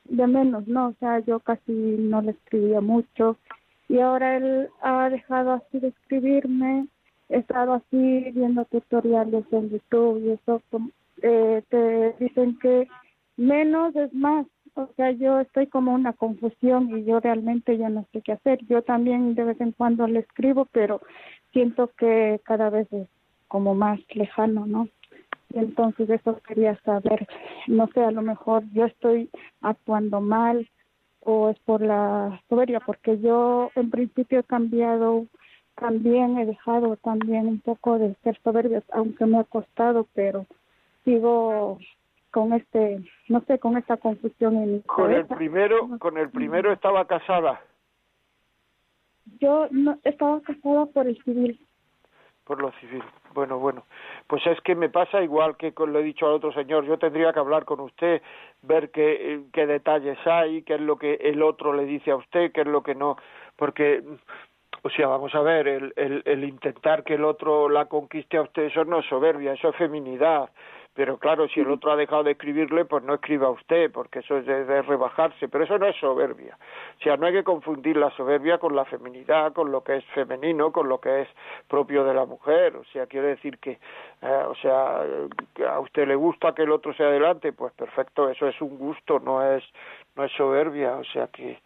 de 0.05 0.28
menos, 0.28 0.67
¿no? 0.67 0.89
O 0.89 0.93
sea, 0.99 1.19
yo 1.19 1.39
casi 1.39 1.71
no 1.71 2.21
le 2.21 2.32
escribía 2.32 2.82
mucho. 2.82 3.38
Y 3.89 3.99
ahora 3.99 4.38
él 4.38 4.69
ha 4.82 5.09
dejado 5.09 5.53
así 5.53 5.80
de 5.80 5.89
escribirme. 5.89 6.88
He 7.34 7.40
estado 7.40 7.74
así 7.74 8.32
viendo 8.36 8.64
tutoriales 8.66 9.44
en 9.52 9.72
YouTube 9.72 10.24
y 10.24 10.30
eso 10.34 10.62
eh, 11.24 11.64
te 11.68 12.14
dicen 12.24 12.60
que 12.60 12.88
menos 13.38 13.96
es 13.96 14.14
más. 14.14 14.46
O 14.76 14.88
sea, 14.96 15.10
yo 15.10 15.40
estoy 15.40 15.66
como 15.66 15.96
una 15.96 16.14
confusión 16.14 16.96
y 16.96 17.06
yo 17.06 17.20
realmente 17.20 17.76
ya 17.76 17.90
no 17.90 18.06
sé 18.14 18.22
qué 18.22 18.34
hacer. 18.34 18.60
Yo 18.68 18.84
también 18.84 19.34
de 19.34 19.46
vez 19.46 19.60
en 19.62 19.72
cuando 19.72 20.06
le 20.06 20.20
escribo, 20.20 20.66
pero 20.72 21.02
siento 21.54 21.90
que 21.98 22.40
cada 22.44 22.70
vez 22.70 22.88
es 22.94 23.08
como 23.48 23.74
más 23.74 24.00
lejano, 24.14 24.68
¿no? 24.68 24.88
Y 25.56 25.58
entonces 25.58 26.12
eso 26.12 26.40
quería 26.48 26.80
saber, 26.82 27.28
no 27.66 27.88
sé, 27.96 28.02
a 28.04 28.12
lo 28.12 28.22
mejor 28.22 28.64
yo 28.74 28.86
estoy 28.86 29.32
actuando 29.62 30.22
mal 30.22 30.70
o 31.22 31.50
es 31.50 31.58
por 31.62 31.82
la 31.82 32.40
soberbia, 32.48 32.80
porque 32.80 33.20
yo 33.20 33.72
en 33.76 33.90
principio 33.90 34.42
he 34.42 34.44
cambiado, 34.44 35.26
también 35.76 36.38
he 36.38 36.45
dejado 36.45 36.95
también 36.97 37.47
un 37.47 37.59
poco 37.59 37.97
de 37.99 38.15
ser 38.24 38.39
soberbia, 38.43 38.84
aunque 38.91 39.26
me 39.26 39.39
ha 39.39 39.43
costado, 39.43 40.07
pero 40.13 40.45
sigo 41.03 41.80
con 42.32 42.53
este, 42.53 42.99
no 43.28 43.41
sé, 43.41 43.59
con 43.59 43.78
esta 43.78 43.97
confusión 43.97 44.55
en 44.55 44.74
mi 44.74 44.82
Con 44.82 45.11
el 45.11 45.26
primero, 45.26 45.88
con 45.99 46.17
el 46.17 46.30
primero 46.32 46.71
estaba 46.71 47.05
casada 47.05 47.61
Yo 49.39 49.67
no 49.71 49.99
estaba 50.03 50.41
casada 50.41 50.86
por 50.88 51.07
el 51.07 51.21
civil. 51.24 51.59
por 52.45 52.61
lo 52.61 52.71
civil. 52.74 53.03
Bueno, 53.34 53.57
bueno, 53.57 53.84
pues 54.28 54.45
es 54.45 54.59
que 54.61 54.76
me 54.76 54.89
pasa 54.89 55.21
igual 55.24 55.57
que 55.57 55.74
con 55.74 55.91
lo 55.91 55.99
he 55.99 56.03
dicho 56.03 56.28
al 56.28 56.34
otro 56.34 56.51
señor. 56.53 56.86
Yo 56.86 56.97
tendría 56.99 57.34
que 57.34 57.39
hablar 57.39 57.65
con 57.65 57.80
usted, 57.80 58.21
ver 58.61 58.91
qué, 58.91 59.41
qué 59.51 59.65
detalles 59.65 60.17
hay, 60.26 60.61
qué 60.63 60.76
es 60.76 60.82
lo 60.82 60.97
que 60.97 61.15
el 61.15 61.41
otro 61.41 61.74
le 61.74 61.86
dice 61.86 62.11
a 62.11 62.15
usted, 62.15 62.51
qué 62.51 62.61
es 62.61 62.67
lo 62.67 62.84
que 62.84 62.95
no, 62.95 63.17
porque, 63.55 64.03
o 64.84 64.90
sea, 64.90 65.08
vamos 65.08 65.34
a 65.34 65.42
ver, 65.42 65.68
el, 65.68 65.94
el, 65.96 66.22
el 66.26 66.44
intentar 66.44 67.04
que 67.04 67.16
el 67.16 67.24
otro 67.24 67.70
la 67.70 67.86
conquiste 67.86 68.38
a 68.38 68.42
usted, 68.42 68.64
eso 68.64 68.84
no 68.84 69.00
es 69.00 69.06
soberbia, 69.08 69.54
eso 69.54 69.70
es 69.70 69.76
feminidad. 69.78 70.50
Pero 70.96 71.18
claro, 71.18 71.48
si 71.48 71.60
el 71.60 71.72
otro 71.72 71.92
ha 71.92 71.96
dejado 71.96 72.24
de 72.24 72.32
escribirle, 72.32 72.86
pues 72.86 73.04
no 73.04 73.16
escriba 73.16 73.50
usted, 73.50 73.92
porque 73.92 74.20
eso 74.20 74.38
es 74.38 74.46
de, 74.46 74.64
de 74.66 74.82
rebajarse. 74.84 75.48
Pero 75.48 75.64
eso 75.64 75.80
no 75.80 75.88
es 75.88 75.96
soberbia. 75.96 76.56
O 77.00 77.02
sea, 77.02 77.18
no 77.18 77.26
hay 77.26 77.34
que 77.34 77.44
confundir 77.44 77.98
la 77.98 78.12
soberbia 78.12 78.60
con 78.60 78.76
la 78.76 78.86
feminidad, 78.86 79.54
con 79.54 79.72
lo 79.72 79.84
que 79.84 79.98
es 79.98 80.06
femenino, 80.14 80.72
con 80.72 80.88
lo 80.90 81.00
que 81.00 81.22
es 81.22 81.30
propio 81.68 82.04
de 82.04 82.14
la 82.14 82.26
mujer. 82.26 82.76
O 82.76 82.84
sea, 82.86 83.08
quiere 83.08 83.30
decir 83.30 83.58
que, 83.58 83.80
eh, 84.22 84.44
o 84.48 84.54
sea, 84.56 85.02
a 85.68 85.80
usted 85.80 86.08
le 86.08 86.16
gusta 86.16 86.54
que 86.54 86.62
el 86.62 86.72
otro 86.72 86.94
sea 86.94 87.08
adelante, 87.08 87.54
pues 87.54 87.74
perfecto, 87.74 88.30
eso 88.30 88.48
es 88.48 88.62
un 88.62 88.78
gusto, 88.78 89.20
no 89.20 89.42
es, 89.44 89.64
no 90.16 90.26
es 90.26 90.32
soberbia. 90.34 90.98
O 90.98 91.04
sea 91.06 91.28
que 91.28 91.60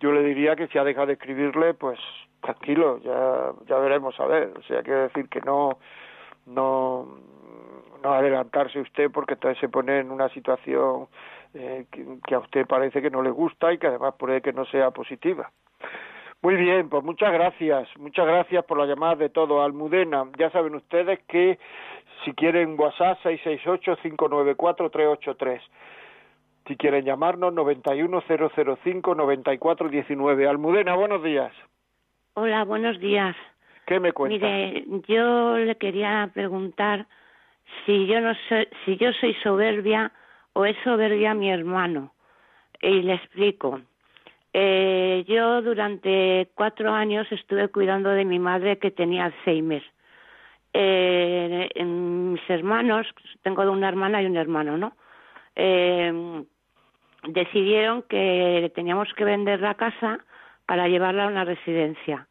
yo 0.00 0.12
le 0.12 0.22
diría 0.22 0.56
que 0.56 0.68
si 0.68 0.78
ha 0.78 0.84
dejado 0.84 1.08
de 1.08 1.14
escribirle, 1.14 1.74
pues 1.74 1.98
tranquilo, 2.42 2.98
ya, 2.98 3.52
ya 3.66 3.78
veremos 3.78 4.18
a 4.20 4.26
ver. 4.26 4.52
O 4.58 4.62
sea, 4.64 4.82
quiere 4.82 5.02
decir 5.02 5.28
que 5.28 5.40
no, 5.40 5.78
no, 6.46 7.06
no 8.02 8.12
adelantarse 8.12 8.80
usted 8.80 9.10
porque 9.10 9.34
entonces 9.34 9.60
se 9.60 9.68
pone 9.68 10.00
en 10.00 10.10
una 10.10 10.28
situación 10.28 11.08
eh, 11.54 11.86
que, 11.90 12.04
que 12.26 12.34
a 12.34 12.40
usted 12.40 12.66
parece 12.66 13.00
que 13.00 13.10
no 13.10 13.22
le 13.22 13.30
gusta 13.30 13.72
y 13.72 13.78
que 13.78 13.86
además 13.86 14.14
puede 14.18 14.42
que 14.42 14.52
no 14.52 14.66
sea 14.66 14.90
positiva. 14.90 15.50
Muy 16.42 16.56
bien, 16.56 16.88
pues 16.88 17.04
muchas 17.04 17.32
gracias, 17.32 17.88
muchas 17.98 18.26
gracias 18.26 18.64
por 18.64 18.76
la 18.76 18.86
llamada 18.86 19.14
de 19.14 19.28
todo. 19.28 19.62
Almudena, 19.62 20.24
ya 20.36 20.50
saben 20.50 20.74
ustedes 20.74 21.20
que 21.28 21.60
si 22.24 22.32
quieren 22.32 22.74
WhatsApp 22.78 23.20
668-594-383. 23.22 25.60
Si 26.66 26.76
quieren 26.76 27.04
llamarnos 27.04 27.54
91005-9419. 27.54 30.48
Almudena, 30.48 30.96
buenos 30.96 31.22
días. 31.22 31.52
Hola, 32.34 32.64
buenos 32.64 32.98
días. 32.98 33.36
¿Qué 33.86 34.00
me 34.00 34.12
cuenta? 34.12 34.46
Mire, 34.46 34.84
yo 35.06 35.58
le 35.58 35.76
quería 35.76 36.30
preguntar 36.32 37.06
si 37.84 38.06
yo 38.06 38.22
no 38.22 38.32
soy, 38.48 38.66
si 38.84 38.96
yo 38.96 39.12
soy 39.12 39.34
soberbia 39.42 40.10
o 40.54 40.64
es 40.64 40.74
soberbia 40.82 41.34
mi 41.34 41.50
hermano. 41.50 42.14
Y 42.80 43.02
le 43.02 43.14
explico. 43.14 43.82
Eh, 44.54 45.24
yo 45.28 45.60
durante 45.60 46.48
cuatro 46.54 46.94
años 46.94 47.30
estuve 47.30 47.68
cuidando 47.68 48.08
de 48.08 48.24
mi 48.24 48.38
madre 48.38 48.78
que 48.78 48.90
tenía 48.90 49.26
Alzheimer. 49.26 49.82
Eh, 50.72 51.68
en 51.74 52.32
mis 52.32 52.48
hermanos, 52.48 53.06
tengo 53.42 53.70
una 53.70 53.90
hermana 53.90 54.22
y 54.22 54.26
un 54.26 54.38
hermano, 54.38 54.78
¿no? 54.78 54.96
Eh, 55.54 56.42
decidieron 57.28 58.02
que 58.04 58.72
teníamos 58.74 59.12
que 59.12 59.24
vender 59.24 59.60
la 59.60 59.74
casa 59.74 60.24
para 60.72 60.88
llevarla 60.88 61.24
a 61.24 61.28
una 61.28 61.44
residencia. 61.44 62.26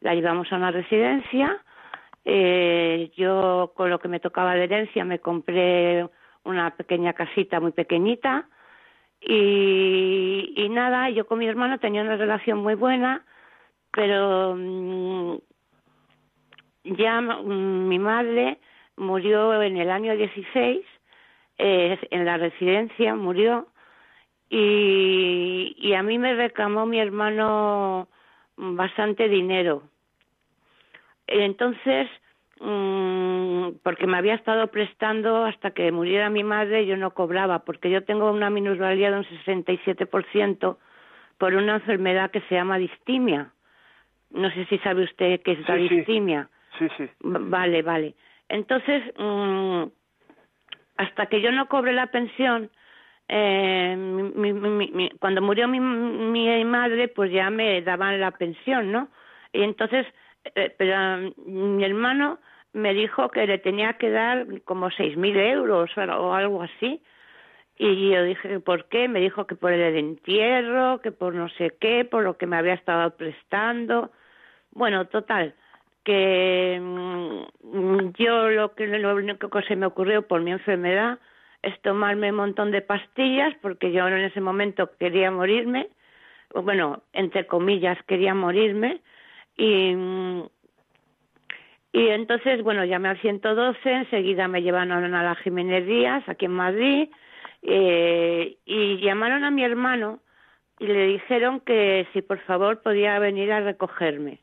La 0.00 0.16
llevamos 0.16 0.52
a 0.52 0.56
una 0.56 0.72
residencia. 0.72 1.62
Eh, 2.24 3.12
yo, 3.16 3.72
con 3.76 3.88
lo 3.88 4.00
que 4.00 4.08
me 4.08 4.18
tocaba 4.18 4.56
de 4.56 4.64
herencia, 4.64 5.04
me 5.04 5.20
compré 5.20 6.04
una 6.42 6.70
pequeña 6.74 7.12
casita 7.12 7.60
muy 7.60 7.70
pequeñita. 7.70 8.48
Y, 9.20 10.54
y 10.56 10.68
nada, 10.70 11.08
yo 11.10 11.24
con 11.28 11.38
mi 11.38 11.46
hermano 11.46 11.78
tenía 11.78 12.02
una 12.02 12.16
relación 12.16 12.58
muy 12.58 12.74
buena, 12.74 13.24
pero 13.92 14.56
mm, 14.58 15.36
ya 16.96 17.20
mm, 17.20 17.86
mi 17.86 18.00
madre 18.00 18.58
murió 18.96 19.62
en 19.62 19.76
el 19.76 19.90
año 19.92 20.16
16, 20.16 20.84
eh, 21.58 21.98
en 22.10 22.24
la 22.24 22.38
residencia 22.38 23.14
murió, 23.14 23.68
y, 24.48 25.74
y 25.78 25.94
a 25.94 26.02
mí 26.02 26.18
me 26.18 26.34
reclamó 26.34 26.86
mi 26.86 26.98
hermano 27.00 28.08
bastante 28.56 29.28
dinero. 29.28 29.82
Entonces, 31.26 32.08
mm, 32.60 33.78
porque 33.82 34.06
me 34.06 34.18
había 34.18 34.34
estado 34.34 34.68
prestando 34.68 35.44
hasta 35.44 35.72
que 35.72 35.90
muriera 35.90 36.30
mi 36.30 36.44
madre, 36.44 36.86
yo 36.86 36.96
no 36.96 37.12
cobraba, 37.12 37.60
porque 37.60 37.90
yo 37.90 38.04
tengo 38.04 38.30
una 38.30 38.50
minusvalía 38.50 39.10
de 39.10 39.18
un 39.18 39.24
67% 39.24 40.78
por 41.38 41.54
una 41.54 41.76
enfermedad 41.76 42.30
que 42.30 42.42
se 42.42 42.54
llama 42.54 42.78
distimia. 42.78 43.50
No 44.30 44.50
sé 44.50 44.66
si 44.66 44.78
sabe 44.78 45.04
usted 45.04 45.40
qué 45.42 45.52
es 45.52 45.68
la 45.68 45.76
Sí, 45.76 45.88
distimia. 45.88 46.48
Sí, 46.78 46.88
sí. 46.96 47.08
Vale, 47.20 47.82
vale. 47.82 48.14
Entonces, 48.48 49.02
mm, 49.16 49.84
hasta 50.96 51.26
que 51.26 51.40
yo 51.40 51.50
no 51.52 51.68
cobre 51.68 51.92
la 51.92 52.08
pensión, 52.08 52.70
eh, 53.28 53.96
mi- 53.96 54.52
mi- 54.52 54.90
mi- 54.92 55.10
cuando 55.20 55.40
murió 55.42 55.68
mi, 55.68 55.80
mi 55.80 56.64
madre, 56.64 57.08
pues 57.08 57.32
ya 57.32 57.50
me 57.50 57.80
daban 57.82 58.20
la 58.20 58.32
pensión, 58.32 58.92
¿no? 58.92 59.08
Y 59.52 59.62
entonces, 59.62 60.06
eh, 60.54 60.74
pero 60.78 61.32
mm, 61.46 61.76
mi 61.76 61.84
hermano 61.84 62.38
me 62.72 62.92
dijo 62.94 63.28
que 63.30 63.46
le 63.46 63.58
tenía 63.58 63.94
que 63.94 64.10
dar 64.10 64.46
como 64.64 64.90
seis 64.90 65.16
mil 65.16 65.36
euros 65.38 65.90
o 65.96 66.00
o 66.02 66.34
algo 66.34 66.62
así. 66.62 67.02
Y 67.78 68.10
yo 68.10 68.22
dije, 68.24 68.60
¿por 68.60 68.86
qué? 68.88 69.08
Me 69.08 69.20
dijo 69.20 69.46
que 69.46 69.56
por 69.56 69.72
el 69.72 69.96
entierro, 69.96 71.00
que 71.00 71.12
por 71.12 71.34
no 71.34 71.48
sé 71.50 71.76
qué, 71.80 72.04
por 72.04 72.22
lo 72.24 72.36
que 72.38 72.46
me 72.46 72.56
había 72.56 72.74
estado 72.74 73.16
prestando. 73.16 74.12
Bueno, 74.72 75.06
total, 75.08 75.54
que 76.04 76.78
mm, 76.82 78.12
yo 78.18 78.50
lo 78.50 78.74
que 78.74 78.86
lo 78.86 79.14
único 79.16 79.50
que 79.50 79.62
se 79.62 79.76
me 79.76 79.86
ocurrió 79.86 80.22
por 80.28 80.42
mi 80.42 80.52
enfermedad 80.52 81.18
es 81.64 81.80
tomarme 81.82 82.30
un 82.30 82.36
montón 82.36 82.70
de 82.70 82.82
pastillas 82.82 83.54
porque 83.62 83.92
yo 83.92 84.06
en 84.08 84.24
ese 84.24 84.40
momento 84.40 84.90
quería 84.98 85.30
morirme, 85.30 85.88
bueno, 86.54 87.02
entre 87.12 87.46
comillas 87.46 87.98
quería 88.06 88.34
morirme 88.34 89.00
y 89.56 89.94
y 91.94 92.08
entonces, 92.08 92.60
bueno, 92.64 92.84
llamé 92.84 93.08
al 93.08 93.20
112, 93.20 93.88
enseguida 93.88 94.48
me 94.48 94.62
llevaron 94.62 95.14
a 95.14 95.22
la 95.22 95.36
Jiménez 95.36 95.86
Díaz, 95.86 96.28
aquí 96.28 96.46
en 96.46 96.50
Madrid, 96.50 97.08
eh, 97.62 98.56
y 98.64 98.96
llamaron 98.96 99.44
a 99.44 99.52
mi 99.52 99.62
hermano 99.62 100.18
y 100.80 100.86
le 100.88 101.06
dijeron 101.06 101.60
que 101.60 102.08
si 102.12 102.20
por 102.20 102.40
favor 102.40 102.82
podía 102.82 103.20
venir 103.20 103.52
a 103.52 103.60
recogerme. 103.60 104.40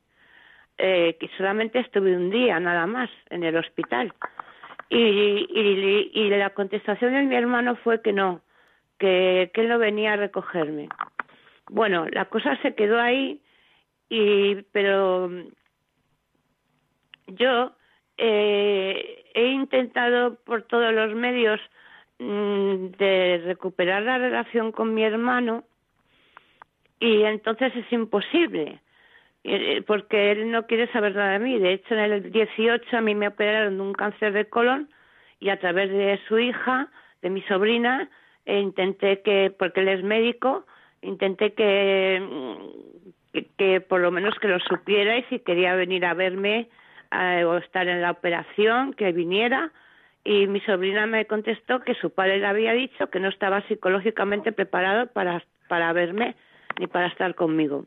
Eh, 0.78 1.18
que 1.20 1.30
solamente 1.38 1.80
estuve 1.80 2.16
un 2.16 2.30
día 2.30 2.58
nada 2.62 2.88
más 2.88 3.10
en 3.30 3.44
el 3.44 3.58
hospital. 3.58 4.14
Y, 4.94 5.48
y, 5.50 6.12
y 6.14 6.30
la 6.30 6.50
contestación 6.50 7.14
de 7.14 7.24
mi 7.24 7.36
hermano 7.36 7.78
fue 7.78 8.02
que 8.02 8.12
no, 8.12 8.42
que, 9.00 9.50
que 9.54 9.62
él 9.62 9.70
no 9.70 9.80
venía 9.80 10.14
a 10.14 10.18
recogerme. 10.18 10.90
Bueno, 11.70 12.06
la 12.12 12.26
cosa 12.26 12.58
se 12.62 12.76
quedó 12.76 13.00
ahí, 13.00 13.42
y, 14.10 14.56
pero 14.74 15.32
yo 17.28 17.72
eh, 18.18 19.24
he 19.34 19.48
intentado 19.48 20.36
por 20.44 20.64
todos 20.64 20.94
los 20.94 21.16
medios 21.16 21.60
mm, 22.20 22.88
de 22.98 23.42
recuperar 23.46 24.04
la 24.04 24.18
relación 24.18 24.72
con 24.72 24.94
mi 24.94 25.04
hermano 25.04 25.64
y 27.00 27.24
entonces 27.24 27.76
es 27.76 27.92
imposible 27.92 28.82
porque 29.88 30.32
él 30.32 30.52
no 30.52 30.68
quiere 30.68 30.92
saber 30.92 31.16
nada 31.16 31.34
de 31.34 31.40
mí. 31.40 31.58
De 31.60 31.74
hecho, 31.74 31.96
en 31.96 32.00
el 32.00 32.32
18 32.32 32.98
a 32.98 33.02
mí 33.02 33.16
me 33.16 33.28
operaron 33.28 33.78
de 33.78 33.84
un 33.84 33.94
cáncer 33.94 34.34
de 34.34 34.46
colon 34.46 34.90
y 35.40 35.50
a 35.50 35.60
través 35.60 35.90
de 35.90 36.20
su 36.28 36.38
hija, 36.38 36.90
de 37.22 37.30
mi 37.30 37.42
sobrina, 37.44 38.10
eh, 38.46 38.60
intenté 38.60 39.22
que, 39.22 39.54
porque 39.58 39.82
él 39.82 39.88
es 39.88 40.04
médico, 40.04 40.66
intenté 41.02 41.54
que, 41.54 42.22
mm, 42.22 43.34
que, 43.34 43.48
que 43.58 43.82
por 43.82 44.02
lo 44.02 44.12
menos 44.12 44.38
que 44.40 44.48
lo 44.48 44.60
supiera 44.60 45.18
y 45.18 45.24
si 45.24 45.40
quería 45.40 45.76
venir 45.76 46.06
a 46.06 46.14
verme 46.14 46.70
eh, 47.12 47.44
o 47.44 47.58
estar 47.58 47.88
en 47.88 48.02
la 48.02 48.12
operación, 48.12 48.94
que 48.94 49.12
viniera. 49.12 49.72
Y 50.24 50.46
mi 50.48 50.60
sobrina 50.62 51.08
me 51.08 51.26
contestó 51.26 51.82
que 51.82 51.96
su 51.96 52.12
padre 52.12 52.38
le 52.38 52.46
había 52.46 52.74
dicho 52.74 53.10
que 53.10 53.20
no 53.20 53.30
estaba 53.30 53.62
psicológicamente 53.68 54.52
preparado 54.52 55.08
para, 55.08 55.44
para 55.68 55.92
verme 55.94 56.36
ni 56.80 56.88
para 56.88 57.08
estar 57.08 57.34
conmigo. 57.34 57.86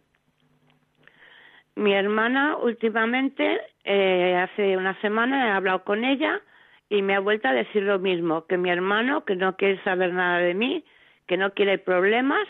Mi 1.76 1.92
hermana 1.92 2.56
últimamente, 2.56 3.60
eh, 3.82 4.36
hace 4.36 4.76
una 4.76 4.98
semana 5.00 5.48
he 5.48 5.50
hablado 5.50 5.82
con 5.84 6.04
ella 6.04 6.40
y 6.88 7.02
me 7.02 7.16
ha 7.16 7.20
vuelto 7.20 7.48
a 7.48 7.52
decir 7.52 7.82
lo 7.82 7.98
mismo, 7.98 8.46
que 8.46 8.56
mi 8.58 8.70
hermano, 8.70 9.24
que 9.24 9.34
no 9.34 9.56
quiere 9.56 9.82
saber 9.82 10.12
nada 10.12 10.38
de 10.38 10.54
mí, 10.54 10.84
que 11.26 11.36
no 11.36 11.52
quiere 11.52 11.78
problemas 11.78 12.46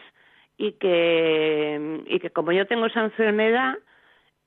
y 0.59 0.72
que, 0.72 2.03
y 2.07 2.18
que 2.18 2.31
como 2.31 2.53
yo 2.53 2.66
tengo 2.66 2.87
esa 2.87 3.03
enfermedad 3.03 3.79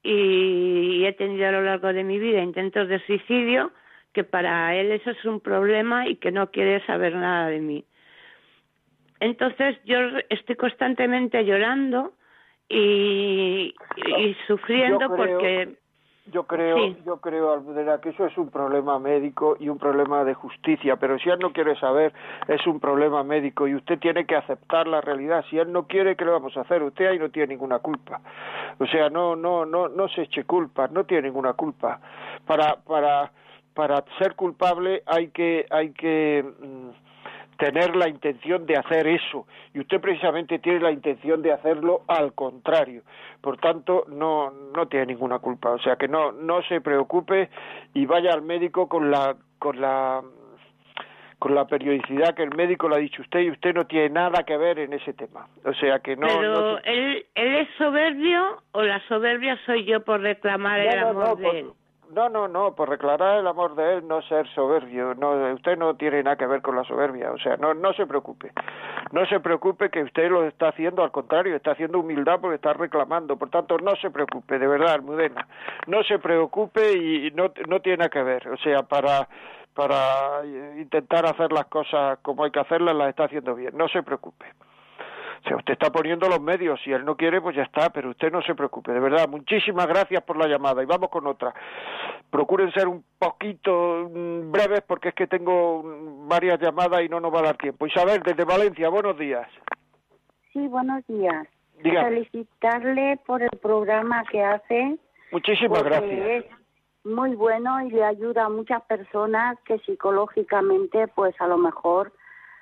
y 0.04 1.04
he 1.06 1.14
tenido 1.14 1.48
a 1.48 1.52
lo 1.52 1.64
largo 1.64 1.92
de 1.92 2.04
mi 2.04 2.20
vida 2.20 2.42
intentos 2.42 2.88
de 2.88 3.04
suicidio, 3.06 3.72
que 4.14 4.24
para 4.24 4.76
él 4.76 4.92
eso 4.92 5.12
es 5.12 5.26
un 5.26 5.40
problema 5.40 6.08
y 6.08 6.18
que 6.18 6.32
no 6.32 6.52
quiere 6.52 6.86
saber 6.86 7.16
nada 7.16 7.48
de 7.48 7.60
mí. 7.60 7.84
Entonces 9.20 9.78
yo 9.86 9.98
estoy 10.30 10.56
constantemente 10.56 11.44
llorando 11.44 12.14
y, 12.70 13.74
y 13.96 14.36
sufriendo 14.48 15.00
Yo 15.00 15.08
creo- 15.16 15.38
porque 15.40 15.76
Yo 16.30 16.44
creo, 16.44 16.76
Sí. 16.76 16.98
yo 17.06 17.22
creo, 17.22 17.54
Almudena, 17.54 18.02
que 18.02 18.10
eso 18.10 18.26
es 18.26 18.38
un 18.38 18.50
problema 18.50 19.00
médico 19.00 19.56
y 19.62 19.70
un 19.70 19.78
problema 19.78 20.26
de 20.26 20.34
justicia, 20.34 20.98
pero 20.98 21.18
si 21.20 21.30
él 21.30 21.40
no 21.40 21.54
quiere 21.54 21.80
saber, 21.80 22.12
es 22.50 22.68
un 22.68 22.82
problema 22.82 23.24
médico 23.24 23.66
y 23.66 23.76
usted 23.76 23.98
tiene 23.98 24.26
que 24.26 24.36
aceptar 24.36 24.88
la 24.88 25.00
realidad. 25.00 25.46
Si 25.50 25.58
él 25.58 25.72
no 25.72 25.88
quiere, 25.88 26.18
¿qué 26.18 26.26
le 26.26 26.32
vamos 26.32 26.58
a 26.58 26.62
hacer? 26.62 26.84
Usted 26.84 27.06
ahí 27.08 27.18
no 27.18 27.30
tiene 27.30 27.54
ninguna 27.54 27.80
culpa. 27.80 28.20
O 28.78 28.86
sea, 28.88 29.10
no, 29.10 29.38
no, 29.38 29.66
no, 29.66 29.88
no 29.88 30.10
se 30.10 30.24
eche 30.24 30.44
culpa, 30.44 30.90
no 30.90 31.06
tiene 31.06 31.30
ninguna 31.30 31.54
culpa. 31.54 32.02
Para, 32.46 32.76
para, 32.76 33.32
para 33.74 34.04
ser 34.18 34.36
culpable 34.36 35.04
hay 35.06 35.30
que, 35.30 35.66
hay 35.70 35.92
que 35.94 36.44
mm, 36.60 36.90
tener 37.58 37.96
la 37.96 38.08
intención 38.08 38.66
de 38.66 38.78
hacer 38.78 39.08
eso. 39.08 39.48
Y 39.74 39.80
usted 39.80 40.00
precisamente 40.00 40.60
tiene 40.60 40.80
la 40.80 40.92
intención 40.92 41.42
de 41.42 41.52
hacerlo 41.54 42.02
al 42.08 42.34
contrario. 42.34 43.02
Por 43.42 43.58
tanto 43.58 44.06
no 44.08 44.52
no 44.52 44.88
tiene 44.88 45.08
ninguna 45.08 45.40
culpa. 45.40 45.72
O 45.72 45.80
sea 45.80 45.96
que 45.96 46.08
no 46.08 46.32
no 46.32 46.62
se 46.64 46.82
preocupe 46.82 47.50
y 47.94 48.06
vaya 48.06 48.34
al 48.34 48.42
médico 48.42 48.88
con 48.88 49.12
la 49.12 49.36
con 49.60 49.80
la 49.82 50.22
con 51.40 51.54
la 51.54 51.66
periodicidad 51.68 52.34
que 52.34 52.42
el 52.42 52.56
médico 52.56 52.90
le 52.90 52.96
ha 52.96 53.00
dicho 53.00 53.22
usted 53.22 53.42
y 53.42 53.52
usted 53.52 53.74
no 53.76 53.86
tiene 53.86 54.10
nada 54.10 54.42
que 54.44 54.58
ver 54.58 54.80
en 54.80 54.94
ese 54.94 55.14
tema. 55.14 55.48
O 55.66 55.74
sea 55.74 56.00
que 56.00 56.16
no 56.16 56.26
pero 56.28 56.54
no 56.72 56.78
él 56.80 57.26
él 57.36 57.56
es 57.58 57.68
soberbio 57.78 58.64
o 58.72 58.82
la 58.82 59.00
soberbia 59.08 59.56
soy 59.68 59.86
yo 59.86 60.04
por 60.04 60.22
reclamar 60.22 60.80
el 60.80 61.00
No, 61.00 61.08
amor 61.10 61.24
no, 61.30 61.36
de 61.36 61.44
por- 61.44 61.56
él 61.56 61.68
no, 62.12 62.30
no, 62.30 62.48
no, 62.48 62.76
por 62.76 62.90
declarar 62.90 63.40
el 63.40 63.48
amor 63.48 63.76
de 63.76 63.96
él, 63.96 64.08
no 64.08 64.22
ser 64.24 64.48
soberbio. 64.54 65.16
No, 65.16 65.54
usted 65.54 65.78
no 65.78 65.96
tiene 65.96 66.24
nada 66.24 66.36
que 66.36 66.48
ver 66.48 66.62
con 66.62 66.76
la 66.76 66.84
soberbia. 66.84 67.32
O 67.32 67.38
sea, 67.38 67.58
no, 67.58 67.74
no 67.74 67.94
se 67.94 68.06
preocupe. 68.06 68.52
No 69.12 69.26
se 69.26 69.40
preocupe 69.40 69.90
que 69.90 70.04
usted 70.04 70.30
lo 70.30 70.44
está 70.46 70.70
haciendo, 70.70 71.04
al 71.04 71.12
contrario, 71.12 71.56
está 71.56 71.72
haciendo 71.72 72.00
humildad 72.00 72.40
porque 72.42 72.56
está 72.56 72.74
reclamando. 72.74 73.38
Por 73.38 73.50
tanto, 73.50 73.78
no 73.78 73.96
se 73.96 74.10
preocupe, 74.10 74.60
de 74.60 74.68
verdad, 74.68 74.94
Almudena. 74.94 75.48
No 75.88 76.04
se 76.04 76.20
preocupe 76.20 76.94
y 76.94 77.32
no, 77.32 77.52
no 77.68 77.80
tiene 77.80 77.98
nada 77.98 78.10
que 78.10 78.24
ver. 78.24 78.48
O 78.50 78.58
sea, 78.58 78.84
para 78.84 79.28
para 79.78 80.44
intentar 80.76 81.28
hacer 81.28 81.52
las 81.52 81.68
cosas 81.68 82.18
como 82.24 82.44
hay 82.44 82.50
que 82.50 82.60
hacerlas, 82.60 82.96
las 82.96 83.10
está 83.10 83.26
haciendo 83.26 83.54
bien. 83.54 83.78
No 83.78 83.88
se 83.88 84.02
preocupe. 84.02 84.48
O 85.40 85.48
sea, 85.48 85.58
usted 85.58 85.74
está 85.74 85.92
poniendo 85.92 86.28
los 86.28 86.42
medios, 86.42 86.80
si 86.84 86.92
él 86.92 87.06
no 87.06 87.16
quiere, 87.16 87.42
pues 87.42 87.56
ya 87.56 87.64
está, 87.64 87.90
pero 87.90 88.10
usted 88.10 88.32
no 88.32 88.42
se 88.42 88.56
preocupe, 88.56 88.92
de 88.92 89.00
verdad. 89.00 89.28
Muchísimas 89.30 89.88
gracias 89.88 90.24
por 90.24 90.38
la 90.38 90.48
llamada 90.48 90.82
y 90.82 90.86
vamos 90.86 91.10
con 91.10 91.28
otra. 91.28 91.54
Procuren 92.30 92.72
ser 92.72 92.88
un 92.88 93.04
poquito 93.18 94.10
mm, 94.14 94.52
breves 94.52 94.82
porque 94.88 95.10
es 95.10 95.16
que 95.16 95.28
tengo 95.28 95.84
mm, 95.84 96.28
varias 96.28 96.60
llamadas 96.60 97.02
y 97.04 97.10
no 97.10 97.20
nos 97.20 97.34
va 97.34 97.40
a 97.40 97.44
dar 97.44 97.58
tiempo. 97.58 97.88
Isabel, 97.88 98.22
desde 98.24 98.44
Valencia, 98.44 98.90
buenos 98.90 99.18
días. 99.18 99.48
Sí, 100.54 100.68
buenos 100.68 101.06
días. 101.08 101.48
Dígame. 101.84 102.10
Felicitarle 102.10 103.20
por 103.26 103.44
el 103.44 103.58
programa 103.62 104.24
que 104.32 104.44
hace. 104.44 104.98
Muchísimas 105.32 105.84
gracias. 105.84 106.28
Es 106.28 106.46
muy 107.04 107.36
bueno 107.36 107.82
y 107.82 107.92
le 107.92 108.04
ayuda 108.04 108.46
a 108.46 108.50
muchas 108.50 108.82
personas 108.84 109.58
que 109.66 109.80
psicológicamente, 109.80 111.08
pues 111.10 111.40
a 111.40 111.48
lo 111.48 111.58
mejor 111.58 112.12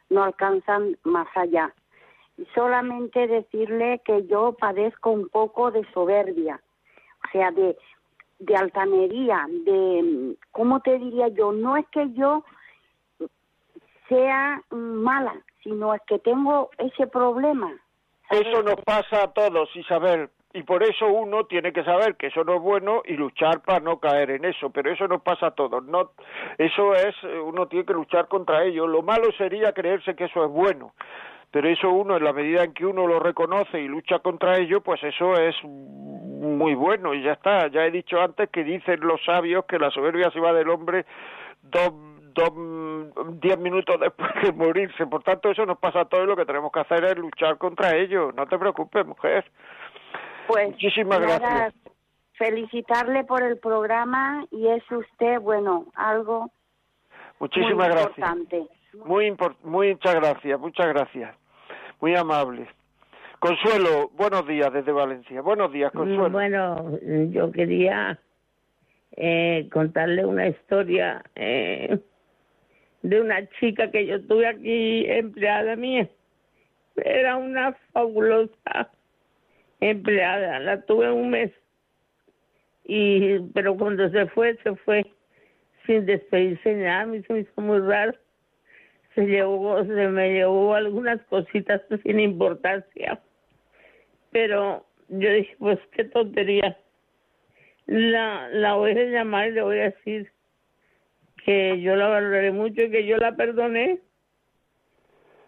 no 0.09 0.23
alcanzan 0.23 0.97
más 1.03 1.27
allá. 1.35 1.73
Solamente 2.53 3.27
decirle 3.27 4.01
que 4.03 4.25
yo 4.27 4.53
padezco 4.53 5.11
un 5.11 5.29
poco 5.29 5.71
de 5.71 5.85
soberbia, 5.93 6.59
o 7.25 7.31
sea, 7.31 7.51
de, 7.51 7.77
de 8.39 8.55
altanería, 8.55 9.45
de, 9.49 10.35
¿cómo 10.51 10.81
te 10.81 10.99
diría 10.99 11.29
yo? 11.29 11.51
No 11.53 11.77
es 11.77 11.87
que 11.89 12.11
yo 12.13 12.43
sea 14.09 14.61
mala, 14.69 15.35
sino 15.63 15.93
es 15.93 16.01
que 16.07 16.19
tengo 16.19 16.69
ese 16.77 17.07
problema. 17.07 17.71
Eso 18.29 18.63
nos 18.63 18.75
pasa 18.83 19.23
a 19.23 19.33
todos, 19.33 19.73
Isabel, 19.75 20.29
y 20.53 20.63
por 20.63 20.83
eso 20.83 21.07
uno 21.07 21.45
tiene 21.45 21.73
que 21.73 21.83
saber 21.83 22.15
que 22.15 22.27
eso 22.27 22.43
no 22.43 22.55
es 22.55 22.61
bueno 22.61 23.01
y 23.05 23.13
luchar 23.13 23.61
para 23.61 23.81
no 23.81 23.99
caer 23.99 24.31
en 24.31 24.45
eso, 24.45 24.69
pero 24.69 24.91
eso 24.91 25.07
nos 25.07 25.21
pasa 25.21 25.47
a 25.47 25.51
todos, 25.51 25.83
no 25.83 26.11
eso 26.57 26.93
es 26.95 27.13
uno 27.43 27.67
tiene 27.67 27.85
que 27.85 27.93
luchar 27.93 28.27
contra 28.27 28.63
ello. 28.63 28.87
Lo 28.87 29.01
malo 29.01 29.31
sería 29.37 29.73
creerse 29.73 30.15
que 30.15 30.25
eso 30.25 30.45
es 30.45 30.49
bueno. 30.49 30.93
Pero 31.55 31.69
eso 31.69 31.89
uno, 31.89 32.17
en 32.17 32.23
la 32.25 32.33
medida 32.33 32.65
en 32.65 32.73
que 32.73 32.85
uno 32.85 33.07
lo 33.07 33.17
reconoce 33.17 33.79
y 33.79 33.87
lucha 33.87 34.19
contra 34.19 34.57
ello, 34.57 34.81
pues 34.81 35.01
eso 35.05 35.37
es 35.39 35.55
muy 35.63 36.75
bueno 36.75 37.13
y 37.13 37.23
ya 37.23 37.31
está. 37.31 37.67
Ya 37.69 37.85
he 37.85 37.91
dicho 37.91 38.19
antes 38.19 38.49
que 38.49 38.65
dicen 38.65 38.99
los 38.99 39.23
sabios 39.23 39.63
que 39.63 39.79
la 39.79 39.89
soberbia 39.89 40.29
se 40.31 40.41
va 40.41 40.51
del 40.51 40.67
hombre 40.69 41.05
dos, 41.61 41.93
dos, 42.33 43.39
diez 43.39 43.57
minutos 43.57 43.97
después 44.01 44.31
de 44.43 44.51
morirse. 44.51 45.07
Por 45.07 45.23
tanto, 45.23 45.49
eso 45.49 45.65
nos 45.65 45.77
pasa 45.77 46.01
a 46.01 46.05
todos 46.09 46.25
y 46.25 46.27
lo 46.27 46.35
que 46.35 46.45
tenemos 46.45 46.73
que 46.73 46.81
hacer 46.81 47.05
es 47.05 47.17
luchar 47.17 47.57
contra 47.57 47.95
ello. 47.95 48.33
No 48.33 48.45
te 48.47 48.59
preocupes, 48.59 49.05
mujer. 49.05 49.49
Pues 50.47 50.71
Muchísimas 50.71 51.21
nada, 51.21 51.39
gracias. 51.39 51.73
Felicitarle 52.33 53.23
por 53.23 53.43
el 53.43 53.59
programa 53.59 54.43
y 54.51 54.67
es 54.67 54.83
usted, 54.91 55.39
bueno, 55.39 55.85
algo 55.95 56.49
Muchísimas 57.39 57.87
muy 57.87 57.95
gracias. 57.95 58.17
importante. 58.17 58.67
Muy, 59.05 59.29
impor- 59.29 59.55
muchas 59.63 60.15
gracias, 60.15 60.59
muchas 60.59 60.87
gracias. 60.87 61.33
Muy 62.05 62.13
amable. 62.13 62.67
Consuelo, 63.39 64.11
buenos 64.15 64.47
días 64.47 64.71
desde 64.71 64.91
Valencia. 64.91 65.41
Buenos 65.41 65.73
días, 65.73 65.91
Consuelo. 65.91 66.29
Mm, 66.29 66.33
Bueno, 66.33 66.99
yo 67.31 67.51
quería 67.51 68.19
eh, 69.17 69.67
contarle 69.73 70.23
una 70.23 70.47
historia 70.47 71.23
eh, 71.33 71.97
de 73.01 73.21
una 73.21 73.49
chica 73.59 73.89
que 73.89 74.05
yo 74.05 74.21
tuve 74.21 74.45
aquí, 74.45 75.05
empleada 75.07 75.75
mía. 75.75 76.07
Era 76.97 77.37
una 77.37 77.73
fabulosa 77.91 78.91
empleada, 79.79 80.59
la 80.59 80.81
tuve 80.81 81.11
un 81.11 81.31
mes. 81.31 81.51
Y, 82.83 83.39
pero 83.55 83.75
cuando 83.75 84.07
se 84.11 84.27
fue, 84.27 84.55
se 84.61 84.75
fue 84.75 85.11
sin 85.87 86.05
despedirse 86.05 86.71
ni 86.71 86.83
nada, 86.83 87.07
me 87.07 87.17
hizo 87.17 87.61
muy 87.61 87.79
raro. 87.79 88.13
Se 89.15 89.25
llevó, 89.25 89.83
se 89.83 90.07
me 90.09 90.33
llevó 90.33 90.75
algunas 90.75 91.21
cositas 91.23 91.81
sin 92.03 92.19
importancia 92.19 93.19
pero 94.35 94.85
yo 95.07 95.31
dije, 95.31 95.55
pues 95.59 95.79
qué 95.93 96.03
tontería. 96.03 96.77
La, 97.85 98.49
la 98.49 98.73
voy 98.73 98.91
a 98.91 99.03
llamar 99.05 99.47
y 99.47 99.51
le 99.53 99.61
voy 99.61 99.79
a 99.79 99.91
decir 99.91 100.29
que 101.45 101.79
yo 101.79 101.95
la 101.95 102.09
valoraré 102.09 102.51
mucho 102.51 102.81
y 102.81 102.91
que 102.91 103.05
yo 103.05 103.15
la 103.15 103.33
perdoné. 103.37 104.01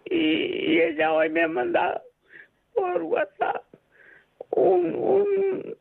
Y, 0.05 0.15
y 0.15 0.81
ella 0.81 1.11
hoy 1.11 1.29
me 1.29 1.43
ha 1.43 1.49
mandado 1.49 2.01
por 2.73 3.01
WhatsApp 3.01 3.65
un, 4.51 4.95
un, 4.95 5.75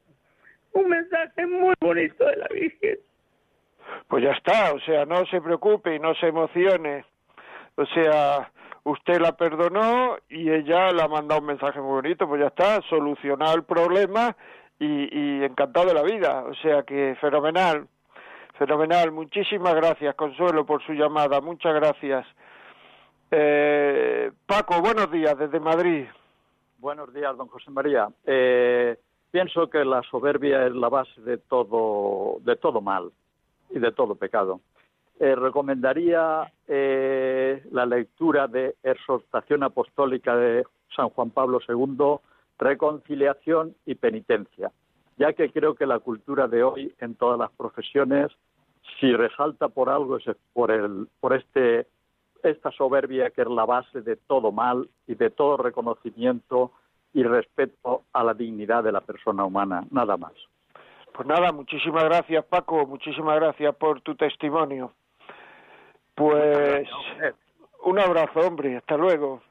un 0.73 0.89
mensaje 0.89 1.47
muy 1.47 1.75
bonito 1.81 2.27
de 2.27 2.37
la 2.39 2.49
Virgen. 2.49 2.99
Pues 4.09 4.25
ya 4.25 4.33
está, 4.33 4.73
o 4.73 4.81
sea, 4.81 5.05
no 5.07 5.25
se 5.27 5.41
preocupe 5.41 5.95
y 5.95 6.01
no 6.01 6.13
se 6.17 6.27
emocione. 6.27 7.05
O 7.77 7.85
sea, 7.87 8.51
usted 8.85 9.21
la 9.21 9.37
perdonó 9.37 10.17
y 10.29 10.51
ella 10.51 10.91
le 10.93 11.03
ha 11.03 11.09
mandado 11.09 11.41
un 11.41 11.47
mensaje 11.47 11.81
muy 11.81 12.03
bonito, 12.03 12.27
pues 12.27 12.41
ya 12.41 12.49
está, 12.49 12.81
solucionado 12.89 13.55
el 13.55 13.65
problema 13.65 14.35
y, 14.79 15.43
encantado 15.43 15.87
de 15.87 15.95
la 15.95 16.03
vida. 16.03 16.45
O 16.45 16.55
sea 16.55 16.83
que 16.83 17.17
fenomenal, 17.21 17.87
fenomenal. 18.59 19.13
Muchísimas 19.13 19.75
gracias, 19.75 20.15
Consuelo, 20.15 20.65
por 20.65 20.85
su 20.85 20.93
llamada. 20.93 21.41
Muchas 21.41 21.75
gracias. 21.75 22.27
Eh, 23.31 24.31
Paco, 24.47 24.81
buenos 24.81 25.11
días 25.11 25.37
desde 25.37 25.61
Madrid. 25.61 26.07
Buenos 26.79 27.13
días, 27.13 27.37
don 27.37 27.49
José 27.49 27.71
María. 27.71 28.09
Eh, 28.25 28.97
pienso 29.31 29.69
que 29.69 29.85
la 29.85 30.03
soberbia 30.03 30.67
es 30.67 30.73
la 30.73 30.89
base 30.89 31.21
de 31.23 31.39
todo, 31.39 32.39
de 32.41 32.57
todo 32.57 32.81
mal 32.81 33.11
y 33.71 33.79
de 33.79 33.93
todo 33.93 34.15
pecado. 34.15 34.61
Eh, 35.19 35.35
recomendaría 35.35 36.53
eh, 36.69 37.63
la 37.71 37.87
lectura 37.87 38.49
de 38.49 38.75
Exhortación 38.83 39.63
Apostólica 39.63 40.37
de 40.37 40.65
San 40.95 41.09
Juan 41.09 41.31
Pablo 41.31 41.59
II, 41.67 42.17
Reconciliación 42.59 43.75
y 43.87 43.95
Penitencia, 43.95 44.71
ya 45.17 45.33
que 45.33 45.51
creo 45.51 45.75
que 45.75 45.87
la 45.87 46.01
cultura 46.01 46.49
de 46.49 46.63
hoy 46.63 46.95
en 47.01 47.15
todas 47.15 47.39
las 47.39 47.51
profesiones, 47.53 48.31
si 49.01 49.11
resalta 49.15 49.69
por 49.69 49.89
algo, 49.89 50.19
es 50.19 50.25
por, 50.53 50.71
el, 50.71 51.09
por 51.19 51.35
este, 51.35 51.87
esta 52.43 52.71
soberbia 52.73 53.31
que 53.31 53.41
es 53.41 53.49
la 53.49 53.65
base 53.65 54.03
de 54.03 54.17
todo 54.17 54.53
mal 54.53 54.87
y 55.07 55.15
de 55.15 55.31
todo 55.31 55.57
reconocimiento 55.57 56.73
y 57.15 57.23
respeto 57.23 58.03
a 58.13 58.23
la 58.23 58.35
dignidad 58.35 58.85
de 58.85 58.93
la 58.93 59.01
persona 59.01 59.47
humana, 59.47 59.87
nada 59.91 60.19
más. 60.19 60.35
Pues 61.15 61.27
nada, 61.27 61.53
muchísimas 61.53 62.05
gracias, 62.05 62.45
Paco. 62.45 62.87
Muchísimas 62.87 63.37
gracias 63.37 63.75
por 63.77 64.03
tu 64.03 64.15
testimonio. 64.15 64.93
Pues 66.17 66.89
un 67.85 67.99
abrazo, 68.01 68.41
hombre. 68.41 68.77
Hasta 68.77 68.97
luego. 68.97 69.43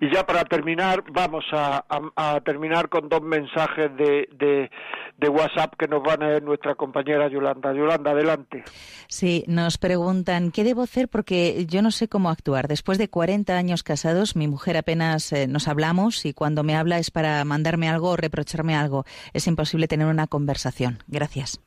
Y 0.00 0.12
ya 0.14 0.24
para 0.26 0.44
terminar, 0.44 1.02
vamos 1.10 1.44
a, 1.52 1.84
a- 1.88 2.34
a 2.34 2.40
terminar 2.42 2.88
con 2.88 3.08
dos 3.08 3.22
mensajes 3.22 3.90
de, 3.96 4.28
de, 4.32 4.70
de 5.16 5.28
WhatsApp 5.28 5.74
que 5.78 5.88
nos 5.88 6.02
van 6.02 6.22
a 6.22 6.28
leer 6.28 6.42
nuestra 6.42 6.74
compañera 6.74 7.28
Yolanda. 7.28 7.72
Yolanda, 7.72 8.10
adelante. 8.10 8.62
Sí, 9.08 9.42
nos 9.48 9.78
preguntan 9.78 10.50
qué 10.52 10.62
debo 10.64 10.82
hacer 10.82 11.08
porque 11.08 11.64
yo 11.66 11.80
no 11.82 11.90
sé 11.90 12.08
cómo 12.08 12.28
actuar. 12.30 12.68
Después 12.68 12.98
de 12.98 13.08
40 13.08 13.56
años 13.56 13.82
casados, 13.82 14.36
mi 14.36 14.46
mujer 14.46 14.76
apenas 14.76 15.32
eh, 15.32 15.46
nos 15.48 15.66
hablamos 15.66 16.24
y 16.26 16.34
cuando 16.34 16.62
me 16.62 16.76
habla 16.76 16.98
es 16.98 17.10
para 17.10 17.42
mandarme 17.44 17.88
algo 17.88 18.10
o 18.10 18.16
reprocharme 18.16 18.76
algo. 18.76 19.04
Es 19.32 19.46
imposible 19.46 19.88
tener 19.88 20.06
una 20.06 20.26
conversación. 20.26 20.98
Gracias. 21.08 21.60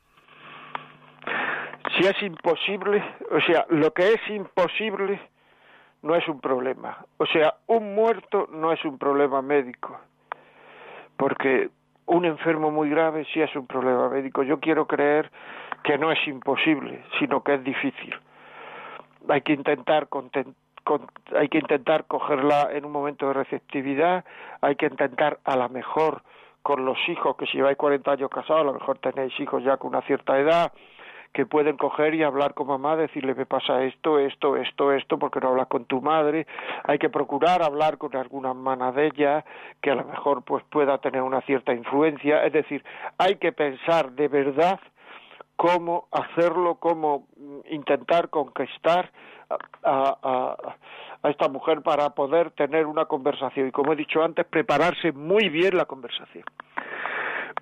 Si 1.96 2.06
es 2.06 2.22
imposible, 2.22 3.02
o 3.30 3.40
sea, 3.42 3.66
lo 3.68 3.92
que 3.92 4.14
es 4.14 4.28
imposible 4.30 5.20
no 6.02 6.14
es 6.14 6.26
un 6.28 6.40
problema. 6.40 7.04
O 7.18 7.26
sea, 7.26 7.54
un 7.66 7.94
muerto 7.94 8.48
no 8.52 8.72
es 8.72 8.84
un 8.84 8.98
problema 8.98 9.42
médico. 9.42 9.98
Porque 11.16 11.70
un 12.06 12.24
enfermo 12.24 12.70
muy 12.70 12.90
grave 12.90 13.24
sí 13.32 13.40
es 13.40 13.54
un 13.56 13.66
problema 13.66 14.08
médico. 14.08 14.42
Yo 14.42 14.60
quiero 14.60 14.86
creer 14.86 15.30
que 15.82 15.96
no 15.98 16.10
es 16.10 16.26
imposible, 16.26 17.02
sino 17.18 17.42
que 17.42 17.54
es 17.54 17.64
difícil. 17.64 18.14
Hay 19.28 19.42
que 19.42 19.52
intentar 19.52 20.08
con- 20.08 20.30
hay 21.34 21.48
que 21.48 21.58
intentar 21.58 22.04
cogerla 22.04 22.68
en 22.72 22.84
un 22.84 22.92
momento 22.92 23.26
de 23.28 23.32
receptividad, 23.34 24.24
hay 24.60 24.76
que 24.76 24.86
intentar 24.86 25.38
a 25.44 25.56
la 25.56 25.68
mejor 25.68 26.22
con 26.62 26.84
los 26.84 26.98
hijos, 27.08 27.36
que 27.36 27.46
si 27.46 27.56
lleváis 27.58 27.76
40 27.78 28.12
años 28.12 28.30
casados, 28.30 28.60
a 28.62 28.64
lo 28.64 28.74
mejor 28.74 28.98
tenéis 28.98 29.38
hijos 29.40 29.62
ya 29.62 29.76
con 29.78 29.90
una 29.94 30.02
cierta 30.02 30.38
edad, 30.38 30.72
que 31.34 31.46
pueden 31.46 31.76
coger 31.76 32.14
y 32.14 32.22
hablar 32.22 32.54
con 32.54 32.68
mamá, 32.68 32.94
decirle 32.94 33.34
me 33.34 33.44
pasa 33.44 33.82
esto, 33.82 34.20
esto, 34.20 34.56
esto, 34.56 34.92
esto, 34.92 35.18
porque 35.18 35.40
no 35.40 35.48
hablas 35.48 35.66
con 35.66 35.84
tu 35.84 36.00
madre. 36.00 36.46
Hay 36.84 36.98
que 36.98 37.10
procurar 37.10 37.60
hablar 37.60 37.98
con 37.98 38.14
alguna 38.16 38.50
hermana 38.50 38.92
de 38.92 39.08
ella 39.08 39.44
que 39.82 39.90
a 39.90 39.96
lo 39.96 40.04
mejor 40.04 40.44
pues 40.44 40.62
pueda 40.70 40.98
tener 40.98 41.22
una 41.22 41.40
cierta 41.40 41.74
influencia. 41.74 42.44
Es 42.44 42.52
decir, 42.52 42.84
hay 43.18 43.34
que 43.36 43.50
pensar 43.50 44.12
de 44.12 44.28
verdad 44.28 44.78
cómo 45.56 46.06
hacerlo, 46.12 46.76
cómo 46.76 47.26
mm, 47.36 47.74
intentar 47.74 48.30
conquistar 48.30 49.10
a, 49.82 50.16
a, 50.22 50.56
a, 51.20 51.30
esta 51.30 51.48
mujer 51.48 51.82
para 51.82 52.10
poder 52.10 52.52
tener 52.52 52.86
una 52.86 53.06
conversación 53.06 53.66
y, 53.66 53.72
como 53.72 53.92
he 53.92 53.96
dicho 53.96 54.22
antes, 54.22 54.46
prepararse 54.46 55.10
muy 55.10 55.48
bien 55.48 55.76
la 55.76 55.86
conversación. 55.86 56.44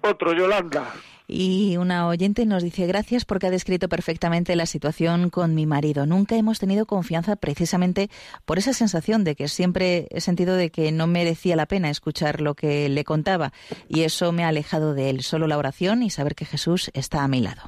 Otro, 0.02 0.32
Yolanda. 0.32 0.92
Y 1.28 1.76
una 1.78 2.08
oyente 2.08 2.44
nos 2.44 2.62
dice 2.62 2.86
gracias 2.86 3.24
porque 3.24 3.46
ha 3.46 3.50
descrito 3.50 3.88
perfectamente 3.88 4.54
la 4.56 4.66
situación 4.66 5.30
con 5.30 5.54
mi 5.54 5.66
marido. 5.66 6.04
Nunca 6.04 6.36
hemos 6.36 6.58
tenido 6.58 6.84
confianza 6.84 7.36
precisamente 7.36 8.08
por 8.44 8.58
esa 8.58 8.72
sensación 8.72 9.24
de 9.24 9.34
que 9.34 9.48
siempre 9.48 10.08
he 10.10 10.20
sentido 10.20 10.56
de 10.56 10.70
que 10.70 10.92
no 10.92 11.06
merecía 11.06 11.56
la 11.56 11.66
pena 11.66 11.88
escuchar 11.88 12.40
lo 12.40 12.54
que 12.54 12.88
le 12.88 13.04
contaba 13.04 13.52
y 13.88 14.02
eso 14.02 14.32
me 14.32 14.44
ha 14.44 14.48
alejado 14.48 14.94
de 14.94 15.10
él. 15.10 15.22
Solo 15.22 15.46
la 15.46 15.56
oración 15.56 16.02
y 16.02 16.10
saber 16.10 16.34
que 16.34 16.44
Jesús 16.44 16.90
está 16.92 17.22
a 17.22 17.28
mi 17.28 17.40
lado. 17.40 17.62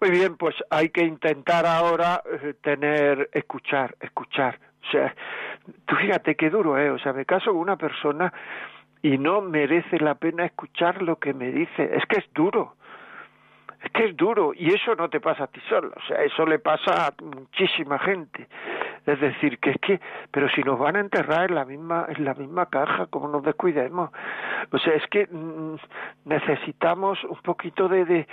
Muy 0.00 0.10
bien, 0.10 0.36
pues 0.36 0.56
hay 0.70 0.88
que 0.88 1.04
intentar 1.04 1.66
ahora 1.66 2.22
eh, 2.42 2.54
tener, 2.60 3.30
escuchar, 3.32 3.94
escuchar. 4.00 4.58
O 4.86 4.90
sea, 4.90 5.14
tú 5.86 5.94
fíjate 5.96 6.34
qué 6.34 6.50
duro, 6.50 6.76
¿eh? 6.78 6.90
O 6.90 6.98
sea, 6.98 7.12
me 7.12 7.24
caso 7.24 7.52
con 7.52 7.60
una 7.60 7.76
persona 7.76 8.32
y 9.04 9.18
no 9.18 9.42
merece 9.42 10.00
la 10.00 10.14
pena 10.14 10.46
escuchar 10.46 11.02
lo 11.02 11.16
que 11.16 11.34
me 11.34 11.52
dice. 11.52 11.90
Es 11.94 12.06
que 12.06 12.20
es 12.20 12.24
duro. 12.32 12.74
Es 13.82 13.92
que 13.92 14.06
es 14.06 14.16
duro 14.16 14.52
y 14.54 14.72
eso 14.72 14.94
no 14.94 15.10
te 15.10 15.20
pasa 15.20 15.44
a 15.44 15.46
ti 15.46 15.60
solo, 15.68 15.92
o 15.94 16.00
sea, 16.08 16.22
eso 16.22 16.46
le 16.46 16.58
pasa 16.58 17.08
a 17.08 17.14
muchísima 17.22 17.98
gente. 17.98 18.48
Es 19.04 19.20
decir, 19.20 19.58
que 19.58 19.72
es 19.72 19.76
que, 19.82 20.00
pero 20.30 20.48
si 20.48 20.62
nos 20.62 20.78
van 20.78 20.96
a 20.96 21.00
enterrar 21.00 21.50
en 21.50 21.54
la 21.54 21.66
misma 21.66 22.06
en 22.08 22.24
la 22.24 22.32
misma 22.32 22.64
caja, 22.70 23.04
como 23.08 23.28
nos 23.28 23.42
descuidemos. 23.42 24.08
O 24.72 24.78
sea, 24.78 24.94
es 24.94 25.06
que 25.08 25.26
mm, 25.30 25.76
necesitamos 26.24 27.22
un 27.24 27.42
poquito 27.42 27.88
de, 27.88 28.06
de 28.06 28.26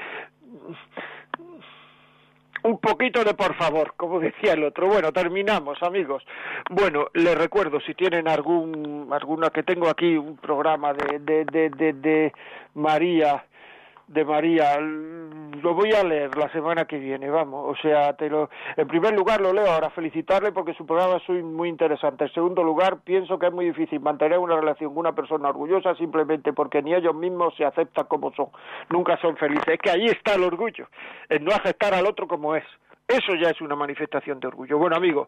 un 2.64 2.78
poquito 2.80 3.24
de 3.24 3.34
por 3.34 3.55
favor, 3.55 3.93
como 3.97 4.20
decía 4.20 4.53
el 4.53 4.64
otro. 4.64 4.88
Bueno, 4.88 5.12
terminamos, 5.12 5.82
amigos. 5.82 6.24
Bueno, 6.70 7.07
les 7.14 7.38
recuerdo, 7.38 7.80
si 7.82 7.93
tienen 7.93 8.28
algún, 8.28 9.07
alguna, 9.12 9.49
que 9.49 9.64
tengo 9.64 9.89
aquí 9.89 10.16
un 10.18 10.38
programa 10.38 10.93
de, 10.93 11.20
de, 11.20 11.45
de, 11.45 11.70
de, 11.70 11.93
de 11.93 12.34
María 12.76 13.45
de 14.12 14.26
María. 14.26 14.80
Lo 14.80 15.74
voy 15.74 15.91
a 15.91 16.03
leer 16.03 16.36
la 16.38 16.51
semana 16.51 16.86
que 16.86 16.97
viene, 16.97 17.30
vamos. 17.30 17.66
O 17.70 17.82
sea, 17.82 18.14
te 18.14 18.30
lo, 18.30 18.49
en 18.76 18.88
primer 18.88 19.14
lugar 19.14 19.41
lo 19.41 19.53
leo 19.53 19.70
ahora, 19.70 19.89
felicitarle 19.89 20.51
porque 20.51 20.74
su 20.74 20.86
programa 20.86 21.18
es 21.18 21.43
muy 21.43 21.70
interesante. 21.70 22.26
En 22.26 22.34
segundo 22.34 22.64
lugar, 22.64 23.01
pienso 23.03 23.38
que 23.38 23.47
es 23.47 23.53
muy 23.53 23.66
difícil 23.66 23.99
mantener 23.99 24.39
una 24.39 24.55
relación 24.55 24.89
con 24.89 24.99
una 24.99 25.14
persona 25.14 25.49
orgullosa 25.49 25.95
simplemente 25.95 26.53
porque 26.53 26.82
ni 26.82 26.93
ellos 26.93 27.16
mismos 27.16 27.53
se 27.55 27.66
aceptan 27.66 28.05
como 28.07 28.34
son. 28.34 28.47
Nunca 28.89 29.18
son 29.18 29.38
felices. 29.38 29.68
Es 29.68 29.80
que 29.80 29.91
ahí 29.91 30.05
está 30.05 30.36
el 30.36 30.43
orgullo, 30.43 30.88
en 31.30 31.43
no 31.43 31.51
aceptar 31.51 31.93
al 31.93 32.05
otro 32.05 32.28
como 32.28 32.55
es. 32.55 32.66
Eso 33.07 33.36
ya 33.36 33.49
es 33.49 33.59
una 33.59 33.76
manifestación 33.76 34.39
de 34.39 34.47
orgullo. 34.47 34.78
Bueno, 34.78 34.95
amigos, 34.95 35.28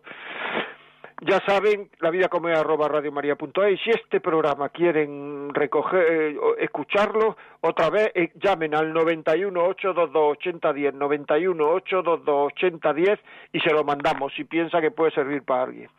ya 1.22 1.40
saben, 1.46 1.90
la 2.00 2.10
vida 2.10 2.28
como 2.28 2.50
es 2.50 2.58
arroba 2.58 2.88
radiomaria.es. 2.88 3.80
Si 3.84 3.90
este 3.90 4.20
programa 4.20 4.70
quieren 4.70 5.54
recoger, 5.54 6.06
eh, 6.10 6.38
escucharlo, 6.60 7.38
otra 7.62 7.90
vez 7.90 8.12
eh, 8.16 8.32
llamen 8.36 8.76
al 8.76 8.94
91 8.94 9.64
822 9.64 10.38
8010, 10.38 10.94
91 10.94 11.70
822 11.70 12.52
8010 12.54 13.20
y 13.54 13.60
se 13.60 13.72
lo 13.72 13.84
mandamos 13.84 14.34
si 14.36 14.44
piensa 14.44 14.82
que 14.82 14.92
puede 14.92 15.12
servir 15.12 15.44
para 15.44 15.64
alguien. 15.64 15.90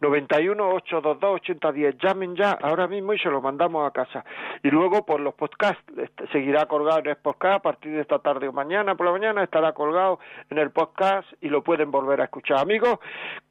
91 0.00 0.68
822 0.68 1.34
8010, 1.34 1.98
llamen 1.98 2.34
ya 2.34 2.52
ahora 2.52 2.88
mismo 2.88 3.14
y 3.14 3.18
se 3.18 3.30
lo 3.30 3.40
mandamos 3.40 3.86
a 3.86 3.92
casa. 3.92 4.24
Y 4.62 4.70
luego 4.70 5.06
por 5.06 5.20
los 5.20 5.34
podcasts, 5.34 5.82
este, 5.96 6.26
seguirá 6.28 6.66
colgado 6.66 7.00
en 7.00 7.08
el 7.08 7.16
podcast 7.16 7.56
a 7.56 7.62
partir 7.62 7.92
de 7.92 8.00
esta 8.00 8.18
tarde 8.18 8.48
o 8.48 8.52
mañana 8.52 8.94
por 8.94 9.06
la 9.06 9.12
mañana, 9.12 9.44
estará 9.44 9.72
colgado 9.72 10.18
en 10.50 10.58
el 10.58 10.70
podcast 10.70 11.28
y 11.40 11.48
lo 11.48 11.62
pueden 11.62 11.90
volver 11.90 12.20
a 12.20 12.24
escuchar. 12.24 12.58
Amigos, 12.58 12.98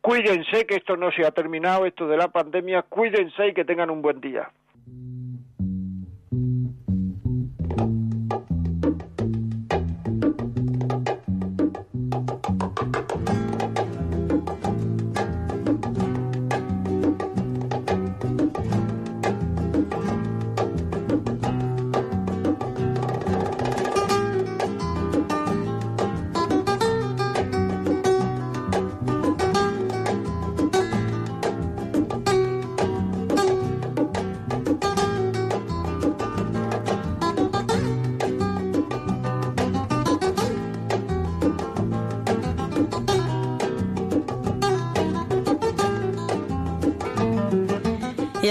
cuídense 0.01 0.65
que 0.65 0.75
esto 0.75 0.97
no 0.97 1.00
se 1.09 1.25
ha 1.25 1.31
terminado, 1.31 1.85
esto 1.85 2.07
de 2.07 2.17
la 2.17 2.27
pandemia, 2.27 2.83
cuídense 2.83 3.47
y 3.47 3.53
que 3.53 3.65
tengan 3.65 3.89
un 3.89 4.03
buen 4.03 4.21
día. 4.21 4.51